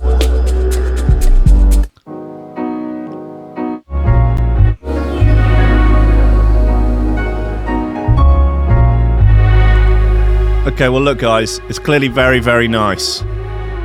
Okay, 10.73 10.89
well, 10.89 11.03
look, 11.03 11.19
guys, 11.19 11.61
it's 11.69 11.79
clearly 11.79 12.09
very, 12.09 12.41
very 12.41 12.69
nice. 12.69 13.23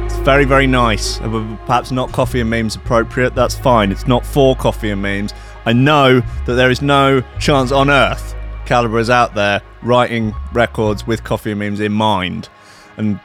It's 0.06 0.18
very, 0.20 0.46
very 0.46 0.68
nice. 0.68 1.20
Uh, 1.22 1.58
Perhaps 1.66 1.92
not 1.92 2.12
coffee 2.12 2.40
and 2.42 2.50
memes 2.50 2.76
appropriate. 2.76 3.36
That's 3.36 3.56
fine. 3.56 3.92
It's 3.92 4.08
not 4.08 4.26
for 4.26 4.56
coffee 4.56 4.90
and 4.90 5.02
memes. 5.02 5.34
I 5.66 5.74
know 5.74 6.22
that 6.46 6.54
there 6.54 6.72
is 6.72 6.82
no 6.82 7.22
chance 7.40 7.72
on 7.72 7.90
earth 7.90 8.36
Calibre 8.68 9.00
is 9.00 9.10
out 9.10 9.34
there 9.34 9.62
writing 9.82 10.36
records 10.52 11.08
with 11.08 11.24
coffee 11.24 11.52
and 11.52 11.60
memes 11.60 11.80
in 11.80 11.94
mind. 11.94 12.50
And 12.98 13.20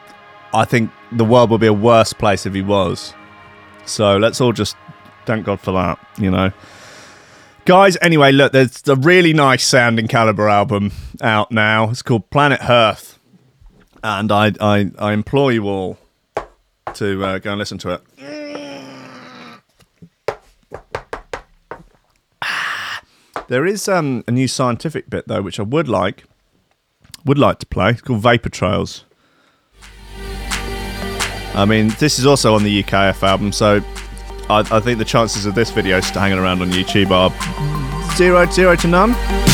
I 0.53 0.63
think 0.63 0.89
the 1.11 1.25
world 1.25 1.51
would 1.51 1.59
be 1.59 1.67
a 1.67 1.73
worse 1.73 2.13
place 2.13 2.45
if 2.45 2.53
he 2.53 2.61
was. 2.61 3.13
So 3.85 4.17
let's 4.17 4.39
all 4.39 4.53
just 4.53 4.77
thank 5.25 5.45
God 5.45 5.59
for 5.59 5.73
that, 5.73 5.99
you 6.17 6.31
know. 6.31 6.51
Guys, 7.65 7.97
anyway, 8.01 8.31
look, 8.31 8.53
there's 8.53 8.87
a 8.87 8.95
really 8.95 9.33
nice 9.33 9.65
sounding 9.65 10.07
Calibre 10.07 10.51
album 10.51 10.93
out 11.21 11.51
now. 11.51 11.89
It's 11.89 12.01
called 12.01 12.29
Planet 12.29 12.61
Earth. 12.67 13.12
And 14.03 14.31
I, 14.31 14.51
I, 14.59 14.91
I 14.99 15.13
implore 15.13 15.51
you 15.51 15.65
all 15.65 15.97
to 16.95 17.23
uh, 17.23 17.39
go 17.39 17.51
and 17.51 17.59
listen 17.59 17.77
to 17.79 17.91
it. 17.91 18.01
There 23.47 23.65
is 23.65 23.87
um, 23.87 24.23
a 24.27 24.31
new 24.31 24.47
scientific 24.47 25.09
bit 25.09 25.27
though, 25.27 25.41
which 25.41 25.59
I 25.59 25.63
would 25.63 25.87
like 25.87 26.23
would 27.25 27.37
like 27.37 27.59
to 27.59 27.65
play. 27.65 27.91
It's 27.91 28.01
called 28.01 28.21
Vapor 28.21 28.49
Trails. 28.49 29.05
I 31.55 31.65
mean, 31.65 31.89
this 31.99 32.17
is 32.19 32.25
also 32.25 32.55
on 32.55 32.63
the 32.63 32.83
UKF 32.83 33.21
album, 33.21 33.51
so 33.51 33.81
I, 34.49 34.59
I 34.71 34.79
think 34.79 34.97
the 34.97 35.05
chances 35.05 35.45
of 35.45 35.55
this 35.55 35.69
video 35.69 36.01
hanging 36.01 36.39
around 36.39 36.61
on 36.61 36.71
YouTube 36.71 37.11
are 37.11 37.29
zero, 38.15 38.49
zero 38.49 38.75
to 38.77 38.87
none. 38.87 39.52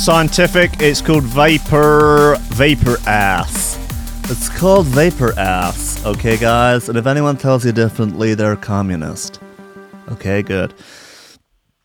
Scientific. 0.00 0.70
It's 0.80 1.02
called 1.02 1.24
vapor 1.24 2.36
vapor 2.54 2.96
ass. 3.06 3.76
It's 4.30 4.48
called 4.48 4.86
vapor 4.86 5.38
ass. 5.38 6.04
Okay, 6.06 6.38
guys. 6.38 6.88
And 6.88 6.96
if 6.96 7.06
anyone 7.06 7.36
tells 7.36 7.66
you 7.66 7.72
differently, 7.72 8.34
they're 8.34 8.56
communist. 8.56 9.40
Okay, 10.08 10.42
good. 10.42 10.72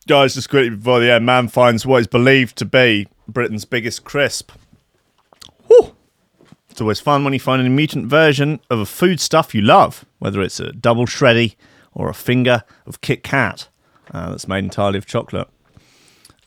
Guys, 0.08 0.36
just 0.36 0.50
quickly 0.50 0.70
before 0.70 1.02
the 1.02 1.12
end, 1.12 1.26
man 1.26 1.50
finds 1.50 1.86
what 1.86 2.02
is 2.02 2.08
believed 2.08 2.56
to 2.58 2.66
be 2.66 3.08
Britain's 3.28 3.66
biggest 3.66 4.06
crisp. 4.06 4.52
Whew. 5.68 5.94
It's 6.70 6.80
always 6.80 7.02
fun 7.02 7.26
when 7.26 7.34
you 7.34 7.40
find 7.40 7.66
a 7.66 7.70
mutant 7.70 8.08
version 8.08 8.62
of 8.70 8.80
a 8.80 8.86
foodstuff 8.86 9.54
you 9.54 9.62
love, 9.62 10.06
whether 10.20 10.42
it's 10.42 10.62
a 10.62 10.72
double 10.72 11.06
shreddy 11.06 11.56
or 11.94 12.10
a 12.10 12.14
finger 12.14 12.64
of 12.86 13.02
Kit 13.02 13.24
Kat 13.24 13.68
uh, 14.12 14.30
that's 14.30 14.48
made 14.48 14.64
entirely 14.64 15.00
of 15.00 15.06
chocolate. 15.06 15.50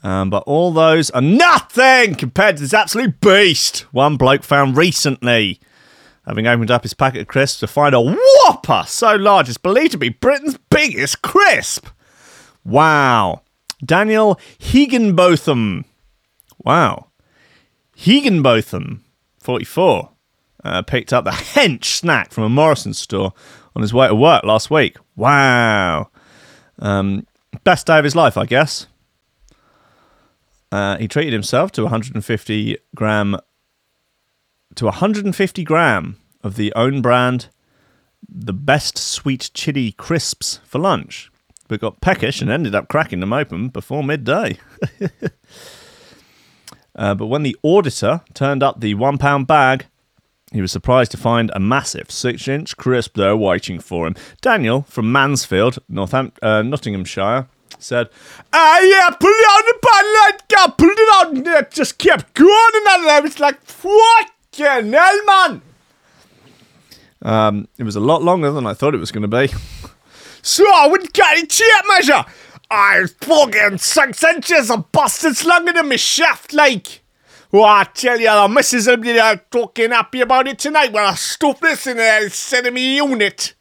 Um, 0.03 0.30
but 0.30 0.44
all 0.46 0.72
those 0.72 1.11
are 1.11 1.20
nothing 1.20 2.14
compared 2.14 2.57
to 2.57 2.62
this 2.62 2.74
absolute 2.74 3.20
beast 3.20 3.80
one 3.92 4.16
bloke 4.16 4.44
found 4.44 4.76
recently. 4.76 5.61
Having 6.26 6.46
opened 6.46 6.70
up 6.70 6.82
his 6.82 6.94
packet 6.94 7.22
of 7.22 7.26
crisps 7.26 7.61
to 7.61 7.66
find 7.66 7.94
a 7.94 8.01
whopper 8.01 8.84
so 8.86 9.16
large 9.16 9.49
it's 9.49 9.59
believed 9.59 9.92
to 9.92 9.99
be 9.99 10.11
Britain's 10.11 10.59
biggest 10.70 11.22
crisp. 11.22 11.88
Wow. 12.64 13.42
Daniel 13.84 14.38
Higginbotham. 14.59 15.84
Wow. 16.62 17.07
Higginbotham, 17.96 19.05
44, 19.40 20.11
uh, 20.64 20.82
picked 20.82 21.12
up 21.12 21.24
the 21.24 21.30
hench 21.30 21.84
snack 21.84 22.30
from 22.30 22.44
a 22.44 22.49
Morrison 22.49 22.94
store 22.94 23.32
on 23.74 23.82
his 23.82 23.94
way 23.94 24.07
to 24.07 24.14
work 24.14 24.44
last 24.44 24.70
week. 24.70 24.96
Wow. 25.16 26.11
Um, 26.78 27.26
best 27.64 27.86
day 27.86 27.99
of 27.99 28.05
his 28.05 28.14
life, 28.14 28.36
I 28.36 28.44
guess. 28.44 28.86
Uh, 30.71 30.99
he 30.99 31.09
treated 31.09 31.33
himself 31.33 31.73
to 31.73 31.83
150 31.83 32.77
gram 32.95 33.39
to 34.75 34.85
150 34.85 35.64
gram 35.64 36.16
of 36.45 36.57
the 36.57 36.73
own 36.75 37.03
brand, 37.03 37.49
the 38.29 38.53
best 38.53 38.99
sweet 38.99 39.51
chili 39.55 39.93
crisps 39.93 40.61
for 40.64 40.79
lunch, 40.79 41.31
but 41.69 41.81
got 41.81 42.01
peckish 42.01 42.41
and 42.41 42.51
ended 42.51 42.75
up 42.75 42.89
cracking 42.89 43.21
them 43.21 43.33
open 43.33 43.69
before 43.69 44.05
midday. 44.05 44.59
uh, 46.95 47.14
but 47.14 47.27
when 47.27 47.43
the 47.43 47.57
auditor 47.62 48.21
turned 48.35 48.62
up 48.62 48.81
the 48.81 48.95
one 48.95 49.19
pound 49.19 49.47
bag, 49.47 49.87
he 50.53 50.61
was 50.61 50.73
surprised 50.73 51.11
to 51.11 51.16
find 51.16 51.51
a 51.55 51.61
massive 51.61 52.11
six 52.11 52.49
inch 52.49 52.77
crisp 52.77 53.16
there 53.16 53.37
waiting 53.37 53.81
for 53.81 54.07
him. 54.07 54.14
Daniel 54.41 54.83
from 54.83 55.12
Mansfield, 55.12 55.79
Northam- 55.89 56.33
uh, 56.41 56.62
Nottinghamshire, 56.62 57.49
said, 57.79 58.09
Ah, 58.53 58.81
yeah, 58.81 59.11
put 59.11 59.29
it 59.29 59.33
on 59.33 59.62
the 59.66 59.79
like, 60.20 60.43
yeah, 60.51 60.66
put 60.66 60.91
it 60.91 61.01
on. 61.01 61.37
And 61.39 61.47
It 61.47 61.70
just 61.70 61.99
kept 61.99 62.35
going, 62.35 62.72
and 62.74 63.09
I 63.09 63.20
was 63.20 63.39
like, 63.39 63.61
fucking 63.62 64.93
hell, 64.93 65.24
man. 65.24 65.62
Um, 67.22 67.68
it 67.79 67.85
was 67.85 67.97
a 67.97 68.01
lot 68.01 68.22
longer 68.22 68.51
than 68.51 68.66
I 68.66 68.74
thought 68.74 68.95
it 68.95 68.99
was 68.99 69.12
going 69.12 69.29
to 69.29 69.29
be. 69.29 69.53
so 70.43 70.64
I 70.72 70.87
would 70.89 71.12
get 71.12 71.39
a 71.39 71.89
measure. 71.89 72.24
I 72.70 73.07
fucking 73.20 73.79
six 73.79 74.22
inches 74.22 74.70
of 74.70 74.93
bastard's 74.93 75.45
longer 75.45 75.72
than 75.72 75.89
my 75.89 75.97
shaft, 75.97 76.53
like. 76.53 77.03
Well, 77.51 77.64
I 77.64 77.85
tell 77.85 78.20
you, 78.20 78.26
the 78.26 78.49
missus 78.49 78.87
will 78.87 78.99
be 78.99 79.18
uh, 79.18 79.37
talking 79.51 79.91
happy 79.91 80.20
about 80.20 80.47
it 80.49 80.59
tonight 80.59 80.93
when 80.93 81.05
I 81.05 81.14
stuff 81.14 81.61
this 81.61 81.87
in 81.87 81.99
a 81.99 82.29
centimetre 82.29 83.07
unit. 83.07 83.55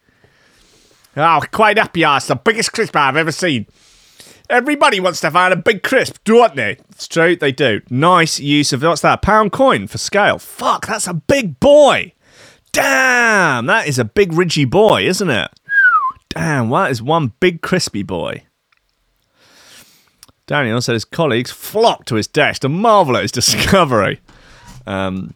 Oh, 1.15 1.41
quite 1.51 1.77
happy, 1.77 2.03
ass. 2.03 2.27
The 2.27 2.35
biggest 2.35 2.73
crisp 2.73 2.95
I've 2.97 3.15
ever 3.15 3.31
seen. 3.31 3.65
Everybody 4.49 4.99
wants 4.99 5.19
to 5.21 5.31
find 5.31 5.53
a 5.53 5.57
big 5.57 5.83
crisp, 5.83 6.17
don't 6.23 6.55
they? 6.55 6.77
It's 6.91 7.07
true, 7.07 7.35
they 7.35 7.51
do. 7.51 7.81
Nice 7.89 8.39
use 8.39 8.71
of 8.71 8.81
what's 8.81 9.01
that? 9.01 9.21
Pound 9.21 9.51
coin 9.51 9.87
for 9.87 9.97
scale. 9.97 10.39
Fuck, 10.39 10.87
that's 10.87 11.07
a 11.07 11.13
big 11.13 11.59
boy. 11.59 12.13
Damn, 12.71 13.65
that 13.65 13.87
is 13.87 13.99
a 13.99 14.05
big 14.05 14.31
ridgy 14.31 14.63
boy, 14.65 15.03
isn't 15.03 15.29
it? 15.29 15.51
Damn, 16.29 16.69
that 16.69 16.91
is 16.91 17.01
one 17.01 17.33
big 17.39 17.61
crispy 17.61 18.03
boy. 18.03 18.43
Daniel 20.45 20.79
said 20.79 20.93
his 20.93 21.03
colleagues 21.03 21.51
flocked 21.51 22.07
to 22.07 22.15
his 22.15 22.27
desk 22.27 22.61
to 22.61 22.69
marvel 22.69 23.17
at 23.17 23.23
his 23.23 23.31
discovery. 23.33 24.21
Um, 24.85 25.33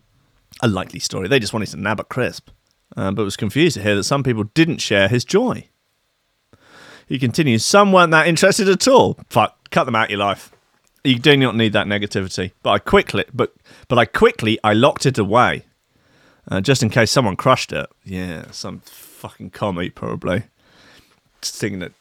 a 0.62 0.68
likely 0.70 0.99
story. 0.99 1.28
They 1.28 1.39
just 1.39 1.51
wanted 1.51 1.70
to 1.70 1.78
nab 1.78 1.99
a 1.99 2.05
crisp, 2.05 2.49
um, 2.95 3.16
but 3.16 3.26
was 3.26 3.36
confused 3.36 3.76
to 3.76 3.84
hear 3.84 3.95
that 3.95 4.03
some 4.05 4.24
people 4.24 4.45
didn't 4.53 4.78
share 4.78 5.09
his 5.09 5.26
joy. 5.26 5.68
He 7.12 7.20
continues, 7.20 7.66
some 7.66 7.91
weren't 7.91 8.12
that 8.12 8.30
interested 8.30 8.70
at 8.70 8.88
all. 8.88 9.20
Fuck, 9.30 9.70
cut 9.70 9.84
them 9.84 9.97
out 9.97 10.09
your 10.09 10.20
life. 10.20 10.49
You 11.03 11.20
do 11.20 11.36
not 11.36 11.57
need 11.57 11.74
that 11.74 11.86
negativity. 11.86 12.53
But 12.64 12.70
I 12.70 12.80
quickly, 12.80 13.26
but 13.34 13.53
but 13.89 13.99
I 13.99 14.05
quickly, 14.05 14.57
I 14.64 14.72
locked 14.72 15.05
it 15.05 15.18
away, 15.18 15.66
uh, 16.49 16.62
just 16.62 16.82
in 16.82 16.89
case 16.89 17.12
someone 17.12 17.36
crushed 17.36 17.74
it. 17.74 17.89
Yeah, 18.05 18.49
some 18.51 18.80
fucking 18.86 19.49
commie 19.49 19.89
probably, 19.89 20.43
thinking 21.41 21.80
that 21.80 21.91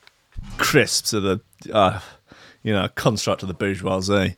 crisps 0.58 1.12
are 1.12 1.18
the, 1.18 1.40
uh, 1.72 1.98
you 2.62 2.72
know, 2.72 2.86
construct 2.94 3.42
of 3.42 3.48
the 3.48 3.54
bourgeoisie. 3.54 4.36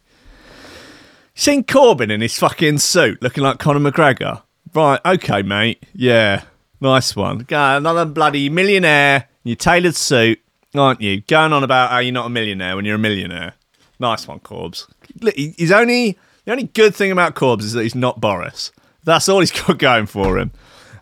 Seen 1.34 1.64
Corbyn 1.64 2.10
in 2.10 2.22
his 2.22 2.38
fucking 2.38 2.78
suit, 2.78 3.20
looking 3.20 3.44
like 3.44 3.58
Conor 3.58 3.90
McGregor. 3.90 4.40
Right, 4.72 5.00
okay, 5.04 5.42
mate. 5.42 5.84
Yeah, 5.92 6.44
nice 6.80 7.14
one. 7.14 7.40
Go, 7.40 7.76
another 7.76 8.06
bloody 8.06 8.48
millionaire 8.48 9.28
in 9.44 9.50
your 9.50 9.56
tailored 9.56 9.96
suit, 9.96 10.38
aren't 10.74 11.00
you? 11.00 11.20
Going 11.22 11.52
on 11.52 11.64
about 11.64 11.90
how 11.90 11.98
you're 11.98 12.12
not 12.12 12.26
a 12.26 12.30
millionaire 12.30 12.76
when 12.76 12.84
you're 12.84 12.96
a 12.96 12.98
millionaire. 12.98 13.54
Nice 13.98 14.26
one, 14.26 14.40
Corbs. 14.40 14.86
He's 15.34 15.72
only 15.72 16.18
the 16.44 16.52
only 16.52 16.64
good 16.64 16.94
thing 16.94 17.12
about 17.12 17.34
Corbs 17.34 17.64
is 17.64 17.72
that 17.72 17.82
he's 17.82 17.94
not 17.94 18.20
Boris. 18.20 18.72
That's 19.04 19.28
all 19.28 19.40
he's 19.40 19.50
got 19.66 19.78
going 19.78 20.06
for 20.06 20.38
him. 20.38 20.52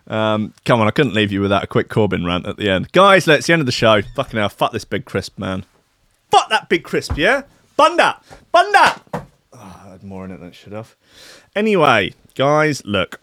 Um, 0.07 0.53
come 0.65 0.81
on, 0.81 0.87
I 0.87 0.91
couldn't 0.91 1.13
leave 1.13 1.31
you 1.31 1.41
without 1.41 1.63
a 1.63 1.67
quick 1.67 1.87
Corbyn 1.87 2.25
rant 2.25 2.45
at 2.45 2.57
the 2.57 2.69
end, 2.69 2.91
guys. 2.91 3.27
Let's 3.27 3.47
the 3.47 3.53
end 3.53 3.61
of 3.61 3.65
the 3.65 3.71
show. 3.71 4.01
Fucking 4.15 4.37
hell, 4.37 4.49
fuck 4.49 4.71
this 4.71 4.85
big 4.85 5.05
crisp, 5.05 5.37
man. 5.39 5.65
Fuck 6.29 6.49
that 6.49 6.69
big 6.69 6.83
crisp, 6.83 7.17
yeah. 7.17 7.43
Bun 7.77 7.97
that, 7.97 8.23
bun 8.51 8.71
that. 8.73 8.99
Oh, 9.13 9.81
I 9.85 9.89
had 9.89 10.03
more 10.03 10.25
in 10.25 10.31
it 10.31 10.39
than 10.39 10.49
it 10.49 10.55
should 10.55 10.73
have. 10.73 10.95
Anyway, 11.55 12.13
guys, 12.35 12.83
look. 12.85 13.19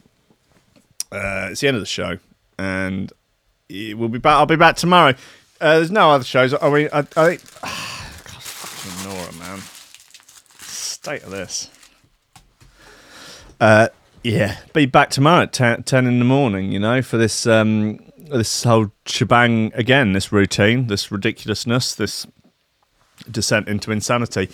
Uh, 1.11 1.49
it's 1.51 1.61
the 1.61 1.69
end 1.69 1.77
of 1.77 1.83
the 1.83 1.87
show, 1.87 2.19
and 2.59 3.13
we'll 3.71 4.09
be 4.09 4.19
back. 4.19 4.37
I'll 4.37 4.47
be 4.47 4.57
back 4.57 4.77
tomorrow. 4.77 5.15
Uh, 5.61 5.77
there's 5.77 5.91
no 5.91 6.11
other 6.11 6.25
shows. 6.25 6.55
I 6.55 6.71
mean, 6.71 6.89
I, 6.93 6.99
I 6.99 7.03
think. 7.03 7.43
God, 7.61 8.43
fucking 8.43 9.11
Nora, 9.11 9.33
man. 9.35 9.61
State 10.61 11.23
of 11.25 11.31
this. 11.31 11.71
Uh, 13.61 13.89
yeah, 14.23 14.59
be 14.73 14.87
back 14.87 15.11
tomorrow 15.11 15.43
at 15.43 15.53
10, 15.53 15.83
10 15.83 16.07
in 16.07 16.19
the 16.19 16.25
morning. 16.25 16.71
You 16.71 16.79
know, 16.79 17.03
for 17.03 17.17
this 17.17 17.47
um, 17.47 17.99
this 18.17 18.65
whole 18.65 18.93
shebang 19.07 19.73
again. 19.75 20.13
This 20.13 20.33
routine, 20.33 20.87
this 20.87 21.11
ridiculousness, 21.11 21.95
this 21.95 22.27
descent 23.31 23.69
into 23.69 23.91
insanity. 23.91 24.49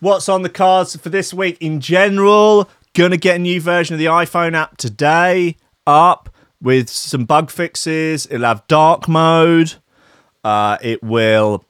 What's 0.00 0.28
on 0.28 0.42
the 0.42 0.48
cards 0.48 0.96
for 0.96 1.08
this 1.08 1.32
week 1.32 1.56
in 1.60 1.80
general? 1.80 2.68
Gonna 2.92 3.16
get 3.16 3.36
a 3.36 3.38
new 3.40 3.60
version 3.60 3.94
of 3.94 3.98
the 3.98 4.06
iPhone 4.06 4.54
app 4.54 4.76
today, 4.76 5.56
up 5.86 6.28
with 6.60 6.88
some 6.88 7.24
bug 7.24 7.50
fixes. 7.50 8.26
It'll 8.30 8.46
have 8.46 8.66
dark 8.68 9.08
mode. 9.08 9.74
Uh, 10.44 10.76
it 10.82 11.02
will. 11.02 11.64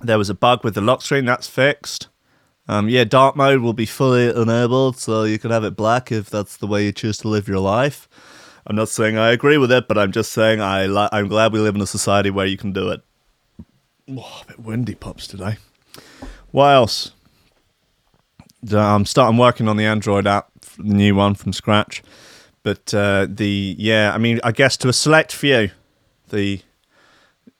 There 0.00 0.18
was 0.18 0.30
a 0.30 0.34
bug 0.34 0.64
with 0.64 0.74
the 0.74 0.80
lock 0.80 1.02
screen 1.02 1.24
that's 1.24 1.48
fixed. 1.48 2.08
Um, 2.66 2.88
yeah, 2.88 3.04
dark 3.04 3.36
mode 3.36 3.60
will 3.60 3.74
be 3.74 3.84
fully 3.84 4.28
enabled, 4.28 4.96
so 4.96 5.24
you 5.24 5.38
can 5.38 5.50
have 5.50 5.64
it 5.64 5.76
black 5.76 6.10
if 6.10 6.30
that's 6.30 6.56
the 6.56 6.66
way 6.66 6.84
you 6.84 6.92
choose 6.92 7.18
to 7.18 7.28
live 7.28 7.46
your 7.48 7.58
life. 7.58 8.08
I'm 8.66 8.76
not 8.76 8.88
saying 8.88 9.18
I 9.18 9.32
agree 9.32 9.58
with 9.58 9.70
it, 9.70 9.86
but 9.86 9.98
I'm 9.98 10.12
just 10.12 10.32
saying 10.32 10.60
I 10.60 10.86
li- 10.86 11.08
I'm 11.12 11.28
glad 11.28 11.52
we 11.52 11.58
live 11.58 11.74
in 11.74 11.82
a 11.82 11.86
society 11.86 12.30
where 12.30 12.46
you 12.46 12.56
can 12.56 12.72
do 12.72 12.88
it. 12.88 13.02
Oh, 14.08 14.42
a 14.42 14.46
bit 14.46 14.60
windy 14.60 14.94
pops 14.94 15.26
today. 15.26 15.58
What 16.52 16.68
else? 16.68 17.10
I'm 18.72 19.04
starting 19.04 19.36
working 19.36 19.68
on 19.68 19.76
the 19.76 19.84
Android 19.84 20.26
app, 20.26 20.48
the 20.78 20.94
new 20.94 21.14
one 21.14 21.34
from 21.34 21.52
scratch. 21.52 22.02
But 22.62 22.94
uh, 22.94 23.26
the 23.28 23.76
yeah, 23.78 24.12
I 24.14 24.18
mean, 24.18 24.40
I 24.42 24.52
guess 24.52 24.78
to 24.78 24.88
a 24.88 24.92
select 24.94 25.32
few, 25.32 25.70
the 26.30 26.62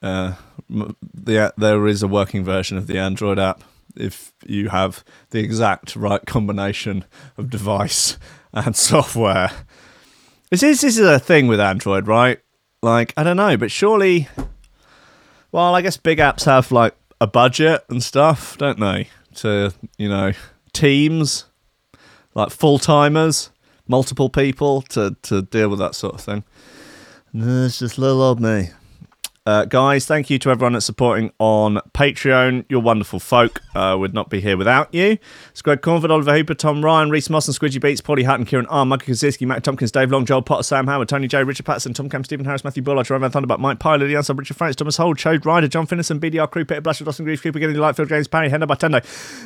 uh, 0.01 0.35
the 0.69 1.53
there 1.57 1.87
is 1.87 2.03
a 2.03 2.09
working 2.09 2.45
version 2.45 2.79
of 2.79 2.87
the 2.87 2.99
Android 2.99 3.39
app 3.39 3.63
if 3.97 4.33
you 4.47 4.69
have 4.69 5.05
the 5.31 5.41
exact 5.41 5.95
right 5.97 6.25
combination 6.27 7.05
of 7.37 7.51
device 7.51 8.19
and 8.53 8.77
software. 8.77 9.51
This 10.51 10.63
is 10.63 10.81
this 10.81 10.99
is 10.99 11.07
a 11.07 11.19
thing 11.19 11.47
with 11.47 11.61
Android, 11.61 12.07
right? 12.07 12.41
Like 12.83 13.13
I 13.17 13.23
don't 13.23 13.37
know, 13.37 13.57
but 13.57 13.71
surely, 13.71 14.29
well, 15.53 15.75
I 15.75 15.83
guess 15.83 15.97
big 15.97 16.19
apps 16.19 16.45
have 16.45 16.71
like 16.71 16.95
a 17.21 17.27
budget 17.27 17.85
and 17.89 18.03
stuff, 18.03 18.59
don't 18.59 18.81
they? 18.81 19.09
To 19.37 19.73
you 19.99 20.09
know, 20.09 20.33
teams 20.73 21.47
like 22.35 22.51
full 22.51 22.79
timers, 22.79 23.51
multiple 23.89 24.29
people 24.29 24.83
to 24.83 25.17
to 25.23 25.43
deal 25.43 25.69
with 25.69 25.79
that 25.79 25.95
sort 25.95 26.15
of 26.15 26.21
thing. 26.21 26.45
No, 27.33 27.65
it's 27.65 27.81
just 27.81 27.99
little 27.99 28.23
old 28.23 28.41
me. 28.41 28.71
Uh, 29.47 29.67
guys, 29.67 30.07
thank 30.07 30.31
you 30.31 30.39
to 30.39 30.49
everyone 30.49 30.73
that's 30.73 30.87
supporting 30.87 31.31
on 31.39 31.75
Patreon. 31.93 32.65
You're 32.71 32.81
wonderful 32.81 33.21
folk. 33.21 33.61
Uh, 33.75 33.95
would 33.99 34.15
not 34.15 34.31
be 34.31 34.41
here 34.41 34.57
without 34.57 34.93
you. 34.95 35.19
It's 35.51 35.61
Greg 35.61 35.83
Cornford, 35.83 36.11
Oliver 36.11 36.33
Hooper, 36.33 36.55
Tom 36.55 36.83
Ryan, 36.83 37.11
Reese 37.11 37.29
Moss 37.29 37.47
and 37.47 37.55
Squidgy 37.55 37.79
Beats, 37.79 38.01
Paulie 38.01 38.25
Hutton, 38.25 38.47
Kieran 38.47 38.65
R, 38.67 38.87
Muggy 38.87 39.13
Kaczynski, 39.13 39.47
Matt 39.47 39.63
Tompkins, 39.63 39.93
Dave 39.93 40.11
Long, 40.11 40.25
Joel 40.25 40.41
Potter, 40.41 40.63
Sam 40.63 40.87
Howard, 40.87 41.11
Tony 41.11 41.29
J, 41.29 41.45
Richard 41.45 41.67
Patterson, 41.67 41.93
Tom 41.93 42.09
Camp, 42.09 42.25
Stephen 42.25 42.47
Harris, 42.47 42.65
Matthew 42.65 42.83
Bullard, 42.83 43.11
Ryan 43.11 43.31
Thunderbuck, 43.31 43.59
Mike 43.59 43.81
Pilot, 43.81 44.09
Ian 44.09 44.23
Sub, 44.23 44.39
Richard 44.39 44.57
Francis, 44.57 44.77
Thomas 44.77 44.97
Holt, 44.97 45.19
Chode 45.19 45.45
Ryder, 45.45 45.69
John 45.69 45.85
Finnison, 45.85 46.19
BDR 46.19 46.51
Crew, 46.51 46.65
Peter 46.65 46.81
Blasher, 46.81 47.05
Dawson 47.05 47.27
Grief, 47.27 47.43
Cooper, 47.43 47.59
Getting 47.59 47.77
Lightfield, 47.77 48.09
James 48.09 48.27
Parry, 48.27 48.49
Henna 48.49 48.67
Bartendo, 48.67 49.05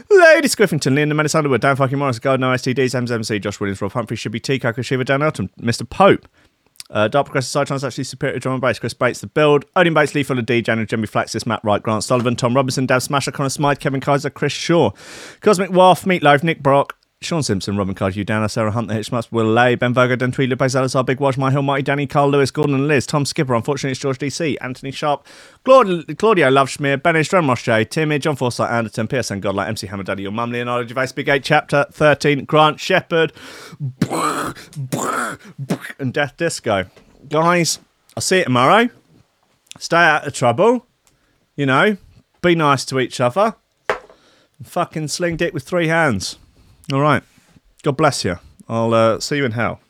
Lady 0.09 0.47
Squiffington, 0.47 0.95
Leon, 0.95 1.09
the 1.09 1.15
Menace 1.17 1.35
Underwood, 1.35 1.61
Dan 1.61 1.75
fucking 1.75 1.99
Morris, 1.99 2.21
God 2.21 2.39
No 2.39 2.51
STDs, 2.53 2.95
MZMC, 2.95 3.41
Josh 3.41 3.59
Williams, 3.59 3.83
Rob 3.83 3.91
Humphrey, 3.91 4.17
Shibby 4.17 4.41
T, 4.41 4.61
Coco 4.61 4.81
Shiva, 4.81 5.03
Dan 5.03 5.23
Elton, 5.23 5.51
Mr. 5.61 5.89
Pope. 5.89 6.29
Uh, 6.91 7.07
Dark 7.09 7.27
Progressive 7.27 7.67
Psytrance 7.67 7.87
actually 7.87 8.05
superior 8.05 8.39
drum 8.39 8.55
and 8.55 8.63
bass. 8.63 8.79
Chris 8.79 8.95
Bates, 8.95 9.21
The 9.21 9.27
Build. 9.27 9.65
Odin 9.77 9.95
Bates, 9.95 10.15
Lee 10.15 10.23
Fuller, 10.23 10.43
D, 10.43 10.63
January, 10.63 10.87
Jimmy 10.87 11.07
Flaxis, 11.07 11.47
Matt 11.47 11.63
Wright, 11.63 11.83
Grant 11.83 12.03
Sullivan, 12.05 12.37
Tom 12.37 12.55
Robinson, 12.55 12.87
Dav 12.87 13.03
Smasher, 13.03 13.31
Connor 13.31 13.51
Smythe, 13.51 13.79
Kevin 13.79 14.01
Kaiser, 14.01 14.31
Chris 14.31 14.53
Shaw, 14.53 14.91
Cosmic 15.41 15.71
Waff, 15.71 16.05
Meatloaf, 16.05 16.43
Nick 16.43 16.63
Brock, 16.63 16.98
Sean 17.21 17.43
Simpson, 17.43 17.77
Robin 17.77 17.97
Cardew, 17.97 18.23
Dana, 18.23 18.49
Sarah 18.49 18.71
Hunt, 18.71 18.87
The 18.87 18.95
Hitchmuts, 18.95 19.33
Will 19.33 19.47
Lay, 19.47 19.75
Ben 19.75 19.93
Vogo, 19.93 20.15
Dan 20.15 20.31
Tweed, 20.31 20.51
Lupe 20.51 20.71
Salazar, 20.71 21.03
Big 21.03 21.19
Watch, 21.19 21.37
My 21.37 21.51
Hill, 21.51 21.63
Mighty 21.63 21.83
Danny, 21.83 22.07
Carl 22.07 22.31
Lewis, 22.31 22.53
Gordon 22.53 22.77
and 22.77 22.87
Liz, 22.87 23.07
Tom 23.07 23.25
Skipper, 23.25 23.57
unfortunately 23.57 23.91
it's 23.91 24.01
George 24.01 24.19
DC, 24.19 24.57
Anthony 24.61 24.93
Sharp, 24.93 25.27
Claude, 25.65 26.17
Claudio 26.17 26.49
Loveschmier, 26.49 27.03
Ben 27.03 27.23
Strom 27.25 27.49
Roche, 27.49 27.85
Timmy, 27.91 28.21
John 28.21 28.37
Forsyth, 28.37 28.71
Anderton, 28.71 29.09
PSN 29.09 29.41
Godlike, 29.41 29.67
MC 29.67 29.89
Hammer 29.89 30.05
Daddy, 30.05 30.23
Your 30.23 30.31
Mum, 30.31 30.53
Leonardo 30.53 30.87
Gervais, 30.87 31.09
Big 31.13 31.29
8, 31.29 31.43
Chapter 31.43 31.87
13, 31.91 32.45
Grant 32.45 32.79
Shepherd, 32.79 33.33
and 35.99 36.15
Death 36.15 36.37
Disco. 36.37 36.85
Guys, 37.29 37.81
I'll 38.17 38.21
see 38.21 38.39
you 38.39 38.45
tomorrow. 38.45 38.91
Stay 39.81 39.97
out 39.97 40.25
of 40.25 40.35
trouble. 40.35 40.87
You 41.57 41.67
know, 41.67 41.97
be 42.43 42.55
nice 42.55 42.85
to 42.85 43.01
each 43.01 43.21
other. 43.21 43.57
And 43.89 44.67
fucking 44.67 45.09
sling 45.09 45.37
dick 45.37 45.53
with 45.53 45.65
three 45.65 45.89
hands. 45.89 46.39
All 46.93 47.01
right. 47.01 47.23
God 47.83 47.97
bless 47.97 48.25
you. 48.25 48.39
I'll 48.69 48.95
uh, 48.95 49.21
see 49.21 49.37
you 49.37 49.45
in 49.45 49.53
hell. 49.53 49.81